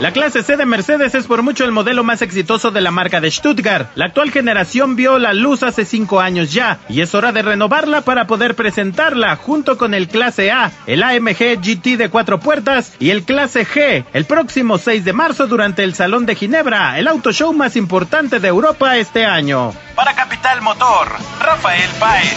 La 0.01 0.13
clase 0.13 0.43
C 0.43 0.57
de 0.57 0.65
Mercedes 0.65 1.15
es 1.15 1.27
por 1.27 1.43
mucho 1.43 1.63
el 1.63 1.73
modelo 1.73 2.03
más 2.05 2.23
exitoso 2.23 2.71
de 2.71 2.81
la 2.81 2.91
marca 2.91 3.21
de 3.21 3.31
Stuttgart. 3.31 3.91
La 3.97 4.07
actual 4.07 4.31
generación 4.31 4.97
vio 4.97 5.19
la 5.19 5.35
luz 5.35 5.63
hace 5.63 5.85
cinco 5.85 6.21
años 6.21 6.55
ya 6.55 6.79
y 6.89 7.03
es 7.03 7.15
hora 7.15 7.33
de 7.33 7.43
renovarla 7.43 8.01
para 8.01 8.27
poder 8.27 8.55
presentarla 8.55 9.37
junto 9.37 9.77
con 9.77 9.93
el 9.93 10.09
clase 10.09 10.53
A, 10.53 10.73
el 10.87 11.03
AMG 11.03 11.61
GT 11.61 11.99
de 11.99 12.09
cuatro 12.09 12.41
puertas 12.41 12.95
y 12.99 13.11
el 13.11 13.25
clase 13.25 13.67
G 13.67 14.07
el 14.15 14.25
próximo 14.25 14.79
6 14.79 15.05
de 15.05 15.13
marzo 15.13 15.47
durante 15.47 15.85
el 15.85 15.95
Salón 15.95 16.25
de 16.25 16.35
Ginebra, 16.35 16.99
el 16.99 17.07
auto 17.07 17.31
show 17.31 17.53
más 17.53 17.77
importante 17.77 18.41
de 18.41 18.49
Europa 18.49 18.97
este 18.97 19.27
año. 19.27 19.75
Para 19.95 20.15
Capital 20.15 20.63
Motor, 20.63 21.09
Rafael 21.41 21.91
Paez. 21.99 22.37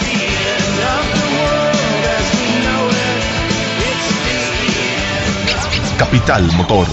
Capital 5.96 6.42
Motor. 6.58 6.88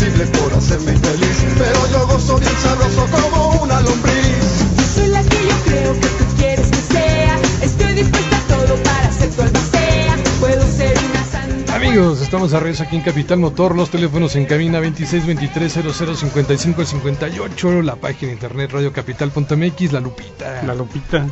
Imposible 0.00 0.26
por 0.38 0.54
hacerme 0.54 0.92
infeliz. 0.92 1.44
Pero 1.58 1.90
yo 1.90 2.06
gozo 2.06 2.38
bien 2.38 2.56
sabroso 2.62 3.06
como 3.10 3.62
una 3.62 3.80
lombriz. 3.80 4.64
Yo 4.76 4.84
soy 4.94 5.08
la 5.08 5.22
que 5.22 5.46
yo 5.46 5.54
creo 5.64 5.94
que 5.94 6.08
tú 6.08 6.24
quieres 6.38 6.68
que 6.68 6.92
sea. 6.92 7.38
Estoy 7.62 7.94
dispuesta 7.94 8.36
a 8.36 8.40
todo 8.56 8.76
para 8.82 9.12
ser 9.12 9.30
tu 9.30 9.42
albacea. 9.42 10.16
Puedo 10.40 10.66
ser 10.66 10.98
una 11.10 11.24
santa. 11.24 11.74
Amigos, 11.76 12.20
estamos 12.22 12.54
a 12.54 12.60
regreso 12.60 12.84
aquí 12.84 12.96
en 12.96 13.02
Capital 13.02 13.38
Motor, 13.38 13.76
los 13.76 13.90
teléfonos 13.90 14.36
en 14.36 14.46
cabina 14.46 14.80
26 14.80 15.26
23 15.26 15.72
00 15.72 16.16
55 16.16 16.84
58, 16.84 17.82
la 17.82 17.96
página 17.96 18.28
de 18.28 18.34
internet 18.34 18.72
radiocapital.mx, 18.72 19.92
la 19.92 20.00
Lupita. 20.00 20.62
La 20.62 20.74
Lupita. 20.74 21.26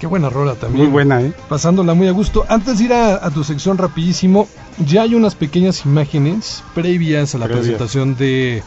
Qué 0.00 0.06
buena 0.06 0.30
rola 0.30 0.54
también. 0.54 0.84
Muy 0.84 0.92
buena, 0.92 1.20
¿eh? 1.22 1.32
Pasándola 1.48 1.94
muy 1.94 2.06
a 2.08 2.12
gusto. 2.12 2.44
Antes 2.48 2.78
de 2.78 2.84
ir 2.84 2.92
a, 2.92 3.16
a 3.24 3.30
tu 3.30 3.42
sección 3.44 3.78
rapidísimo, 3.78 4.48
ya 4.86 5.02
hay 5.02 5.14
unas 5.14 5.34
pequeñas 5.34 5.84
imágenes 5.84 6.62
previas 6.74 7.34
a 7.34 7.38
la 7.38 7.46
presentación 7.60 8.16
de 8.16 8.62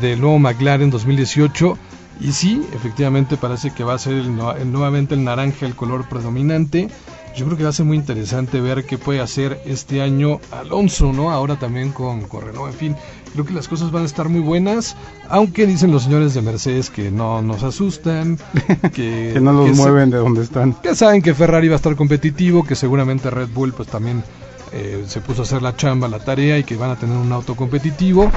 del 0.00 0.20
nuevo 0.20 0.38
McLaren 0.38 0.90
2018. 0.90 1.76
Y 2.20 2.32
sí, 2.32 2.62
efectivamente 2.74 3.36
parece 3.36 3.72
que 3.72 3.82
va 3.84 3.94
a 3.94 3.98
ser 3.98 4.12
el 4.14 4.36
no- 4.36 4.52
el- 4.52 4.70
nuevamente 4.70 5.14
el 5.14 5.24
naranja 5.24 5.66
el 5.66 5.74
color 5.74 6.08
predominante. 6.08 6.88
Yo 7.36 7.44
creo 7.46 7.56
que 7.56 7.62
va 7.62 7.70
a 7.70 7.72
ser 7.72 7.86
muy 7.86 7.96
interesante 7.96 8.60
ver 8.60 8.84
qué 8.84 8.98
puede 8.98 9.20
hacer 9.20 9.60
este 9.64 10.02
año 10.02 10.40
Alonso, 10.50 11.12
¿no? 11.12 11.30
Ahora 11.30 11.56
también 11.56 11.92
con, 11.92 12.22
con 12.22 12.44
Renault, 12.44 12.72
en 12.72 12.78
fin. 12.78 12.96
Creo 13.32 13.44
que 13.44 13.52
las 13.52 13.68
cosas 13.68 13.90
van 13.92 14.02
a 14.02 14.06
estar 14.06 14.28
muy 14.28 14.40
buenas, 14.40 14.96
aunque 15.28 15.66
dicen 15.66 15.92
los 15.92 16.02
señores 16.02 16.34
de 16.34 16.42
Mercedes 16.42 16.90
que 16.90 17.10
no 17.10 17.42
nos 17.42 17.62
asustan, 17.62 18.38
que, 18.92 19.30
Que 19.34 19.40
no 19.40 19.52
los 19.52 19.70
que 19.70 19.76
mueven 19.76 20.10
de 20.10 20.18
donde 20.18 20.42
están. 20.42 20.76
ya 20.82 20.94
saben 20.94 21.22
que 21.22 21.34
Ferrari 21.34 21.68
va 21.68 21.74
a 21.74 21.76
estar 21.76 21.94
competitivo, 21.96 22.64
que 22.64 22.74
seguramente 22.74 23.30
Red 23.30 23.48
Bull 23.54 23.72
pues 23.72 23.88
también 23.88 24.24
eh, 24.72 25.04
se 25.06 25.20
puso 25.20 25.42
a 25.42 25.44
hacer 25.44 25.62
la 25.62 25.76
chamba, 25.76 26.08
la 26.08 26.18
tarea 26.18 26.58
y 26.58 26.64
que 26.64 26.76
van 26.76 26.90
a 26.90 26.96
tener 26.96 27.16
un 27.16 27.30
auto 27.32 27.54
competitivo, 27.54 28.30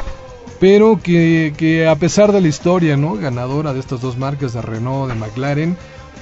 pero 0.59 0.99
que, 1.01 1.53
que 1.57 1.87
a 1.87 1.95
pesar 1.95 2.31
de 2.31 2.41
la 2.41 2.47
historia, 2.47 2.95
¿no? 2.95 3.15
Ganadora 3.15 3.73
de 3.73 3.79
estas 3.79 3.99
dos 4.01 4.17
marcas, 4.17 4.53
de 4.53 4.61
Renault, 4.61 5.11
de 5.11 5.19
McLaren, 5.19 5.77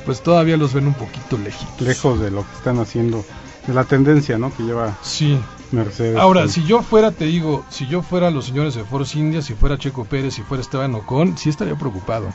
pues 0.06 0.22
todavía 0.22 0.58
los 0.58 0.74
ven 0.74 0.88
un 0.88 0.94
poquito 0.96 1.38
lejitos. 1.38 1.82
Lejos 1.82 2.20
de 2.20 2.32
lo 2.32 2.42
que 2.42 2.56
están 2.58 2.80
haciendo. 2.80 3.24
De 3.68 3.74
la 3.74 3.84
tendencia, 3.84 4.38
¿no? 4.40 4.52
Que 4.56 4.64
lleva 4.64 4.98
Sí. 5.04 5.38
Mercedes. 5.72 6.18
Ahora, 6.18 6.48
si 6.48 6.64
yo 6.64 6.82
fuera, 6.82 7.12
te 7.12 7.26
digo, 7.26 7.66
si 7.70 7.88
yo 7.88 8.02
fuera 8.02 8.30
los 8.32 8.46
señores 8.46 8.76
de 8.76 8.84
Force 8.84 9.18
India, 9.18 9.42
si 9.42 9.54
fuera 9.54 9.78
Checo 9.78 10.06
Pérez, 10.06 10.34
si 10.36 10.42
fuera 10.42 10.62
Esteban 10.62 10.94
Ocon, 10.96 11.38
sí 11.38 11.50
estaría 11.50 11.76
preocupado. 11.76 12.28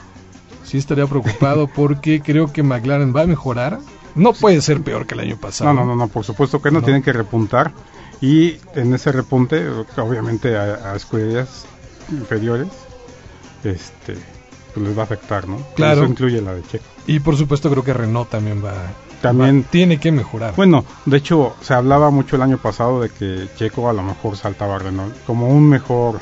Sí 0.64 0.78
estaría 0.78 1.06
preocupado 1.06 1.66
porque 1.74 2.20
creo 2.20 2.52
que 2.52 2.62
McLaren 2.62 3.14
va 3.14 3.22
a 3.22 3.26
mejorar. 3.26 3.78
No 4.14 4.32
puede 4.32 4.60
ser 4.62 4.80
peor 4.82 5.06
que 5.06 5.14
el 5.14 5.20
año 5.20 5.36
pasado. 5.36 5.72
No, 5.72 5.80
no, 5.80 5.86
no, 5.86 5.96
no, 5.96 6.08
por 6.08 6.24
supuesto 6.24 6.60
que 6.62 6.70
no, 6.70 6.80
No. 6.80 6.84
tienen 6.84 7.02
que 7.02 7.12
repuntar. 7.12 7.72
Y 8.20 8.56
en 8.74 8.94
ese 8.94 9.12
repunte, 9.12 9.68
obviamente 9.98 10.56
a, 10.56 10.92
a 10.92 10.96
escuderías 10.96 11.66
inferiores, 12.10 12.68
este, 13.62 14.16
pues 14.74 14.86
les 14.86 14.96
va 14.96 15.02
a 15.02 15.04
afectar, 15.04 15.46
¿no? 15.46 15.58
Claro. 15.74 16.02
Eso 16.02 16.10
incluye 16.10 16.40
la 16.40 16.54
de 16.54 16.62
Checo. 16.62 16.84
Y 17.06 17.20
por 17.20 17.36
supuesto 17.36 17.70
creo 17.70 17.84
que 17.84 17.92
Renault 17.92 18.30
también 18.30 18.64
va, 18.64 18.72
También- 19.28 19.62
va- 19.62 19.70
tiene 19.70 19.98
que 19.98 20.12
mejorar. 20.12 20.54
Bueno, 20.56 20.84
de 21.04 21.16
hecho, 21.16 21.54
se 21.60 21.74
hablaba 21.74 22.10
mucho 22.10 22.36
el 22.36 22.42
año 22.42 22.58
pasado 22.58 23.00
de 23.00 23.10
que 23.10 23.48
Checo 23.56 23.88
a 23.88 23.92
lo 23.92 24.02
mejor 24.02 24.36
saltaba 24.36 24.76
a 24.76 24.78
Renault 24.78 25.14
como 25.26 25.48
un 25.48 25.68
mejor, 25.68 26.18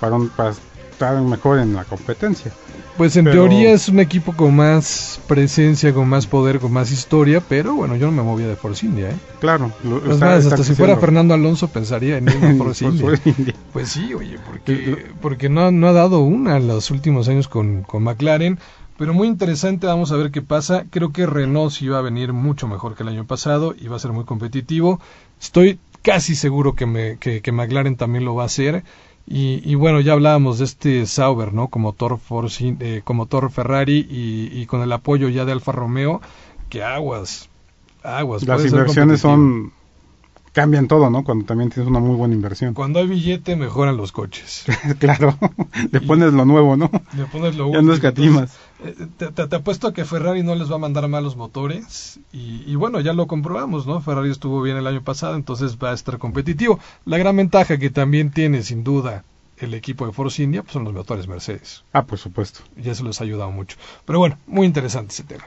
para, 0.00 0.16
un- 0.16 0.28
para 0.28 0.50
estar 0.90 1.20
mejor 1.20 1.58
en 1.58 1.74
la 1.74 1.84
competencia. 1.84 2.52
pues 2.96 3.14
en 3.16 3.26
pero- 3.26 3.42
teoría 3.42 3.72
es 3.74 3.90
un 3.90 4.00
equipo 4.00 4.32
con 4.32 4.56
más 4.56 5.20
presencia, 5.26 5.92
con 5.92 6.08
más 6.08 6.26
poder, 6.26 6.58
con 6.60 6.72
más 6.72 6.90
historia, 6.90 7.42
pero 7.46 7.74
bueno, 7.74 7.94
yo 7.96 8.06
no 8.06 8.12
me 8.12 8.22
movía 8.22 8.48
de 8.48 8.56
Force 8.56 8.86
India, 8.86 9.10
¿eh? 9.10 9.16
Claro, 9.38 9.70
lo- 9.84 9.98
Es 9.98 10.12
está- 10.14 10.24
más, 10.24 10.38
está 10.44 10.54
hasta 10.54 10.64
si 10.66 10.74
fuera. 10.74 10.96
Fernando 10.96 11.34
Alonso 11.34 11.68
pensaría 11.68 12.16
en 12.16 12.26
Force 12.58 12.86
India. 12.86 13.02
Force 13.06 13.28
India. 13.36 13.54
Pues 13.74 13.90
sí, 13.90 14.14
oye, 14.14 14.38
porque, 14.46 15.12
porque 15.20 15.50
no, 15.50 15.70
no 15.70 15.88
ha 15.88 15.92
dado 15.92 16.20
una 16.20 16.56
en 16.56 16.68
los 16.68 16.90
últimos 16.90 17.28
años 17.28 17.48
con, 17.48 17.82
con 17.82 18.02
McLaren. 18.02 18.58
Pero 18.98 19.12
muy 19.12 19.28
interesante, 19.28 19.86
vamos 19.86 20.10
a 20.12 20.16
ver 20.16 20.30
qué 20.30 20.40
pasa. 20.42 20.86
Creo 20.90 21.12
que 21.12 21.26
Renault 21.26 21.70
sí 21.72 21.86
va 21.88 21.98
a 21.98 22.02
venir 22.02 22.32
mucho 22.32 22.66
mejor 22.66 22.94
que 22.94 23.02
el 23.02 23.10
año 23.10 23.26
pasado 23.26 23.74
y 23.78 23.88
va 23.88 23.96
a 23.96 23.98
ser 24.00 24.12
muy 24.12 24.24
competitivo. 24.24 25.00
Estoy 25.40 25.78
casi 26.02 26.34
seguro 26.34 26.74
que, 26.74 26.86
me, 26.86 27.18
que, 27.18 27.42
que 27.42 27.52
McLaren 27.52 27.96
también 27.96 28.24
lo 28.24 28.34
va 28.34 28.44
a 28.44 28.46
hacer. 28.46 28.84
Y, 29.26 29.60
y 29.70 29.74
bueno, 29.74 30.00
ya 30.00 30.12
hablábamos 30.12 30.58
de 30.58 30.64
este 30.64 31.04
Sauber, 31.06 31.52
¿no? 31.52 31.68
Como 31.68 31.94
Forci- 31.94 32.76
eh, 32.80 33.02
como 33.04 33.24
motor 33.24 33.50
Ferrari 33.50 34.06
y, 34.08 34.50
y 34.52 34.66
con 34.66 34.80
el 34.82 34.92
apoyo 34.92 35.28
ya 35.28 35.44
de 35.44 35.52
Alfa 35.52 35.72
Romeo, 35.72 36.20
que 36.70 36.82
aguas, 36.84 37.48
aguas. 38.02 38.46
Las 38.46 38.64
inversiones 38.64 39.20
son 39.20 39.72
cambian 40.56 40.88
todo, 40.88 41.10
¿no? 41.10 41.22
Cuando 41.22 41.44
también 41.44 41.68
tienes 41.68 41.86
una 41.90 42.00
muy 42.00 42.16
buena 42.16 42.34
inversión. 42.34 42.72
Cuando 42.72 42.98
hay 42.98 43.06
billete, 43.06 43.56
mejoran 43.56 43.98
los 43.98 44.10
coches. 44.10 44.64
claro, 44.98 45.36
le 45.92 46.00
pones 46.00 46.32
lo 46.32 46.46
nuevo, 46.46 46.78
¿no? 46.78 46.90
Le 47.14 47.26
pones 47.26 47.54
lo 47.56 47.70
Ya 47.70 47.82
no 47.82 47.92
escatimas. 47.92 48.56
entonces, 48.82 49.02
eh, 49.02 49.08
Te, 49.18 49.26
te- 49.32 49.46
te 49.48 49.56
apuesto 49.56 49.86
a 49.88 49.92
que 49.92 50.06
Ferrari 50.06 50.42
no 50.42 50.54
les 50.54 50.70
va 50.70 50.76
a 50.76 50.78
mandar 50.78 51.06
malos 51.08 51.36
motores 51.36 52.20
y, 52.32 52.64
y 52.66 52.74
bueno, 52.74 53.00
ya 53.00 53.12
lo 53.12 53.26
comprobamos, 53.26 53.86
¿no? 53.86 54.00
Ferrari 54.00 54.30
estuvo 54.30 54.62
bien 54.62 54.78
el 54.78 54.86
año 54.86 55.02
pasado, 55.02 55.36
entonces 55.36 55.76
va 55.76 55.90
a 55.90 55.94
estar 55.94 56.16
competitivo. 56.16 56.80
La 57.04 57.18
gran 57.18 57.36
ventaja 57.36 57.76
que 57.76 57.90
también 57.90 58.30
tiene, 58.30 58.62
sin 58.62 58.82
duda, 58.82 59.24
el 59.58 59.74
equipo 59.74 60.06
de 60.06 60.12
Force 60.12 60.42
India 60.42 60.62
pues 60.62 60.72
son 60.72 60.84
los 60.84 60.94
motores 60.94 61.28
Mercedes. 61.28 61.84
Ah, 61.92 62.04
por 62.06 62.18
supuesto. 62.18 62.60
Y 62.82 62.88
eso 62.88 63.04
les 63.04 63.20
ha 63.20 63.24
ayudado 63.24 63.50
mucho. 63.50 63.76
Pero 64.06 64.20
bueno, 64.20 64.38
muy 64.46 64.66
interesante 64.66 65.12
ese 65.12 65.24
tema. 65.24 65.44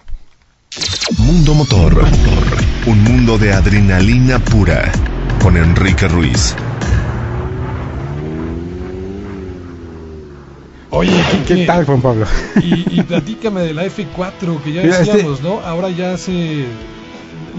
Mundo 1.18 1.55
Motor. 1.55 2.03
Un 2.90 3.04
mundo 3.04 3.38
de 3.38 3.54
adrenalina 3.54 4.40
pura. 4.40 4.92
Con 5.42 5.56
Enrique 5.58 6.08
Ruiz. 6.08 6.56
Oye, 10.92 11.12
¿Qué 11.48 11.66
tal, 11.68 11.86
Juan 11.86 12.02
Pablo? 12.02 12.26
Y, 12.62 13.00
y 13.00 13.04
platícame 13.04 13.62
de 13.62 13.74
la 13.74 13.86
F4 13.86 14.60
que 14.64 14.74
ya 14.74 14.82
Mira, 14.82 15.00
este- 15.00 15.14
decíamos, 15.18 15.42
¿no? 15.44 15.60
Ahora 15.60 15.90
ya 15.92 16.18
se 16.18 16.66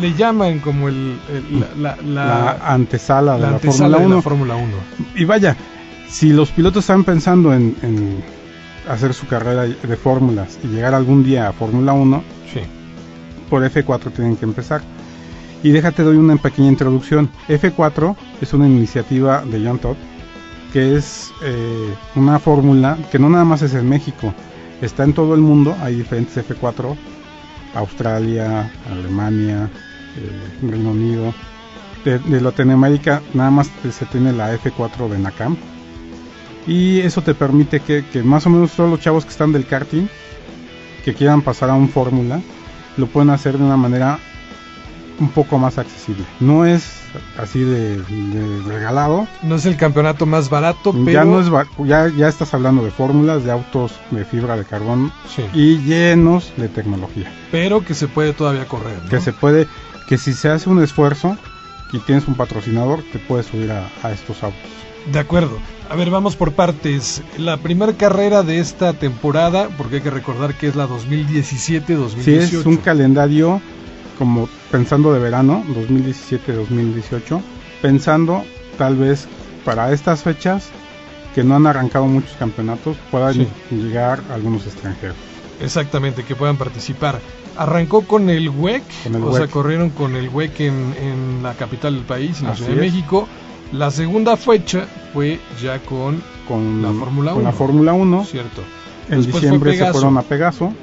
le 0.01 0.15
llaman 0.15 0.59
como 0.59 0.89
el, 0.89 1.17
el- 1.33 1.61
la, 1.81 1.97
la- 1.97 2.03
La, 2.03 2.25
la- 2.25 2.73
antesala 2.75 3.35
de 3.37 3.41
la 3.43 3.49
antesala 3.51 3.99
Fórmula 3.99 3.99
de 3.99 4.07
1. 4.07 4.17
la 4.17 4.23
Fórmula 4.23 4.55
1. 4.57 4.67
y 5.15 5.25
vaya, 5.25 5.57
si 6.09 6.31
los 6.31 6.51
pilotos 6.51 6.83
están 6.85 7.05
pensando 7.05 7.55
en, 7.55 7.77
en 7.83 8.23
hacer 8.89 9.15
su 9.15 9.27
carrera 9.29 9.63
de 9.63 9.97
fórmulas 9.97 10.59
y 10.65 10.67
llegar 10.67 10.95
algún 10.95 11.23
día 11.23 11.49
a 11.49 11.53
Fórmula 11.53 11.93
1, 11.93 12.23
Sí. 12.53 12.61
por 13.49 13.63
F4 13.63 14.11
tienen 14.13 14.37
que 14.37 14.45
empezar. 14.45 14.83
Y 15.63 15.71
déjate 15.71 16.03
doy 16.03 16.17
una 16.17 16.37
pequeña 16.37 16.69
introducción. 16.69 17.29
F4 17.49 18.17
es 18.41 18.53
una 18.55 18.67
iniciativa 18.67 19.45
de 19.45 19.67
John 19.67 19.79
Todd, 19.79 19.97
que 20.73 20.97
es 20.97 21.31
eh, 21.43 21.95
una 22.15 22.39
fórmula 22.39 22.97
que 23.11 23.19
no 23.19 23.29
nada 23.29 23.45
más 23.45 23.61
es 23.63 23.75
en 23.75 23.89
México, 23.89 24.33
está 24.81 25.05
en 25.05 25.13
todo 25.13 25.35
el 25.35 25.43
mundo, 25.43 25.77
hay 25.83 25.97
diferentes 25.97 26.37
F4, 26.49 26.97
Australia, 27.75 28.73
Alemania, 28.91 29.69
eh, 30.17 30.67
Reino 30.69 30.91
Unido. 30.91 31.35
De, 32.05 32.19
de 32.19 32.41
Latinoamérica 32.41 33.21
nada 33.35 33.51
más 33.51 33.71
se 33.91 34.07
tiene 34.07 34.33
la 34.33 34.55
F4 34.55 35.09
de 35.09 35.19
Nakam. 35.19 35.59
Y 36.67 37.01
eso 37.01 37.21
te 37.21 37.35
permite 37.35 37.81
que, 37.81 38.07
que 38.07 38.23
más 38.23 38.47
o 38.47 38.51
menos 38.51 38.73
todos 38.73 38.89
los 38.89 39.01
chavos 39.01 39.25
que 39.25 39.31
están 39.31 39.53
del 39.53 39.67
karting, 39.67 40.07
que 41.05 41.13
quieran 41.13 41.43
pasar 41.43 41.69
a 41.69 41.75
un 41.75 41.91
fórmula, 41.91 42.41
lo 42.97 43.07
pueden 43.07 43.29
hacer 43.29 43.59
de 43.59 43.65
una 43.65 43.77
manera 43.77 44.19
un 45.21 45.29
poco 45.29 45.59
más 45.59 45.79
accesible. 45.79 46.25
No 46.41 46.65
es 46.67 46.83
así 47.39 47.61
de, 47.61 47.99
de 47.99 48.63
regalado. 48.67 49.29
No 49.43 49.57
es 49.57 49.67
el 49.67 49.77
campeonato 49.77 50.27
más 50.27 50.49
barato, 50.51 50.93
pero 50.93 51.11
Ya 51.11 51.25
no 51.25 51.41
es 51.41 51.51
ba- 51.51 51.67
ya, 51.85 52.09
ya 52.09 52.27
estás 52.29 52.53
hablando 52.55 52.83
de 52.85 52.91
fórmulas, 52.91 53.45
de 53.45 53.53
autos 53.53 53.93
de 54.11 54.25
fibra 54.25 54.57
de 54.57 54.65
carbón 54.65 55.13
Sí. 55.35 55.43
y 55.53 55.79
llenos 55.79 56.53
de 56.57 56.69
tecnología. 56.69 57.31
pero 57.53 57.85
que 57.85 57.95
se 57.95 58.09
puede 58.09 58.33
todavía 58.33 58.67
correr. 58.67 58.97
¿no? 59.05 59.09
Que 59.11 59.21
se 59.21 59.33
puede, 59.33 59.69
que 60.09 60.17
si 60.19 60.33
se 60.33 60.49
hace 60.49 60.71
un 60.71 60.83
esfuerzo 60.83 61.37
y 61.93 61.99
tienes 61.99 62.27
un 62.29 62.35
patrocinador, 62.35 63.03
te 63.13 63.19
puedes 63.19 63.47
subir 63.47 63.71
a, 63.73 63.89
a 64.03 64.13
estos 64.13 64.43
autos. 64.43 64.61
De 65.13 65.19
acuerdo. 65.19 65.59
A 65.91 65.97
ver, 65.97 66.09
vamos 66.11 66.37
por 66.37 66.53
partes. 66.53 67.21
La 67.37 67.57
primera 67.57 67.93
carrera 67.95 68.43
de 68.45 68.61
esta 68.61 68.93
temporada, 68.93 69.69
porque 69.77 69.97
hay 69.97 70.03
que 70.03 70.11
recordar 70.11 70.55
que 70.55 70.69
es 70.69 70.77
la 70.77 70.87
2017-2018. 70.87 72.23
Si 72.23 72.35
es 72.35 72.53
un 72.67 72.77
calendario 72.77 73.61
como 74.21 74.51
pensando 74.71 75.15
de 75.15 75.19
verano, 75.19 75.65
2017-2018, 75.75 77.41
pensando 77.81 78.45
tal 78.77 78.97
vez 78.97 79.27
para 79.65 79.93
estas 79.95 80.23
fechas 80.23 80.69
que 81.35 81.43
no 81.43 81.57
han 81.57 81.67
arrancado 81.67 82.05
muchos 82.05 82.33
campeonatos, 82.39 82.99
puedan 83.11 83.33
Sí. 83.33 83.49
llegar 83.71 84.21
algunos 84.31 84.67
extranjeros. 84.67 85.17
Exactamente, 85.63 86.23
que 86.25 86.37
puedan 86.37 86.59
participar. 86.59 87.19
Arrancó 87.57 88.03
con 88.03 88.29
el 88.29 88.51
WEC, 88.51 88.83
Con 89.05 89.15
el 89.15 89.23
o 89.25 89.35
sea, 89.35 89.47
corrieron 89.47 89.89
con 89.89 90.15
el 90.17 90.29
WEC 90.29 90.61
en, 90.61 90.95
en 91.01 91.43
la 91.43 91.55
capital 91.55 91.95
del 91.95 92.05
país, 92.05 92.41
en 92.43 92.49
la 92.49 92.57
Ciudad 92.57 92.73
de. 92.73 92.77
México. 92.77 93.27
La 93.73 93.91
segunda 93.91 94.37
fecha 94.37 94.87
fue 95.15 95.41
ya 95.63 95.79
con, 95.79 96.23
Con 96.47 96.83
La 96.83 96.93
Fórmula 96.93 97.33
con 97.33 97.43
la 97.45 97.51
1. 97.51 97.59
Fórmula 97.59 97.93
1, 97.95 98.25
cierto. 98.27 98.63
en 99.09 99.23
Después 99.23 99.43
diciembre 99.43 99.79
se 99.79 99.93
fueron 99.93 100.19
a 100.19 100.23
Pegaso 100.23 100.75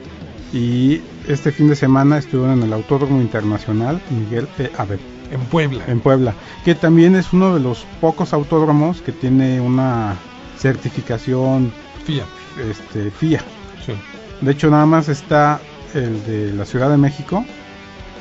y 0.53 1.01
este 1.27 1.51
fin 1.51 1.67
de 1.67 1.75
semana 1.75 2.17
estuvieron 2.17 2.59
en 2.59 2.63
el 2.63 2.73
Autódromo 2.73 3.21
Internacional 3.21 4.01
Miguel 4.09 4.47
E. 4.59 4.71
Abel. 4.77 4.99
En 5.31 5.41
Puebla. 5.41 5.83
en 5.87 5.99
Puebla, 5.99 6.33
que 6.63 6.73
también 6.73 7.15
es 7.17 7.33
uno 7.33 7.53
de 7.53 7.59
los 7.59 7.85
pocos 7.99 8.31
autódromos 8.31 9.01
que 9.01 9.11
tiene 9.11 9.59
una 9.59 10.15
certificación 10.57 11.71
FIA. 12.05 12.23
este, 12.71 13.11
FIA. 13.11 13.39
Sí. 13.85 13.91
De 14.39 14.51
hecho, 14.51 14.69
nada 14.69 14.85
más 14.85 15.09
está 15.09 15.59
el 15.93 16.23
de 16.25 16.53
la 16.53 16.63
Ciudad 16.65 16.89
de 16.89 16.95
México, 16.97 17.43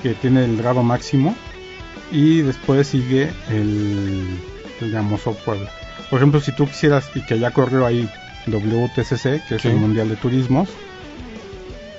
que 0.02 0.14
tiene 0.14 0.44
el 0.46 0.56
grado 0.56 0.82
máximo, 0.82 1.36
y 2.10 2.40
después 2.42 2.88
sigue 2.88 3.30
el, 3.50 4.26
el 4.80 4.90
de 4.92 5.02
Puebla. 5.44 5.70
Por 6.10 6.18
ejemplo, 6.18 6.40
si 6.40 6.52
tú 6.52 6.66
quisieras, 6.66 7.08
y 7.14 7.20
que 7.20 7.38
ya 7.38 7.50
corrió 7.52 7.86
ahí 7.86 8.08
WTCC, 8.46 9.46
que 9.46 9.56
es 9.56 9.62
Sí. 9.62 9.68
el 9.68 9.76
Mundial 9.76 10.08
de 10.08 10.16
Turismos, 10.16 10.68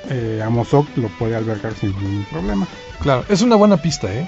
eh, 0.09 0.41
Amozoc 0.45 0.87
lo 0.97 1.07
puede 1.09 1.35
albergar 1.35 1.73
sin 1.75 1.91
ningún 1.97 2.25
problema. 2.31 2.67
Claro, 3.01 3.23
es 3.29 3.41
una 3.41 3.55
buena 3.55 3.77
pista, 3.77 4.13
¿eh? 4.13 4.27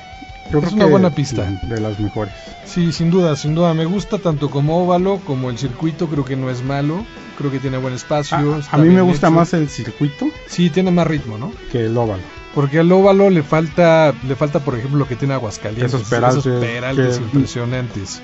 Yo 0.52 0.58
Es 0.60 0.66
creo 0.66 0.76
una 0.78 0.86
buena 0.88 1.10
pista. 1.12 1.48
De 1.64 1.80
las 1.80 2.00
mejores. 2.00 2.34
Sí, 2.66 2.92
sin 2.92 3.12
duda, 3.12 3.36
sin 3.36 3.54
duda. 3.54 3.74
Me 3.76 3.86
gusta 3.86 4.18
tanto 4.18 4.50
como 4.50 4.84
óvalo 4.84 5.20
como 5.26 5.52
el 5.52 5.60
circuito. 5.60 6.08
Creo 6.08 6.26
que 6.26 6.36
no 6.36 6.50
es 6.50 6.64
malo. 6.64 7.06
Creo 7.38 7.52
que 7.52 7.60
tiene 7.60 7.78
buen 7.78 7.94
espacio. 7.94 8.60
A, 8.72 8.78
mí 8.80 8.90
me 8.90 9.02
gusta 9.02 9.28
hecho. 9.28 9.36
más 9.36 9.54
el 9.54 9.70
circuito 9.70 10.26
Sí, 10.48 10.70
tiene 10.72 10.90
más 10.90 11.06
ritmo, 11.06 11.38
¿no? 11.38 11.52
que 11.72 11.86
el 11.86 11.96
óvalo. 11.96 12.24
Porque 12.56 12.80
al 12.80 12.92
óvalo 12.92 13.30
le 13.30 13.44
falta, 13.44 14.12
le 14.28 14.36
falta 14.36 14.60
por 14.60 14.76
ejemplo 14.76 14.98
lo 14.98 15.08
que 15.08 15.16
tiene 15.16 15.36
Aguascalientes. 15.36 15.94
Esos 15.94 16.10
peraltes 16.10 16.44
peraltes 16.60 17.18
que- 17.20 17.24
impresionantes. 17.26 18.20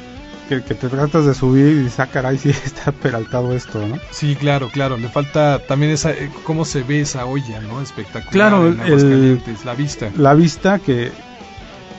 Que, 0.50 0.62
que 0.62 0.76
te 0.76 0.90
tratas 0.90 1.26
de 1.26 1.34
subir 1.34 1.66
y 1.66 1.74
dices, 1.84 2.00
ah, 2.00 2.08
caray, 2.08 2.38
sí 2.38 2.50
está 2.66 2.92
peraltado 2.92 3.56
esto, 3.56 3.86
¿no? 3.88 3.98
Sí, 4.12 4.36
claro, 4.36 4.70
claro. 4.70 4.96
Le 4.98 5.10
falta 5.10 5.60
también 5.68 5.92
esa, 5.92 6.12
eh, 6.12 6.30
cómo 6.44 6.66
se 6.66 6.84
ve 6.84 7.02
esa 7.02 7.26
olla, 7.26 7.60
¿no? 7.62 7.82
Espectacular. 7.82 8.32
Claro, 8.32 8.68
en 8.68 8.80
el- 8.82 9.42
la 9.66 9.74
vista. 9.74 10.12
La 10.18 10.34
vista 10.36 10.78
que, 10.80 11.12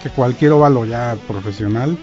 que 0.03 0.11
cualquier 0.11 0.53
óvalo 0.53 0.85
ya 0.85 1.17
profesional, 1.27 1.99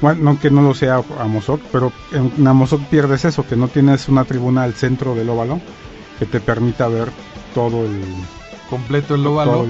bueno, 0.00 0.22
no 0.34 0.38
que 0.38 0.50
no 0.50 0.62
lo 0.62 0.72
sea 0.74 1.02
Amozoc, 1.18 1.60
pero 1.72 1.92
en 2.12 2.46
Amozoc 2.46 2.82
pierdes 2.84 3.24
eso, 3.24 3.44
que 3.46 3.56
no 3.56 3.66
tienes 3.68 4.08
una 4.08 4.24
tribuna 4.24 4.62
al 4.62 4.74
centro 4.74 5.14
del 5.16 5.28
óvalo 5.30 5.60
que 6.18 6.26
te 6.26 6.38
permita 6.40 6.86
ver 6.86 7.08
todo 7.54 7.84
el, 7.86 8.02
Completo 8.68 9.14
el 9.14 9.26
óvalo. 9.26 9.66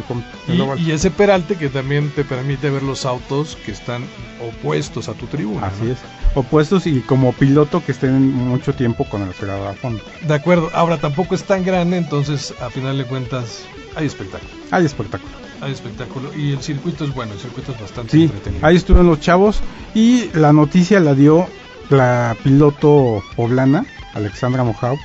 Y, 0.79 0.91
ese 0.91 1.11
peralte 1.11 1.57
que 1.57 1.69
también 1.69 2.11
te 2.11 2.25
permite 2.25 2.71
ver 2.71 2.83
los 2.83 3.05
autos 3.05 3.57
que 3.65 3.73
están 3.73 4.05
opuestos 4.41 5.09
a 5.09 5.15
tu 5.15 5.27
tribuna. 5.27 5.67
Así 5.67 5.85
¿no? 5.85 5.93
es. 5.93 5.99
Opuestos 6.35 6.87
y 6.87 7.01
como 7.01 7.33
piloto 7.33 7.85
que 7.85 7.93
estén 7.93 8.33
mucho 8.33 8.75
tiempo 8.75 9.05
con 9.09 9.23
el 9.23 9.31
acelerador 9.31 9.69
a 9.69 9.75
fondo. 9.75 10.03
De 10.27 10.35
acuerdo. 10.35 10.71
Ahora 10.75 10.99
tampoco 10.99 11.35
es 11.35 11.45
tan 11.45 11.65
grande, 11.65 11.97
entonces 11.97 12.55
a 12.61 12.71
final 12.71 12.99
de 12.99 13.05
cuentas 13.05 13.65
hay 13.95 14.07
espectáculo. 14.07 14.51
Hay 14.71 14.85
espectáculo. 14.85 15.33
Hay 15.61 15.73
espectáculo. 15.73 16.35
Y 16.35 16.53
el 16.53 16.63
circuito 16.63 17.05
es 17.05 17.15
bueno, 17.15 17.33
el 17.33 17.39
circuito 17.39 17.73
es 17.73 17.81
bastante 17.81 18.13
Sí, 18.13 18.25
entretenido. 18.25 18.67
ahí 18.67 18.77
estuvieron 18.77 19.07
los 19.07 19.21
chavos 19.21 19.61
y 19.95 20.31
la 20.35 20.53
noticia 20.53 21.01
la 21.01 21.15
dio 21.15 21.47
la 21.89 22.37
piloto 22.43 23.23
poblana, 23.37 23.87
Alexandra 24.15 24.65
Mojau, 24.65 24.99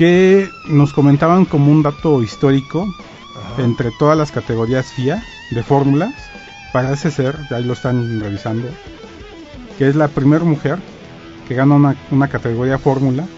que 0.00 0.48
nos 0.66 0.94
comentaban 0.94 1.44
como 1.44 1.70
un 1.70 1.82
dato 1.82 2.22
histórico 2.22 2.86
Ajá. 3.36 3.62
entre 3.62 3.90
todas 3.98 4.16
las 4.16 4.32
categorías 4.32 4.94
FIA 4.94 5.22
de 5.50 5.62
fórmulas, 5.62 6.14
parece 6.72 7.10
ser, 7.10 7.36
ahí 7.50 7.64
lo 7.64 7.74
están 7.74 8.18
revisando, 8.18 8.66
que 9.76 9.88
es 9.88 9.96
la 9.96 10.08
primera 10.08 10.42
mujer 10.42 10.78
que 11.46 11.54
gana 11.54 11.74
una, 11.74 11.96
una 12.10 12.28
categoría 12.28 12.78
fórmula 12.78 13.28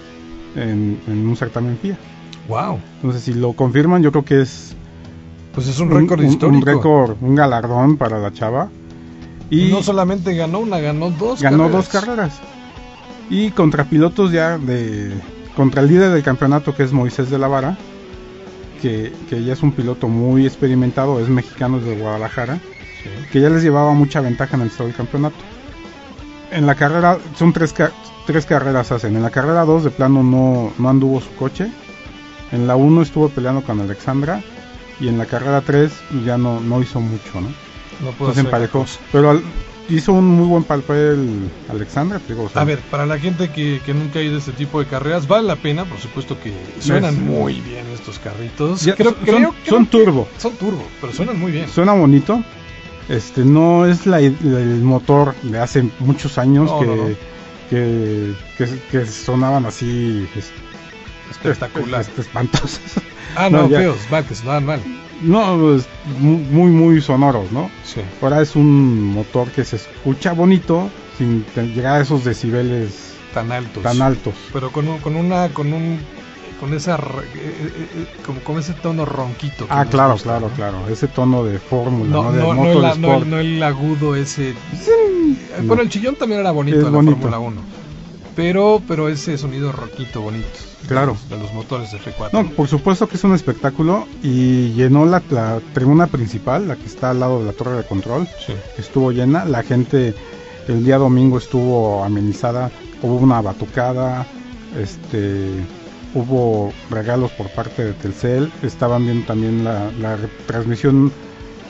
en, 0.55 1.03
en 1.09 1.27
un 1.27 1.37
certamen 1.37 1.77
FIA. 1.79 1.99
Wow. 2.47 2.85
Entonces, 2.97 3.25
si 3.25 3.35
lo 3.35 3.55
confirman, 3.55 4.03
yo 4.05 4.13
creo 4.13 4.25
que 4.25 4.43
es 4.43 4.77
Pues 5.53 5.67
es 5.67 5.81
un 5.81 5.91
récord 5.91 6.23
histórico. 6.23 6.47
un 6.47 6.63
récord, 6.63 7.17
un 7.21 7.35
galardón 7.35 7.97
para 7.97 8.21
la 8.21 8.33
chava. 8.33 8.71
Y 9.51 9.69
Y 9.69 9.69
no 9.69 9.83
solamente 9.83 10.35
ganó 10.37 10.61
una, 10.61 10.79
ganó 10.79 11.11
dos. 11.11 11.43
ganó 11.43 11.65
carreras. 11.65 11.73
dos 11.73 11.89
carreras. 11.89 12.45
Y 13.29 13.51
contra 13.51 13.85
pilotos 13.85 14.31
ya 14.33 14.59
de. 14.59 15.25
Contra 15.57 15.83
el 15.83 15.89
líder 15.89 16.11
del 16.11 16.23
campeonato 16.23 16.75
que 16.75 16.83
es 16.83 16.93
Moisés 16.93 17.31
de 17.31 17.39
la 17.39 17.49
Vara. 17.49 17.77
que, 18.81 19.13
que 19.31 19.45
ya 19.45 19.53
es 19.53 19.63
un 19.63 19.73
piloto 19.73 20.09
muy 20.09 20.45
experimentado, 20.47 21.21
es 21.21 21.29
mexicano 21.29 21.79
de 21.79 21.97
Guadalajara, 21.97 22.59
que 23.31 23.41
ya 23.41 23.49
les 23.49 23.63
llevaba 23.63 23.93
mucha 23.93 24.21
ventaja 24.21 24.57
en 24.57 24.63
el 24.63 24.69
estado 24.69 24.89
del 24.89 24.97
campeonato. 24.97 25.37
En 26.51 26.67
la 26.67 26.75
carrera, 26.75 27.19
son 27.37 27.53
tres, 27.53 27.73
tres 28.27 28.45
carreras 28.45 28.91
hacen. 28.91 29.15
En 29.17 29.23
la 29.23 29.31
carrera 29.31 29.65
2 29.65 29.85
de 29.85 29.91
plano 29.91 30.23
no, 30.25 30.73
no 30.79 30.89
anduvo 30.89 31.21
su 31.21 31.33
coche. 31.37 31.71
En 32.51 32.67
la 32.67 32.75
1 32.77 33.03
estuvo 33.03 33.29
peleando 33.29 33.63
con 33.63 33.81
Alexandra. 33.81 34.43
Y 35.01 35.09
en 35.09 35.17
la 35.17 35.27
carrera 35.27 35.61
3 35.63 35.91
ya 36.27 36.37
no, 36.37 36.61
no 36.61 36.83
hizo 36.83 37.01
mucho, 37.01 37.41
¿no? 37.41 37.49
No 38.01 38.11
puedo 38.19 38.33
Entonces 38.33 38.45
emparejó. 38.45 38.85
Pero 39.13 39.31
al- 39.31 39.43
hizo 39.89 40.13
un 40.13 40.27
muy 40.27 40.47
buen 40.47 40.65
papel 40.65 41.51
Alexandra, 41.69 42.19
te 42.21 42.33
digo, 42.35 42.45
o 42.45 42.49
sea, 42.49 42.63
A 42.63 42.65
ver, 42.65 42.79
para 42.91 43.05
la 43.07 43.19
gente 43.19 43.51
que, 43.51 43.81
que 43.85 43.93
nunca 43.95 44.19
ha 44.19 44.23
ido 44.23 44.37
a 44.37 44.39
este 44.39 44.53
tipo 44.53 44.79
de 44.81 44.87
carreras, 44.87 45.27
vale 45.29 45.47
la 45.49 45.57
pena, 45.57 45.85
por 45.85 45.99
supuesto 45.99 46.39
que 46.41 46.53
suenan 46.81 47.25
muy 47.25 47.61
bien 47.61 47.87
estos 47.93 48.19
carritos. 48.19 48.83
ya- 48.83 48.95
creo, 48.95 49.11
son, 49.11 49.19
creo- 49.25 49.35
son- 49.35 49.55
creo 49.65 49.75
son 49.77 49.87
que 49.87 49.91
turbo. 49.91 50.29
son 50.39 50.53
turbo, 50.57 50.87
pero 51.01 51.13
suenan 51.13 51.39
muy 51.39 51.53
bien. 51.53 51.69
Suena 51.69 51.93
bonito. 51.95 52.43
Este 53.09 53.45
no 53.45 53.85
es 53.85 54.07
la, 54.07 54.21
el 54.21 54.81
motor 54.83 55.35
de 55.43 55.59
hace 55.59 55.85
muchos 55.99 56.39
años 56.39 56.71
No, 56.71 56.79
que, 56.81 56.87
no, 56.87 56.97
no. 56.97 57.05
Que, 57.69 58.35
que, 58.59 58.69
que 58.91 59.07
sonaban 59.07 59.67
así 59.67 60.27
es- 60.37 60.53
Espectacular. 61.31 62.03
es- 62.03 62.19
espantosos. 62.19 62.81
Ah, 63.35 63.49
no, 63.51 63.69
feos, 63.69 63.97
mal, 64.11 64.25
que 64.25 64.35
sonaban 64.35 64.65
mal. 64.67 64.81
No, 65.23 65.57
mu- 65.57 66.39
muy 66.39 66.71
muy 66.71 67.01
sonoros, 67.01 67.51
¿no? 67.53 67.71
Sí. 67.85 68.01
Ahora 68.21 68.41
es 68.43 68.57
un 68.57 69.03
motor 69.13 69.49
que 69.51 69.65
se 69.65 69.77
escucha 69.77 70.33
bonito 70.33 70.91
sin 71.19 71.45
llegar 71.75 71.99
a 71.99 72.01
esos 72.03 72.25
decibeles 72.25 73.15
Tan 73.33 73.51
altos. 73.53 73.83
tan 73.83 74.03
altos. 74.03 74.35
Pero 74.53 74.71
con, 74.73 74.89
un- 74.89 74.99
con 74.99 75.17
una, 75.17 75.49
con 75.51 75.73
un, 75.73 76.01
con 76.61 76.75
esa, 76.75 76.97
eh, 76.97 77.01
eh, 77.35 77.87
eh, 77.95 78.07
como 78.27 78.41
con 78.41 78.59
ese 78.59 78.73
tono 78.75 79.05
ronquito. 79.05 79.67
Ah, 79.71 79.85
claro, 79.87 80.13
gusta, 80.15 80.29
claro, 80.31 80.49
¿no? 80.49 80.55
claro. 80.55 80.89
Ese 80.89 81.09
tono 81.09 81.45
de 81.45 81.59
fórmula, 81.59 82.11
No, 82.11 82.23
¿no? 82.25 82.33
De 82.33 82.39
no, 82.43 82.49
no, 82.49 82.55
motor 82.55 82.85
el, 82.95 83.01
no, 83.01 83.15
el, 83.17 83.31
no 83.31 83.39
el 83.39 83.63
agudo 83.63 84.17
ese. 84.17 84.55
No. 84.73 85.65
Bueno, 85.67 85.83
el 85.83 85.89
chillón 85.89 86.17
también 86.17 86.41
era 86.41 86.51
bonito 86.51 86.77
Es 86.79 86.85
de 86.85 86.91
la 86.91 86.97
bonito. 86.97 87.17
Fórmula 87.17 87.39
1. 87.39 87.61
Pero, 88.35 88.83
pero 88.89 89.09
ese 89.09 89.37
sonido 89.39 89.73
roquito 89.73 90.23
bonito. 90.23 90.49
Claro. 90.89 91.17
De 91.29 91.39
los 91.39 91.53
motores 91.53 91.93
de 91.93 91.99
F4. 91.99 92.31
No, 92.33 92.51
por 92.51 92.69
supuesto 92.69 93.09
que 93.09 93.17
es 93.17 93.25
un 93.25 93.35
espectáculo 93.35 94.07
y 94.23 94.73
llenó 94.73 95.05
la, 95.05 95.23
la 95.31 95.61
tribuna 95.75 96.07
principal, 96.07 96.69
la 96.69 96.77
que 96.77 96.87
está 96.87 97.11
al 97.11 97.21
lado 97.21 97.41
de 97.41 97.47
la 97.47 97.53
torre 97.53 97.77
de 97.77 97.85
control. 97.85 98.27
Sí. 98.45 98.55
Estuvo 98.79 99.13
llena, 99.13 99.45
la 99.45 99.63
gente 99.63 100.15
el 100.69 100.85
día 100.85 100.99
domingo 100.99 101.39
estuvo 101.39 102.05
amenizada, 102.05 102.71
hubo 103.03 103.17
una 103.17 103.41
batucada, 103.41 104.27
este, 104.79 105.51
hubo 106.15 106.73
regalos 106.91 107.31
por 107.33 107.49
parte 107.51 107.85
de 107.85 107.93
Telcel, 107.95 108.53
estaban 108.63 109.05
viendo 109.05 109.27
también 109.27 109.65
la, 109.65 109.91
la 110.01 110.19
transmisión 110.47 111.13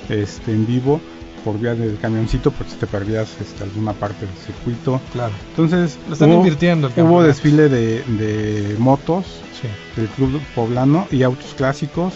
este, 0.09 0.53
en 0.53 0.67
vivo 0.67 1.01
por 1.45 1.59
vía 1.59 1.75
del 1.75 1.99
camioncito, 1.99 2.51
por 2.51 2.67
si 2.69 2.77
te 2.77 2.87
perdías 2.87 3.29
este, 3.41 3.65
alguna 3.65 3.93
parte 3.93 4.27
del 4.27 4.35
circuito. 4.37 5.01
Claro. 5.13 5.33
Entonces, 5.51 5.99
Lo 6.07 6.13
están 6.15 6.33
invirtiendo 6.33 6.89
el 6.95 7.03
hubo 7.03 7.23
desfile 7.23 7.69
de, 7.69 8.03
de 8.05 8.77
motos 8.79 9.27
Sí. 9.61 9.69
del 9.97 10.09
club 10.09 10.41
poblano 10.55 11.07
y 11.11 11.23
autos 11.23 11.55
clásicos. 11.57 12.15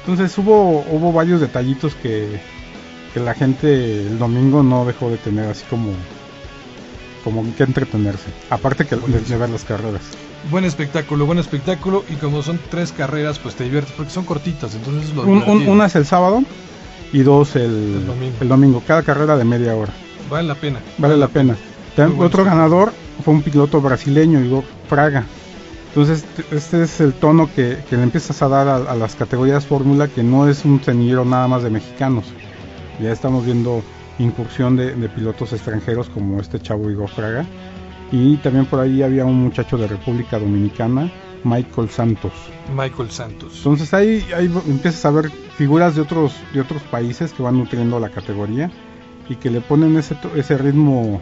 Entonces 0.00 0.36
hubo 0.38 0.84
hubo 0.90 1.12
varios 1.12 1.40
detallitos 1.40 1.94
que, 1.94 2.40
que 3.14 3.20
la 3.20 3.34
gente 3.34 4.06
el 4.06 4.18
domingo 4.18 4.62
no 4.62 4.84
dejó 4.84 5.10
de 5.10 5.16
tener 5.18 5.48
así 5.50 5.64
como 5.70 5.92
como 7.22 7.44
que 7.54 7.62
entretenerse. 7.64 8.30
Aparte 8.48 8.86
que 8.86 8.96
de, 8.96 9.20
de 9.20 9.36
ver 9.36 9.50
las 9.50 9.64
carreras. 9.64 10.00
Buen 10.50 10.64
espectáculo, 10.64 11.26
buen 11.26 11.38
espectáculo. 11.38 12.02
Y 12.08 12.14
como 12.14 12.42
son 12.42 12.58
tres 12.70 12.92
carreras, 12.92 13.38
pues 13.38 13.54
te 13.56 13.64
diviertes 13.64 13.92
porque 13.94 14.10
son 14.10 14.24
cortitas. 14.24 14.74
Entonces 14.74 15.10
es 15.10 15.14
lo 15.14 15.22
Un- 15.24 15.42
un- 15.42 15.68
una 15.68 15.84
es 15.86 15.96
el 15.96 16.06
sábado 16.06 16.42
y 17.12 17.22
dos 17.22 17.56
el, 17.56 17.62
El 17.64 18.06
domingo. 18.06 18.36
el 18.40 18.48
domingo. 18.48 18.82
Cada 18.86 19.02
carrera 19.02 19.36
de 19.36 19.44
media 19.44 19.74
hora. 19.74 19.92
Vale 20.30 20.48
la 20.48 20.54
pena. 20.54 20.78
Vale 20.98 21.16
la 21.16 21.28
pena. 21.28 21.56
Tam- 21.96 22.08
Muy 22.08 22.16
buen 22.16 22.26
otro 22.28 22.42
espectáculo. 22.42 22.44
ganador 22.44 22.92
fue 23.24 23.34
un 23.34 23.42
piloto 23.42 23.80
brasileño, 23.80 24.40
Igor 24.40 24.64
Fraga. 24.88 25.24
Entonces, 25.88 26.24
este 26.52 26.84
es 26.84 27.00
el 27.00 27.12
tono 27.14 27.50
que, 27.52 27.78
que 27.90 27.96
le 27.96 28.04
empiezas 28.04 28.40
a 28.42 28.48
dar 28.48 28.68
a, 28.68 28.76
a 28.76 28.94
las 28.94 29.16
categorías 29.16 29.66
Fórmula, 29.66 30.06
que 30.06 30.22
no 30.22 30.48
es 30.48 30.64
un 30.64 30.80
semillero 30.82 31.24
nada 31.24 31.48
más 31.48 31.64
de 31.64 31.70
mexicanos. 31.70 32.26
Ya 33.02 33.10
estamos 33.10 33.44
viendo 33.44 33.82
incursión 34.20 34.76
de, 34.76 34.94
de 34.94 35.08
pilotos 35.08 35.52
extranjeros 35.52 36.08
como 36.08 36.40
este 36.40 36.60
chavo 36.60 36.88
Igor 36.90 37.08
Fraga. 37.08 37.44
Y 38.12 38.36
también 38.36 38.66
por 38.66 38.78
ahí 38.80 39.02
había 39.02 39.24
un 39.24 39.34
muchacho 39.42 39.76
de 39.78 39.86
República 39.88 40.38
Dominicana, 40.38 41.10
Michael 41.44 41.88
Santos. 41.90 42.32
Michael 42.74 43.10
Santos. 43.10 43.56
Entonces 43.56 43.92
ahí, 43.94 44.26
ahí 44.36 44.52
empiezas 44.66 45.04
a 45.04 45.10
ver 45.10 45.30
figuras 45.56 45.94
de 45.94 46.02
otros, 46.02 46.34
de 46.52 46.60
otros 46.60 46.82
países 46.84 47.32
que 47.32 47.42
van 47.42 47.58
nutriendo 47.58 48.00
la 48.00 48.10
categoría 48.10 48.70
y 49.28 49.36
que 49.36 49.50
le 49.50 49.60
ponen 49.60 49.96
ese, 49.96 50.58
ritmo 50.58 51.20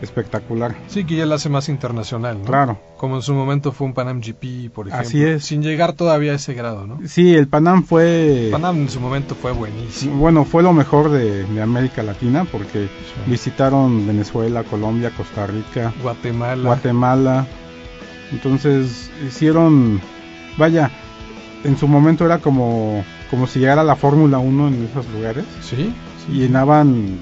espectacular. 0.00 0.74
Sí, 0.88 1.04
que 1.04 1.16
ya 1.16 1.26
la 1.26 1.34
hace 1.36 1.48
más 1.48 1.68
internacional, 1.68 2.38
¿no? 2.38 2.44
Claro. 2.44 2.78
Como 2.96 3.16
en 3.16 3.22
su 3.22 3.34
momento 3.34 3.72
fue 3.72 3.86
un 3.86 3.94
Panam 3.94 4.20
GP, 4.20 4.72
por 4.72 4.88
ejemplo. 4.88 5.08
Así 5.08 5.22
es. 5.22 5.44
Sin 5.44 5.62
llegar 5.62 5.92
todavía 5.92 6.32
a 6.32 6.36
ese 6.36 6.54
grado, 6.54 6.86
¿no? 6.86 7.00
Sí, 7.06 7.34
el 7.34 7.46
Panam 7.46 7.84
fue... 7.84 8.48
Panam 8.50 8.82
en 8.82 8.88
su 8.88 9.00
momento 9.00 9.34
fue 9.34 9.52
buenísimo. 9.52 10.16
Bueno, 10.16 10.44
fue 10.44 10.62
lo 10.62 10.72
mejor 10.72 11.10
de, 11.10 11.44
de 11.44 11.62
América 11.62 12.02
Latina 12.02 12.46
porque 12.50 12.88
visitaron 13.26 14.06
Venezuela, 14.06 14.64
Colombia, 14.64 15.10
Costa 15.16 15.46
Rica, 15.46 15.92
Guatemala. 16.02 16.62
Guatemala. 16.62 17.46
Entonces 18.32 19.10
hicieron, 19.26 20.00
vaya, 20.56 20.90
en 21.64 21.76
su 21.76 21.88
momento 21.88 22.24
era 22.24 22.38
como, 22.38 23.04
como 23.30 23.46
si 23.46 23.60
llegara 23.60 23.84
la 23.84 23.96
Fórmula 23.96 24.38
1 24.38 24.68
en 24.68 24.88
esos 24.90 25.06
lugares. 25.10 25.44
Sí. 25.62 25.94
Llenaban 26.30 27.18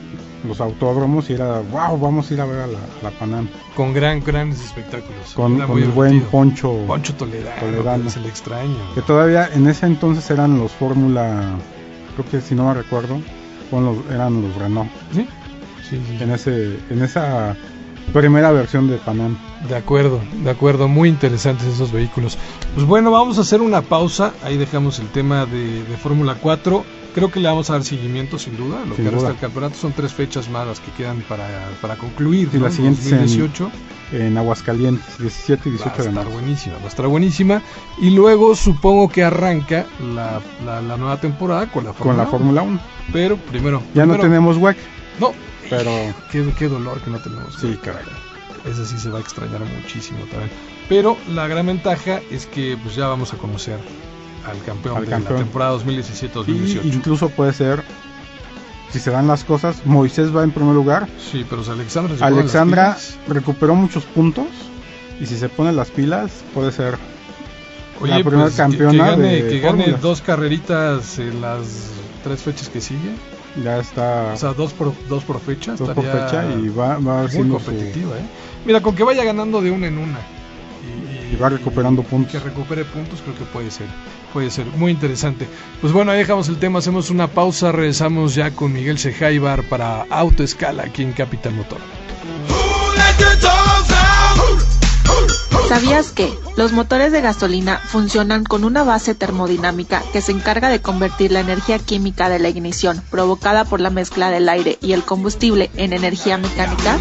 los 0.47 0.61
autódromos 0.61 1.31
y 1.31 1.35
era, 1.35 1.61
wow, 1.61 1.99
vamos 1.99 2.31
a 2.31 2.35
ir 2.35 2.41
a 2.41 2.47
ver 2.47 2.61
a 2.61 2.67
la, 2.67 2.79
a 2.79 3.05
la 3.05 3.11
Panam. 3.11 3.49
Con 3.77 3.93
gran, 3.93 4.23
grandes 4.23 4.65
espectáculos. 4.65 5.33
Con, 5.35 5.59
con 5.61 5.83
el 5.83 5.91
buen. 5.91 6.21
Poncho, 6.23 6.85
Poncho 6.87 7.15
Toledano. 7.15 7.61
Toledano. 7.61 8.11
Se 8.11 8.21
le 8.21 8.29
extraño. 8.29 8.77
que 8.95 9.03
todavía 9.03 9.49
en 9.53 9.67
ese 9.69 9.87
entonces 9.87 10.29
eran 10.31 10.59
los 10.59 10.73
Fórmula, 10.73 11.57
creo 12.15 12.29
que 12.29 12.41
si 12.41 12.55
no 12.55 12.69
me 12.69 12.75
recuerdo, 12.75 13.21
eran 14.11 14.43
los 14.43 14.55
Renault. 14.57 14.91
¿Sí? 15.13 15.27
Sí, 15.89 15.97
sí, 15.97 16.17
sí. 16.19 16.23
En, 16.25 16.31
ese, 16.31 16.79
en 16.91 17.03
esa 17.03 17.57
primera 18.13 18.51
versión 18.53 18.89
de 18.89 18.97
Panam. 18.99 19.37
De 19.69 19.77
acuerdo, 19.77 20.21
de 20.43 20.51
acuerdo, 20.51 20.89
muy 20.89 21.09
interesantes 21.09 21.67
esos 21.69 21.93
vehículos. 21.93 22.37
Pues 22.75 22.87
bueno, 22.87 23.11
vamos 23.11 23.39
a 23.39 23.43
hacer 23.43 23.61
una 23.61 23.83
pausa, 23.83 24.33
ahí 24.43 24.57
dejamos 24.57 24.99
el 24.99 25.09
tema 25.09 25.47
de, 25.47 25.85
de 25.85 25.97
Fórmula 25.97 26.37
4. 26.41 26.85
Creo 27.15 27.31
que 27.31 27.41
le 27.41 27.49
vamos 27.49 27.69
a 27.69 27.75
dar 27.75 27.85
seguimiento 27.85 28.39
sin 28.39 28.57
duda, 28.57 28.83
a 28.83 28.87
lo 28.87 28.95
Sin 28.97 29.05
que 29.05 29.11
resta 29.11 29.19
duda. 29.19 29.29
del 29.29 29.39
campeonato 29.39 29.75
son 29.77 29.93
tres 29.93 30.13
fechas 30.15 30.49
más 30.49 30.67
las 30.67 30.81
que 30.81 30.91
quedan 30.93 31.21
para, 31.29 31.47
para 31.83 31.97
concluir. 31.97 32.49
Y 32.53 32.57
¿no? 32.57 32.65
la 32.65 32.71
siguiente 32.71 33.01
es 33.03 33.13
en- 33.13 33.19
2018 33.19 33.71
En 34.13 34.39
Aguascalientes, 34.39 35.19
17 35.19 35.69
y 35.69 35.73
va 35.73 35.77
18 35.79 35.89
a 35.89 35.93
de 35.93 35.99
estar 36.09 36.15
marzo. 36.15 36.31
buenísima, 36.31 36.77
va 36.79 36.85
a 36.85 36.89
estar 36.89 37.07
buenísima. 37.07 37.63
Y 38.01 38.11
luego 38.11 38.57
supongo 38.57 39.11
que 39.11 39.25
arranca 39.25 39.85
la, 40.15 40.41
la, 40.65 40.81
la 40.81 40.97
nueva 40.97 41.19
temporada 41.21 41.67
con 41.71 41.85
la 41.85 41.91
Con 41.93 41.99
Fórmula 42.17 42.23
la 42.25 42.29
1. 42.29 42.31
Fórmula 42.31 42.63
1. 42.63 42.81
Pero 43.13 43.37
primero, 43.37 43.83
Ya 43.95 44.07
no 44.07 44.17
tenemos 44.19 44.57
WEC, 44.57 44.79
No, 45.21 45.33
pero 45.77 46.15
qué, 46.31 46.53
qué 46.59 46.69
dolor 46.69 47.01
que 47.01 47.11
no 47.11 47.19
tenemos. 47.19 47.55
sí, 47.61 47.79
caray. 47.83 48.05
Ese 48.65 48.87
sí 48.87 48.97
se 48.99 49.11
va 49.11 49.19
a 49.19 49.21
extrañar 49.21 49.61
muchísimo 49.61 50.21
también. 50.31 50.51
Pero 50.89 51.17
la 51.29 51.49
gran 51.49 51.67
ventaja 51.67 52.21
es 52.31 52.47
que 52.47 52.77
pues 52.83 52.95
ya 52.95 53.09
vamos 53.09 53.33
a 53.33 53.37
conocer 53.37 53.79
al 54.47 54.63
campeón 54.65 54.97
Al 54.99 55.05
de 55.05 55.11
campeón. 55.11 55.39
la 55.39 55.45
temporada 55.45 55.77
Y 55.77 55.97
2017-2018. 55.97 56.81
incluso 56.85 57.29
puede 57.31 57.53
ser, 57.53 57.83
si 58.93 59.01
se 59.01 59.11
dan 59.11 59.27
las 59.27 59.43
cosas, 59.45 59.85
Moisés 59.85 60.35
va 60.35 60.45
en 60.45 60.53
primer 60.53 60.75
lugar. 60.75 61.09
Sí, 61.19 61.45
pero 61.49 61.65
si 61.65 61.71
Alexandra 61.71 62.17
se 62.17 62.25
Alexandra 62.25 62.89
las 62.91 63.19
recuperó 63.29 63.75
muchos 63.75 64.05
puntos. 64.05 64.47
Y 65.21 65.27
si 65.27 65.37
se 65.37 65.49
pone 65.49 65.73
las 65.73 65.91
pilas, 65.91 66.31
puede 66.55 66.73
ser 66.73 66.99
oye, 68.01 68.11
la 68.13 68.19
primera 68.21 68.43
pues, 68.43 68.55
que- 68.55 68.63
campeona 68.63 68.93
que, 68.93 68.99
gane, 69.11 69.43
de 69.43 69.49
que 69.49 69.61
gane 69.61 69.93
dos 70.01 70.21
carreritas 70.21 71.19
en 71.19 71.41
las 71.41 71.91
tres 72.25 72.43
fechas 72.43 72.69
que 72.69 72.81
siguen. 72.81 73.17
Ya 73.63 73.79
está 73.79 74.33
O 74.35 74.37
sea, 74.37 74.53
dos 74.55 74.73
por, 74.73 74.93
dos 75.09 75.25
por 75.25 75.41
fecha. 75.41 75.75
dos 75.75 75.91
por 75.91 76.05
fecha 76.05 76.45
y 76.59 76.69
va, 76.69 76.99
va 76.99 77.23
muy 77.23 77.31
su- 77.31 77.49
competitiva, 77.49 78.17
¿eh? 78.19 78.23
Mira, 78.65 78.81
con 78.81 78.95
que 78.95 79.03
vaya 79.03 79.25
ganando 79.25 79.61
de 79.61 79.71
una 79.71 79.87
en 79.89 79.99
una. 79.99 80.19
Y, 80.83 81.35
Y 81.35 81.37
va 81.37 81.49
recuperando 81.49 82.03
puntos. 82.03 82.33
Que 82.33 82.39
recupere 82.41 82.85
puntos, 82.85 83.21
creo 83.23 83.35
que 83.37 83.45
puede 83.45 83.71
ser. 83.71 83.87
Puede 84.33 84.51
ser 84.51 84.67
muy 84.67 84.91
interesante. 84.93 85.47
Pues 85.81 85.93
bueno, 85.93 86.11
ahí 86.13 86.19
dejamos 86.19 86.49
el 86.49 86.59
tema, 86.59 86.79
hacemos 86.79 87.11
una 87.11 87.27
pausa, 87.29 87.71
regresamos 87.73 88.35
ya 88.35 88.51
con 88.53 88.73
Miguel 88.73 88.99
Sejaibar 88.99 89.63
para 89.65 90.03
Autoescala 90.11 90.85
aquí 90.85 91.03
en 91.03 91.13
Capital 91.13 91.55
Motor. 91.55 91.79
¿Sabías 95.73 96.13
que 96.13 96.31
los 96.59 96.73
motores 96.73 97.13
de 97.13 97.23
gasolina 97.23 97.79
funcionan 97.79 98.45
con 98.45 98.65
una 98.65 98.85
base 98.85 99.15
termodinámica 99.15 100.03
que 100.13 100.21
se 100.21 100.31
encarga 100.31 100.69
de 100.69 100.83
convertir 100.83 101.33
la 101.33 101.41
energía 101.41 101.79
química 101.79 102.29
de 102.29 102.39
la 102.39 102.51
ignición 102.51 103.03
provocada 103.11 103.65
por 103.65 103.81
la 103.81 103.89
mezcla 103.89 104.29
del 104.29 104.51
aire 104.51 104.77
y 104.83 104.93
el 104.93 105.03
combustible 105.03 105.71
en 105.79 105.95
energía 105.95 106.37
mecánica? 106.37 106.99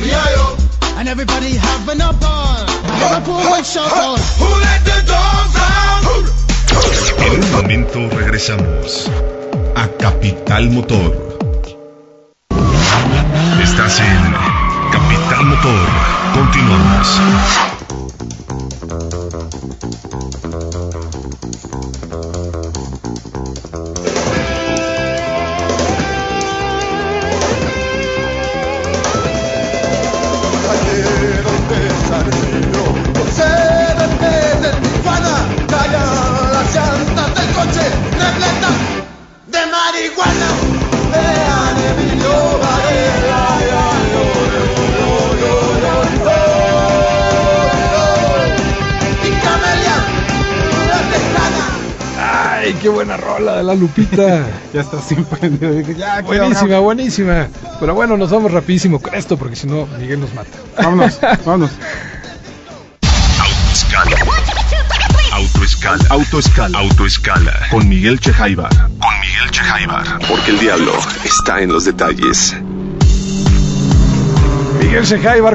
En 7.17 7.43
un 7.43 7.51
momento 7.51 8.09
regresamos 8.15 9.11
a 9.75 9.89
Capital 9.99 10.69
Motor. 10.69 11.37
Estás 13.61 13.99
en 13.99 14.33
Capital 14.93 15.45
Motor. 15.45 15.87
Continuamos. 16.35 17.70
Repletas 38.21 38.75
de 39.47 39.65
marihuana. 39.67 40.49
Vean 41.11 41.77
Emilio 41.91 42.80
Ay, 52.61 52.73
qué 52.79 52.89
buena 52.89 53.17
rola 53.17 53.57
de 53.57 53.63
la 53.63 53.73
Lupita. 53.75 54.47
Ya 54.73 54.81
está 54.81 55.01
sin 55.01 55.25
prendido. 55.25 55.79
Ya, 55.97 56.21
buenísima, 56.21 56.79
buenísima. 56.79 57.47
Pero 57.79 57.93
bueno, 57.95 58.15
nos 58.15 58.29
vamos 58.29 58.51
rapidísimo 58.51 59.01
con 59.01 59.15
esto 59.15 59.35
porque 59.35 59.55
si 59.55 59.67
no, 59.67 59.87
Miguel 59.99 60.19
nos 60.21 60.33
mata. 60.33 60.57
Vámonos, 60.77 61.19
vámonos. 61.45 61.71
Autoescala. 63.39 64.15
Autoescala. 65.33 66.05
Autoescala. 66.09 66.79
Autoescala. 66.79 67.53
Con 67.71 67.89
Miguel 67.89 68.19
Chejaibar. 68.19 68.69
Con 68.69 69.19
Miguel 69.21 69.51
Chejaibar. 69.51 70.19
Porque 70.27 70.51
el 70.51 70.59
diablo 70.59 70.93
está 71.25 71.61
en 71.61 71.73
los 71.73 71.85
detalles. 71.85 72.55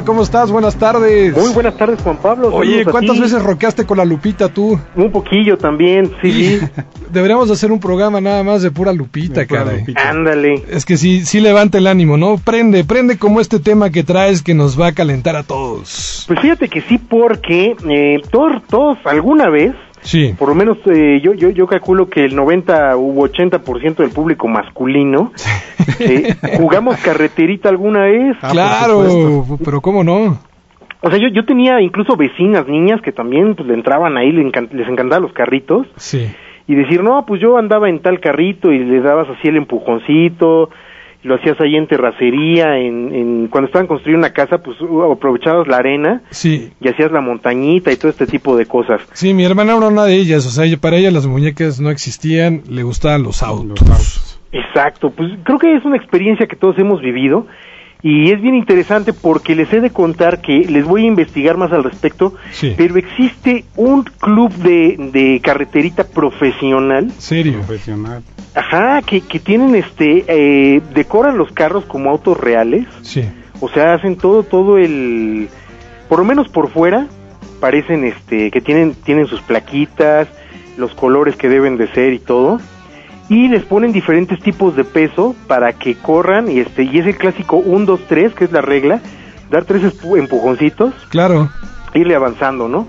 ¿Cómo 0.05 0.23
estás? 0.23 0.51
Buenas 0.51 0.75
tardes. 0.77 1.35
Muy 1.35 1.53
buenas 1.53 1.77
tardes, 1.77 2.01
Juan 2.01 2.17
Pablo. 2.17 2.49
Oye, 2.53 2.85
¿cuántas 2.85 3.19
veces 3.19 3.41
roqueaste 3.43 3.85
con 3.85 3.97
la 3.97 4.05
Lupita 4.05 4.49
tú? 4.49 4.79
Un 4.95 5.11
poquillo 5.11 5.57
también, 5.57 6.11
sí, 6.21 6.31
sí. 6.31 6.59
Deberíamos 7.11 7.49
hacer 7.51 7.71
un 7.71 7.79
programa 7.79 8.19
nada 8.19 8.43
más 8.43 8.61
de 8.61 8.71
pura 8.71 8.91
Lupita, 8.93 9.41
De 9.41 9.47
pura 9.47 9.63
caray. 9.63 9.79
Lupita. 9.79 10.09
Ándale. 10.09 10.63
Es 10.69 10.85
que 10.85 10.97
sí, 10.97 11.25
sí 11.25 11.39
levanta 11.39 11.77
el 11.77 11.87
ánimo, 11.87 12.17
¿no? 12.17 12.37
Prende, 12.37 12.83
prende 12.83 13.17
como 13.17 13.39
este 13.39 13.59
tema 13.59 13.89
que 13.91 14.03
traes 14.03 14.41
que 14.41 14.53
nos 14.53 14.79
va 14.79 14.87
a 14.87 14.91
calentar 14.93 15.35
a 15.35 15.43
todos. 15.43 16.25
Pues 16.27 16.39
fíjate 16.39 16.67
que 16.67 16.81
sí, 16.81 16.97
porque 16.97 17.75
eh, 17.89 18.21
todos, 18.29 18.63
todos 18.67 18.97
alguna 19.05 19.49
vez, 19.49 19.73
Sí, 20.07 20.33
por 20.39 20.47
lo 20.47 20.55
menos 20.55 20.77
eh, 20.85 21.19
yo, 21.21 21.33
yo, 21.33 21.49
yo 21.49 21.67
calculo 21.67 22.09
que 22.09 22.23
el 22.23 22.33
90 22.35 22.95
u 22.95 23.21
80% 23.25 23.95
del 23.97 24.11
público 24.11 24.47
masculino, 24.47 25.33
eh, 25.99 26.33
jugamos 26.57 26.95
carreterita 26.97 27.67
alguna 27.69 28.03
vez. 28.03 28.37
Ah, 28.41 28.49
claro, 28.51 29.45
pero 29.65 29.81
¿cómo 29.81 30.03
no? 30.05 30.39
O 31.01 31.09
sea, 31.09 31.19
yo, 31.19 31.27
yo 31.27 31.45
tenía 31.45 31.81
incluso 31.81 32.15
vecinas, 32.15 32.67
niñas, 32.67 33.01
que 33.01 33.11
también 33.11 33.53
pues, 33.55 33.67
le 33.67 33.73
entraban 33.73 34.15
ahí, 34.17 34.31
le 34.31 34.43
encan- 34.43 34.71
les 34.71 34.87
encantaban 34.87 35.23
los 35.23 35.33
carritos. 35.33 35.85
Sí, 35.97 36.25
y 36.67 36.75
decir, 36.75 37.03
no, 37.03 37.25
pues 37.25 37.39
yo 37.41 37.57
andaba 37.57 37.87
en 37.89 37.99
tal 37.99 38.19
carrito 38.19 38.71
y 38.71 38.79
le 38.79 39.01
dabas 39.01 39.27
así 39.29 39.47
el 39.49 39.57
empujoncito, 39.57 40.69
lo 41.23 41.35
hacías 41.35 41.59
ahí 41.59 41.75
en 41.75 41.87
terracería, 41.87 42.77
en, 42.77 43.13
en 43.13 43.47
cuando 43.47 43.67
estaban 43.67 43.87
construyendo 43.87 44.25
una 44.25 44.33
casa, 44.33 44.59
pues 44.59 44.79
uh, 44.81 45.11
aprovechabas 45.11 45.67
la 45.67 45.77
arena 45.77 46.21
sí, 46.29 46.71
y 46.79 46.87
hacías 46.87 47.11
la 47.11 47.21
montañita 47.21 47.91
y 47.91 47.97
todo 47.97 48.09
este 48.09 48.27
tipo 48.27 48.55
de 48.55 48.65
cosas. 48.65 49.01
sí, 49.13 49.33
mi 49.33 49.43
hermana 49.43 49.75
era 49.75 49.87
una 49.87 50.05
de 50.05 50.15
ellas, 50.15 50.45
o 50.45 50.49
sea, 50.49 50.65
para 50.77 50.97
ella 50.97 51.11
las 51.11 51.27
muñecas 51.27 51.79
no 51.79 51.89
existían, 51.89 52.61
le 52.69 52.83
gustaban 52.83 53.23
los 53.23 53.43
autos. 53.43 53.81
Los 53.81 53.89
autos. 53.89 54.39
Exacto, 54.51 55.11
pues 55.11 55.31
creo 55.43 55.59
que 55.59 55.75
es 55.75 55.83
una 55.83 55.97
experiencia 55.97 56.47
que 56.47 56.55
todos 56.55 56.77
hemos 56.79 57.01
vivido 57.01 57.47
y 58.03 58.31
es 58.31 58.41
bien 58.41 58.55
interesante 58.55 59.11
porque 59.13 59.55
les 59.55 59.71
he 59.73 59.81
de 59.81 59.89
contar 59.89 60.41
que 60.41 60.59
les 60.59 60.85
voy 60.85 61.03
a 61.03 61.07
investigar 61.07 61.57
más 61.57 61.71
al 61.71 61.83
respecto, 61.83 62.33
Sí. 62.51 62.73
pero 62.77 62.97
existe 62.97 63.65
un 63.75 64.03
club 64.03 64.53
de, 64.55 65.09
de 65.13 65.41
carreterita 65.43 66.03
profesional 66.03 67.11
Serio. 67.17 67.53
Profesional. 67.59 68.21
Ajá, 68.55 69.01
que, 69.01 69.21
que 69.21 69.39
tienen 69.39 69.75
este, 69.75 70.25
eh, 70.27 70.81
decoran 70.93 71.37
los 71.37 71.51
carros 71.51 71.85
como 71.85 72.09
autos 72.09 72.39
reales, 72.39 72.85
Sí, 73.01 73.23
o 73.59 73.69
sea, 73.69 73.93
hacen 73.95 74.15
todo, 74.17 74.43
todo 74.43 74.77
el, 74.77 75.49
por 76.09 76.19
lo 76.19 76.25
menos 76.25 76.47
por 76.49 76.69
fuera, 76.69 77.07
parecen 77.59 78.03
este, 78.03 78.51
que 78.51 78.61
tienen, 78.61 78.93
tienen 78.93 79.25
sus 79.27 79.41
plaquitas, 79.41 80.27
los 80.77 80.93
colores 80.93 81.35
que 81.35 81.49
deben 81.49 81.77
de 81.77 81.87
ser 81.87 82.13
y 82.13 82.19
todo, 82.19 82.59
y 83.29 83.47
les 83.49 83.63
ponen 83.63 83.91
diferentes 83.91 84.39
tipos 84.39 84.75
de 84.75 84.83
peso 84.83 85.35
para 85.47 85.73
que 85.73 85.95
corran, 85.95 86.49
y 86.49 86.59
este, 86.59 86.83
y 86.83 86.99
es 86.99 87.05
el 87.05 87.17
clásico 87.17 87.57
1, 87.57 87.85
2, 87.85 88.01
3, 88.07 88.33
que 88.33 88.45
es 88.45 88.51
la 88.51 88.61
regla, 88.61 89.01
dar 89.49 89.65
tres 89.65 89.83
empujoncitos, 90.17 90.93
claro. 91.09 91.49
irle 91.93 92.15
avanzando, 92.15 92.67
¿no? 92.67 92.87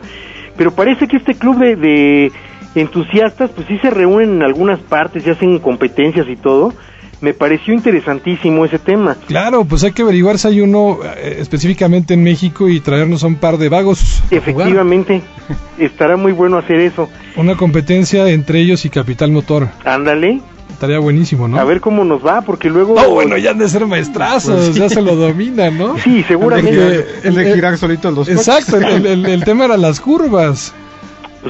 Pero 0.57 0.73
parece 0.73 1.07
que 1.07 1.17
este 1.17 1.35
club 1.35 1.59
de, 1.59 1.77
de 1.77 2.33
entusiastas, 2.75 3.51
pues 3.51 3.67
sí 3.67 3.79
se 3.79 3.91
reúnen 3.91 4.37
en 4.37 4.43
algunas 4.43 4.81
partes 4.81 5.27
y 5.27 5.31
hacen 5.31 5.59
competencias 5.59 6.29
y 6.29 6.37
todo. 6.37 6.73
Me 7.21 7.35
pareció 7.35 7.75
interesantísimo 7.75 8.65
ese 8.65 8.79
tema. 8.79 9.17
Claro, 9.27 9.65
pues 9.65 9.83
hay 9.83 9.91
que 9.93 10.03
averiguar 10.03 10.39
si 10.39 10.47
hay 10.49 10.61
uno 10.61 10.99
eh, 11.05 11.39
específicamente 11.41 12.15
en 12.15 12.23
México 12.23 12.69
y 12.69 12.79
traernos 12.81 13.25
a 13.25 13.27
un 13.27 13.35
par 13.37 13.59
de 13.59 13.69
vagos. 13.69 14.23
Efectivamente, 14.31 15.23
estará 15.79 16.17
muy 16.17 16.31
bueno 16.33 16.59
hacer 16.59 16.77
eso. 16.81 17.09
Una 17.37 17.57
competencia 17.57 18.29
entre 18.29 18.61
ellos 18.61 18.85
y 18.85 18.91
Capital 18.91 19.33
Motor. 19.33 19.69
Ándale, 19.85 20.41
Estaría 20.71 21.01
buenísimo, 21.01 21.49
¿no? 21.49 21.59
a 21.59 21.65
ver 21.65 21.81
cómo 21.81 22.05
nos 22.05 22.25
va, 22.25 22.43
porque 22.43 22.71
luego... 22.71 22.95
No, 22.95 23.11
bueno, 23.11 23.37
ya 23.37 23.51
han 23.51 23.59
de 23.59 23.69
ser 23.69 23.85
maestrazos, 23.87 24.55
Pues 24.55 24.75
sí. 24.75 24.81
ya 24.81 24.89
se 24.89 25.03
lo 25.03 25.17
dominan, 25.17 25.77
¿no? 25.77 25.99
Sí, 25.99 26.23
seguramente. 26.29 26.71
El 26.71 26.77
de, 26.79 26.99
Porque 27.03 27.29
el 27.29 27.35
de 27.35 27.49
el- 27.49 27.55
girar 27.57 27.79
solitos 27.79 28.15
los 28.15 28.29
Exacto, 28.29 28.73
coches. 28.77 28.95
el, 28.95 29.07
el- 29.07 29.27
el 29.27 29.43
tema 29.45 29.65
era 29.65 29.77
las 29.77 29.99
curvas. 29.99 30.73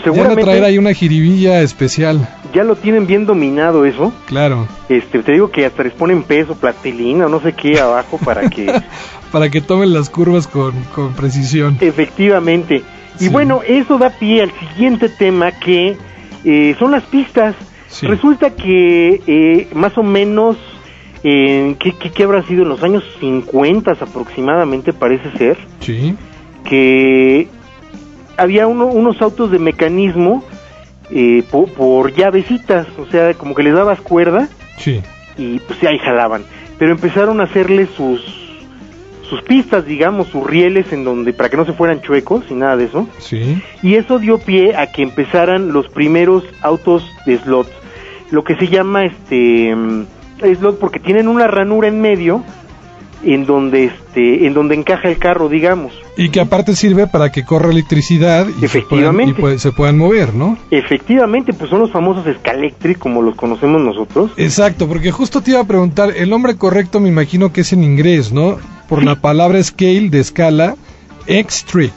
Pues 0.03 0.05
Ya 0.05 0.11
van 0.11 0.33
a 0.33 0.35
seguramente 0.35 0.43
traer 0.45 0.65
ahí 0.65 0.79
una 0.79 0.93
jiribilla 0.93 1.61
especial, 1.63 2.29
ya 2.55 2.65
lo 2.65 2.77
tienen 2.77 3.07
bien 3.07 3.27
dominado 3.27 3.85
eso. 3.85 4.13
claro, 4.27 4.67
Este, 4.89 5.23
te 5.23 5.33
digo 5.33 5.51
que 5.51 5.67
hasta 5.67 5.83
les 5.83 5.93
ponen 5.93 6.23
peso, 6.23 6.55
platilina, 6.55 7.27
o 7.27 7.29
no 7.29 7.41
sé 7.41 7.53
qué 7.53 7.79
abajo 7.81 8.19
para 8.25 8.49
que... 8.49 8.73
para 9.33 9.51
que 9.51 9.61
tomen 9.61 9.93
las 9.93 10.09
curvas 10.09 10.47
con, 10.47 10.73
con 10.95 11.13
precisión. 11.15 11.77
Efectivamente. 11.81 12.83
Y 13.21 13.29
bueno, 13.29 13.61
eso 13.67 13.99
da 13.99 14.11
pie 14.11 14.43
al 14.43 14.53
siguiente 14.53 15.09
tema 15.09 15.53
que 15.53 15.97
eh, 16.45 16.77
son 16.79 16.93
las 16.93 17.03
pistas. 17.05 17.55
Sí. 17.89 18.07
Resulta 18.07 18.51
que 18.51 19.21
eh, 19.27 19.69
más 19.75 19.99
o 19.99 20.03
menos, 20.03 20.57
eh, 21.25 21.75
¿qué, 21.81 21.93
qué, 21.93 22.11
qué 22.11 22.23
habrá 22.23 22.43
sido 22.47 22.63
en 22.63 22.69
los 22.69 22.83
años 22.83 23.03
50 23.21 23.93
aproximadamente, 23.93 24.93
parece 24.93 25.31
ser, 25.37 25.59
Sí, 25.81 26.15
que 26.65 27.49
había 28.39 28.67
uno- 28.67 28.87
unos 28.87 29.21
autos 29.21 29.51
de 29.51 29.59
mecanismo 29.59 30.45
eh, 31.11 31.43
po- 31.51 31.67
por, 31.67 32.13
llavecitas, 32.15 32.87
o 32.99 33.07
sea, 33.11 33.35
como 33.35 33.55
que 33.55 33.63
les 33.63 33.75
dabas 33.75 34.01
cuerda 34.01 34.49
sí, 34.79 35.01
y 35.37 35.59
pues 35.61 35.83
ahí 35.85 35.99
jalaban. 35.99 36.45
Pero 36.79 36.93
empezaron 36.93 37.41
a 37.41 37.45
hacerle 37.45 37.87
sus 37.87 38.21
sus 39.29 39.43
pistas, 39.43 39.85
digamos, 39.85 40.29
sus 40.29 40.47
rieles 40.47 40.91
en 40.91 41.05
donde 41.05 41.35
para 41.35 41.51
que 41.51 41.59
no 41.59 41.67
se 41.67 41.75
fueran 41.75 42.01
chuecos 42.01 42.45
y 42.51 42.55
nada 42.55 42.77
de 42.79 42.85
eso. 42.85 43.07
sí, 43.19 43.63
Y 43.83 43.97
eso 43.97 44.19
dio 44.19 44.39
pie 44.39 44.75
a 44.75 44.87
que 44.91 45.03
empezaran 45.03 45.73
los 45.75 45.87
primeros 45.89 46.45
autos 46.63 47.05
de 47.27 47.37
slot, 47.39 47.69
lo 48.31 48.43
que 48.45 48.55
se 48.57 48.69
llama 48.69 49.05
este 49.05 49.75
mm, 49.75 50.07
slot 50.59 50.79
porque 50.79 50.99
tienen 50.99 51.29
una 51.29 51.47
ranura 51.47 51.89
en 51.89 52.01
medio 52.01 52.43
en 53.23 53.45
donde 53.45 53.85
este 53.85 54.47
en 54.47 54.55
donde 54.55 54.75
encaja 54.77 55.09
el 55.09 55.19
carro, 55.19 55.49
digamos. 55.51 55.93
Y 56.19 56.31
que 56.31 56.41
aparte 56.41 56.75
sirve 56.75 57.07
para 57.07 57.31
que 57.33 57.45
corra 57.45 57.71
electricidad 57.71 58.47
y, 58.49 58.51
se 58.51 58.51
puedan, 58.51 58.61
y 58.61 58.65
Efectivamente. 58.67 59.41
puede- 59.41 59.59
se 59.61 59.71
puedan 59.73 59.97
mover, 59.97 60.35
¿no? 60.35 60.59
Efectivamente, 60.71 61.53
pues 61.53 61.71
son 61.71 61.79
los 61.81 61.91
famosos 61.93 62.25
Scalectric 62.41 62.99
como 62.99 63.23
los 63.23 63.37
conocemos 63.37 63.81
nosotros. 63.81 64.33
Exacto, 64.37 64.89
porque 64.89 65.13
justo 65.13 65.41
te 65.41 65.53
iba 65.53 65.61
a 65.61 65.65
preguntar, 65.65 66.13
el 66.17 66.29
nombre 66.29 66.57
correcto 66.57 66.99
me 67.01 67.09
imagino 67.09 67.53
que 67.53 67.61
es 67.61 67.73
en 67.73 67.85
inglés, 67.85 68.33
¿no? 68.33 68.59
Por 68.89 69.05
la 69.05 69.15
palabra 69.21 69.63
scale 69.63 70.11
de 70.11 70.19
escala, 70.21 70.75
X-Trick. 71.27 71.93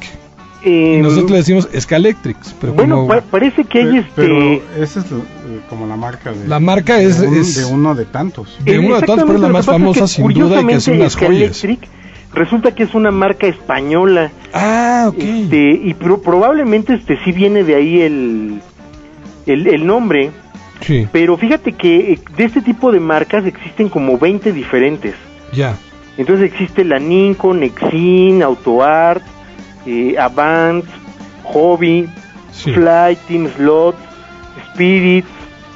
Eh, 0.63 0.97
Y 0.99 1.01
nosotros 1.01 1.31
le 1.31 1.37
decimos 1.37 1.67
Scalectrics, 1.75 2.53
pero 2.61 2.73
bueno, 2.73 2.95
como 2.97 3.07
pa- 3.07 3.21
parece 3.21 3.63
que 3.63 3.79
hay 3.79 3.97
este 3.97 4.11
Pero 4.15 4.53
esa 4.77 4.99
es 4.99 5.05
eh, 5.07 5.59
como 5.67 5.87
la 5.87 5.95
marca 5.95 6.31
de... 6.31 6.47
la 6.47 6.59
marca 6.59 7.01
es, 7.01 7.19
de, 7.19 7.27
un- 7.27 7.35
es- 7.39 7.55
de 7.55 7.65
uno 7.65 7.95
de 7.95 8.05
tantos. 8.05 8.59
de 8.63 8.77
uno 8.77 8.97
de 8.99 9.01
todas, 9.07 9.23
pero 9.23 9.35
es 9.37 9.41
la 9.41 9.49
más 9.49 9.61
es 9.61 9.65
famosa 9.71 10.01
que, 10.01 10.07
sin 10.07 10.27
duda 10.27 10.61
y 10.61 10.65
que 10.67 10.75
hace 10.75 10.91
curiosamente, 10.91 11.01
unas 11.01 11.15
joyas. 11.15 11.65
Resulta 12.33 12.73
que 12.73 12.83
es 12.83 12.93
una 12.93 13.11
marca 13.11 13.47
española 13.47 14.31
Ah, 14.53 15.05
ok. 15.09 15.17
este, 15.17 15.71
y 15.83 15.93
pro- 15.93 16.21
probablemente 16.21 16.93
este 16.93 17.17
sí 17.23 17.31
viene 17.31 17.63
de 17.63 17.75
ahí 17.75 18.01
el, 18.01 18.61
el, 19.45 19.67
el 19.67 19.85
nombre, 19.85 20.31
Sí, 20.81 21.07
pero 21.11 21.37
fíjate 21.37 21.73
que 21.73 22.13
eh, 22.13 22.19
de 22.37 22.43
este 22.45 22.61
tipo 22.61 22.91
de 22.91 22.99
marcas 22.99 23.45
existen 23.45 23.87
como 23.89 24.17
20 24.17 24.51
diferentes. 24.51 25.13
ya. 25.53 25.75
Entonces 26.17 26.51
existe 26.51 26.83
la 26.83 26.99
Nikon, 26.99 27.61
Nexin, 27.61 28.43
AutoArt, 28.43 29.23
eh, 29.85 30.15
Avant, 30.19 30.83
Hobby, 31.43 32.07
Sí. 32.51 32.71
Fly, 32.73 33.17
Team 33.27 33.47
Slot, 33.55 33.95
Spirit, 34.71 35.25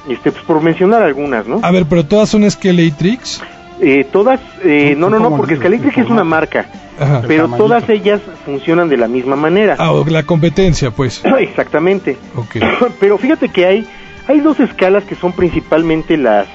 Este, 0.09 0.31
pues 0.31 0.43
por 0.45 0.61
mencionar 0.61 1.01
algunas, 1.01 1.47
¿no? 1.47 1.59
A 1.63 1.71
ver, 1.71 1.85
pero 1.89 2.05
todas 2.05 2.29
son 2.29 2.49
Skeletrix. 2.49 3.41
Eh, 3.81 4.05
todas, 4.11 4.39
eh, 4.63 4.95
no, 4.97 5.09
no, 5.09 5.19
no, 5.19 5.35
porque 5.35 5.57
Scalectric 5.57 5.97
es 5.97 6.09
una 6.09 6.23
marca, 6.23 6.65
Ajá. 6.97 7.23
pero 7.27 7.49
todas 7.49 7.87
ellas 7.89 8.21
funcionan 8.45 8.87
de 8.87 8.95
la 8.97 9.07
misma 9.09 9.35
manera. 9.35 9.75
Ah, 9.77 9.91
la 10.07 10.23
competencia, 10.23 10.91
pues. 10.91 11.21
Exactamente. 11.39 12.17
Ok. 12.35 12.55
Pero 12.99 13.17
fíjate 13.17 13.49
que 13.49 13.65
hay, 13.65 13.85
hay 14.27 14.39
dos 14.39 14.59
escalas 14.61 15.03
que 15.03 15.15
son 15.15 15.33
principalmente 15.33 16.15
las, 16.15 16.47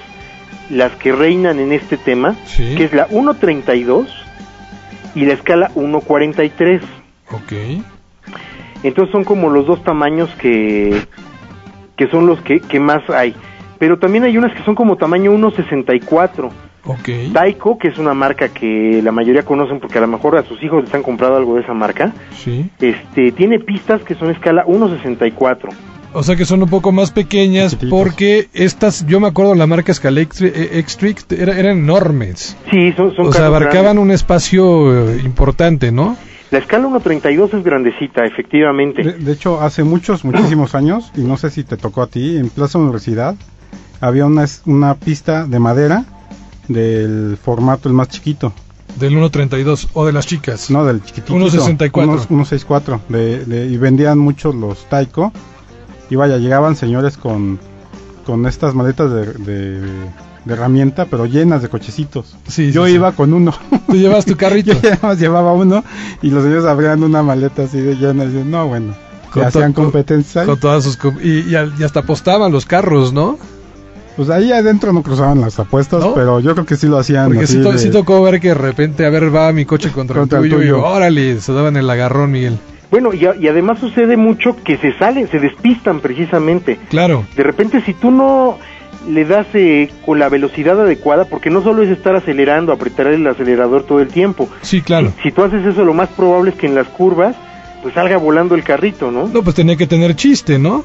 las 0.71 0.93
que 0.93 1.13
reinan 1.13 1.59
en 1.59 1.73
este 1.73 1.99
tema, 1.99 2.37
Sí. 2.47 2.75
que 2.77 2.85
es 2.85 2.93
la 2.95 3.07
1.32 3.09 4.07
y 5.15 5.27
la 5.27 5.35
escala 5.35 5.71
1.43. 5.75 6.81
Ok. 7.33 7.83
Entonces 8.83 9.13
son 9.13 9.25
como 9.25 9.51
los 9.51 9.67
dos 9.67 9.85
tamaños 9.85 10.31
que, 10.39 11.03
que 11.97 12.09
son 12.09 12.27
los 12.27 12.41
que, 12.41 12.61
que 12.61 12.81
más 12.81 13.09
hay. 13.11 13.35
Pero 13.79 13.99
también 13.99 14.25
hay 14.25 14.39
unas 14.39 14.55
que 14.57 14.63
son 14.65 14.75
como 14.75 14.97
tamaño 14.97 15.33
1.64. 15.33 16.51
Ok. 16.85 17.09
Taiko, 17.33 17.79
que 17.79 17.89
es 17.89 17.99
una 17.99 18.15
marca 18.15 18.49
que 18.49 19.01
la 19.03 19.13
mayoría 19.13 19.45
conocen 19.45 19.81
porque 19.81 19.99
a 19.99 20.01
lo 20.01 20.07
mejor 20.09 20.37
a 20.39 20.43
sus 20.45 20.63
hijos 20.63 20.85
les 20.85 20.95
han 20.95 21.03
comprado 21.03 21.37
algo 21.37 21.57
de 21.57 21.63
esa 21.63 21.75
marca, 21.75 22.13
Sí. 22.37 22.71
este, 22.81 23.33
tiene 23.33 23.59
pistas 23.59 24.03
que 24.03 24.15
son 24.15 24.31
escala 24.31 24.65
1.64. 24.67 25.69
O 26.13 26.23
sea 26.25 26.35
que 26.35 26.45
son 26.45 26.61
un 26.63 26.69
poco 26.69 26.91
más 26.91 27.13
pequeñas 27.13 27.71
Chiquititos. 27.73 27.99
porque 28.01 28.49
estas, 28.53 29.07
yo 29.07 29.21
me 29.21 29.29
acuerdo 29.29 29.55
la 29.55 29.69
marca 29.69 29.95
Scalectrix 29.95 31.27
era, 31.31 31.57
eran 31.59 31.79
enormes. 31.79 32.57
Sí, 32.71 32.93
son, 32.97 33.15
son 33.15 33.29
O 33.29 33.33
sea, 33.33 33.47
abarcaban 33.47 33.83
grandes. 33.83 34.03
un 34.03 34.11
espacio 34.11 35.11
eh, 35.11 35.21
importante, 35.25 35.93
¿no? 35.93 36.17
La 36.51 36.59
escala 36.59 36.89
1.32 36.89 37.57
es 37.59 37.63
grandecita, 37.65 38.25
efectivamente. 38.25 39.05
De, 39.05 39.13
de 39.13 39.33
hecho, 39.33 39.61
hace 39.61 39.85
muchos, 39.85 40.25
muchísimos 40.25 40.75
años, 40.75 41.13
y 41.17 41.21
no 41.21 41.37
sé 41.37 41.49
si 41.51 41.63
te 41.63 41.77
tocó 41.77 42.03
a 42.03 42.09
ti, 42.09 42.39
en 42.39 42.49
Plaza 42.51 42.79
Universidad 42.79 43.37
había 44.01 44.27
una, 44.27 44.47
una 44.67 44.95
pista 44.97 45.47
de 45.47 45.61
madera 45.61 46.05
del 46.71 47.37
formato 47.43 47.89
el 47.89 47.95
más 47.95 48.09
chiquito, 48.09 48.53
Del 48.99 49.15
1.32 49.17 49.89
o 49.95 50.07
de 50.07 50.13
las 50.13 50.27
chicas. 50.27 50.71
no 50.71 50.85
del 50.85 51.03
chiquitito. 51.03 51.35
1.64. 51.35 52.05
unos- 52.05 52.29
1.64. 52.29 53.01
De, 53.09 53.45
de, 53.45 53.67
y 53.67 53.77
vendían 53.77 54.19
muchos 54.19 54.55
los 54.55 54.89
Taiko. 54.89 55.33
Y 56.11 56.17
vaya, 56.17 56.39
llegaban 56.39 56.75
señores 56.77 57.17
con, 57.17 57.59
con 58.27 58.47
estas 58.47 58.75
maletas 58.75 59.13
de, 59.13 59.27
de, 59.35 59.81
de 59.81 60.53
herramienta, 60.55 61.05
pero 61.07 61.27
llenas 61.27 61.63
de 61.63 61.69
cochecitos. 61.69 62.37
Sí, 62.49 62.73
Yo 62.73 62.85
sí, 62.87 62.91
sí. 62.91 62.95
iba 62.97 63.13
con 63.13 63.33
uno. 63.33 63.53
Tú 63.87 63.95
llevas 63.95 64.25
tu 64.25 64.37
carrito. 64.37 64.73
Yo 64.73 64.81
ya 64.83 64.91
nada 64.91 65.09
más 65.09 65.19
llevaba 65.21 65.53
uno 65.53 65.85
y 66.23 66.31
los 66.31 66.43
señores 66.43 66.65
abrían 66.65 67.03
una 67.05 67.23
maleta 67.23 67.63
así 67.65 67.79
de 67.81 67.95
llena. 67.97 68.25
Y 68.25 68.29
decían, 68.29 68.51
no, 68.51 68.67
bueno, 68.67 68.95
Con 69.33 69.45
hacían 69.45 69.73
competencia. 69.73 70.45
Con 70.47 70.59
todas 70.59 70.83
sus 70.85 70.99
y, 71.23 71.29
y 71.29 71.51
y 71.79 71.85
hasta 71.85 72.01
apostaban 72.01 72.51
los 72.51 72.67
carros, 72.67 73.13
¿no? 73.13 73.39
Pues 74.17 74.29
ahí 74.31 74.53
adentro 74.53 74.93
no 74.93 75.03
cruzaban 75.03 75.41
las 75.41 75.59
apuestas, 75.59 76.01
¿No? 76.01 76.15
pero 76.15 76.41
yo 76.41 76.53
creo 76.55 76.67
que 76.67 76.77
sí 76.77 76.87
lo 76.87 76.99
hacían. 76.99 77.27
Porque 77.29 77.45
así 77.45 77.55
sí, 77.59 77.63
to- 77.63 77.73
de- 77.73 77.79
sí 77.79 77.91
tocó 77.91 78.23
ver 78.23 78.41
que 78.41 78.49
de 78.49 78.55
repente, 78.55 79.07
a 79.07 79.11
ver, 79.11 79.35
va 79.35 79.53
mi 79.53 79.65
coche 79.65 79.91
contra, 79.91 80.19
Contra 80.21 80.39
el 80.39 80.45
el 80.47 80.51
tuyo, 80.51 80.63
y 80.63 80.67
tuyo. 80.69 80.85
órale, 80.85 81.41
se 81.41 81.53
daban 81.53 81.77
el 81.77 81.89
agarrón, 81.89 82.31
Miguel. 82.33 82.59
Bueno, 82.91 83.15
y, 83.15 83.25
a- 83.25 83.37
y 83.37 83.47
además 83.49 83.79
sucede 83.79 84.17
mucho 84.17 84.57
que 84.65 84.77
se 84.77 84.93
salen, 84.99 85.29
se 85.31 85.39
despistan 85.39 86.01
precisamente. 86.01 86.79
Claro, 86.91 87.25
De 87.37 87.43
repente, 87.45 87.81
si 87.83 87.95
tú 87.95 88.11
no 88.11 88.59
le 89.09 89.25
das 89.25 89.47
eh, 89.55 89.89
con 90.05 90.19
la 90.19 90.29
velocidad 90.29 90.79
adecuada, 90.79 91.25
porque 91.25 91.49
no 91.49 91.63
solo 91.63 91.83
es 91.83 91.89
estar 91.89 92.15
acelerando, 92.17 92.73
apretar 92.73 93.07
el 93.07 93.27
acelerador 93.27 93.85
todo 93.85 94.01
el 94.01 94.09
tiempo. 94.09 94.49
sí, 94.61 94.83
claro. 94.83 95.13
Si 95.23 95.31
tú 95.33 95.43
haces 95.45 95.65
eso, 95.65 95.85
lo 95.85 95.95
más 95.95 96.09
probable 96.11 96.51
es 96.51 96.57
que 96.57 96.67
en 96.67 96.75
las 96.75 96.89
curvas, 96.89 97.35
pues 97.83 97.95
salga 97.95 98.17
volando 98.19 98.55
el 98.55 98.63
carrito, 98.63 99.11
¿no? 99.11 99.29
No, 99.29 99.43
pues 99.43 99.57
tenía 99.57 99.77
que 99.77 99.87
tener 99.87 100.15
chiste, 100.17 100.59
¿no? 100.59 100.85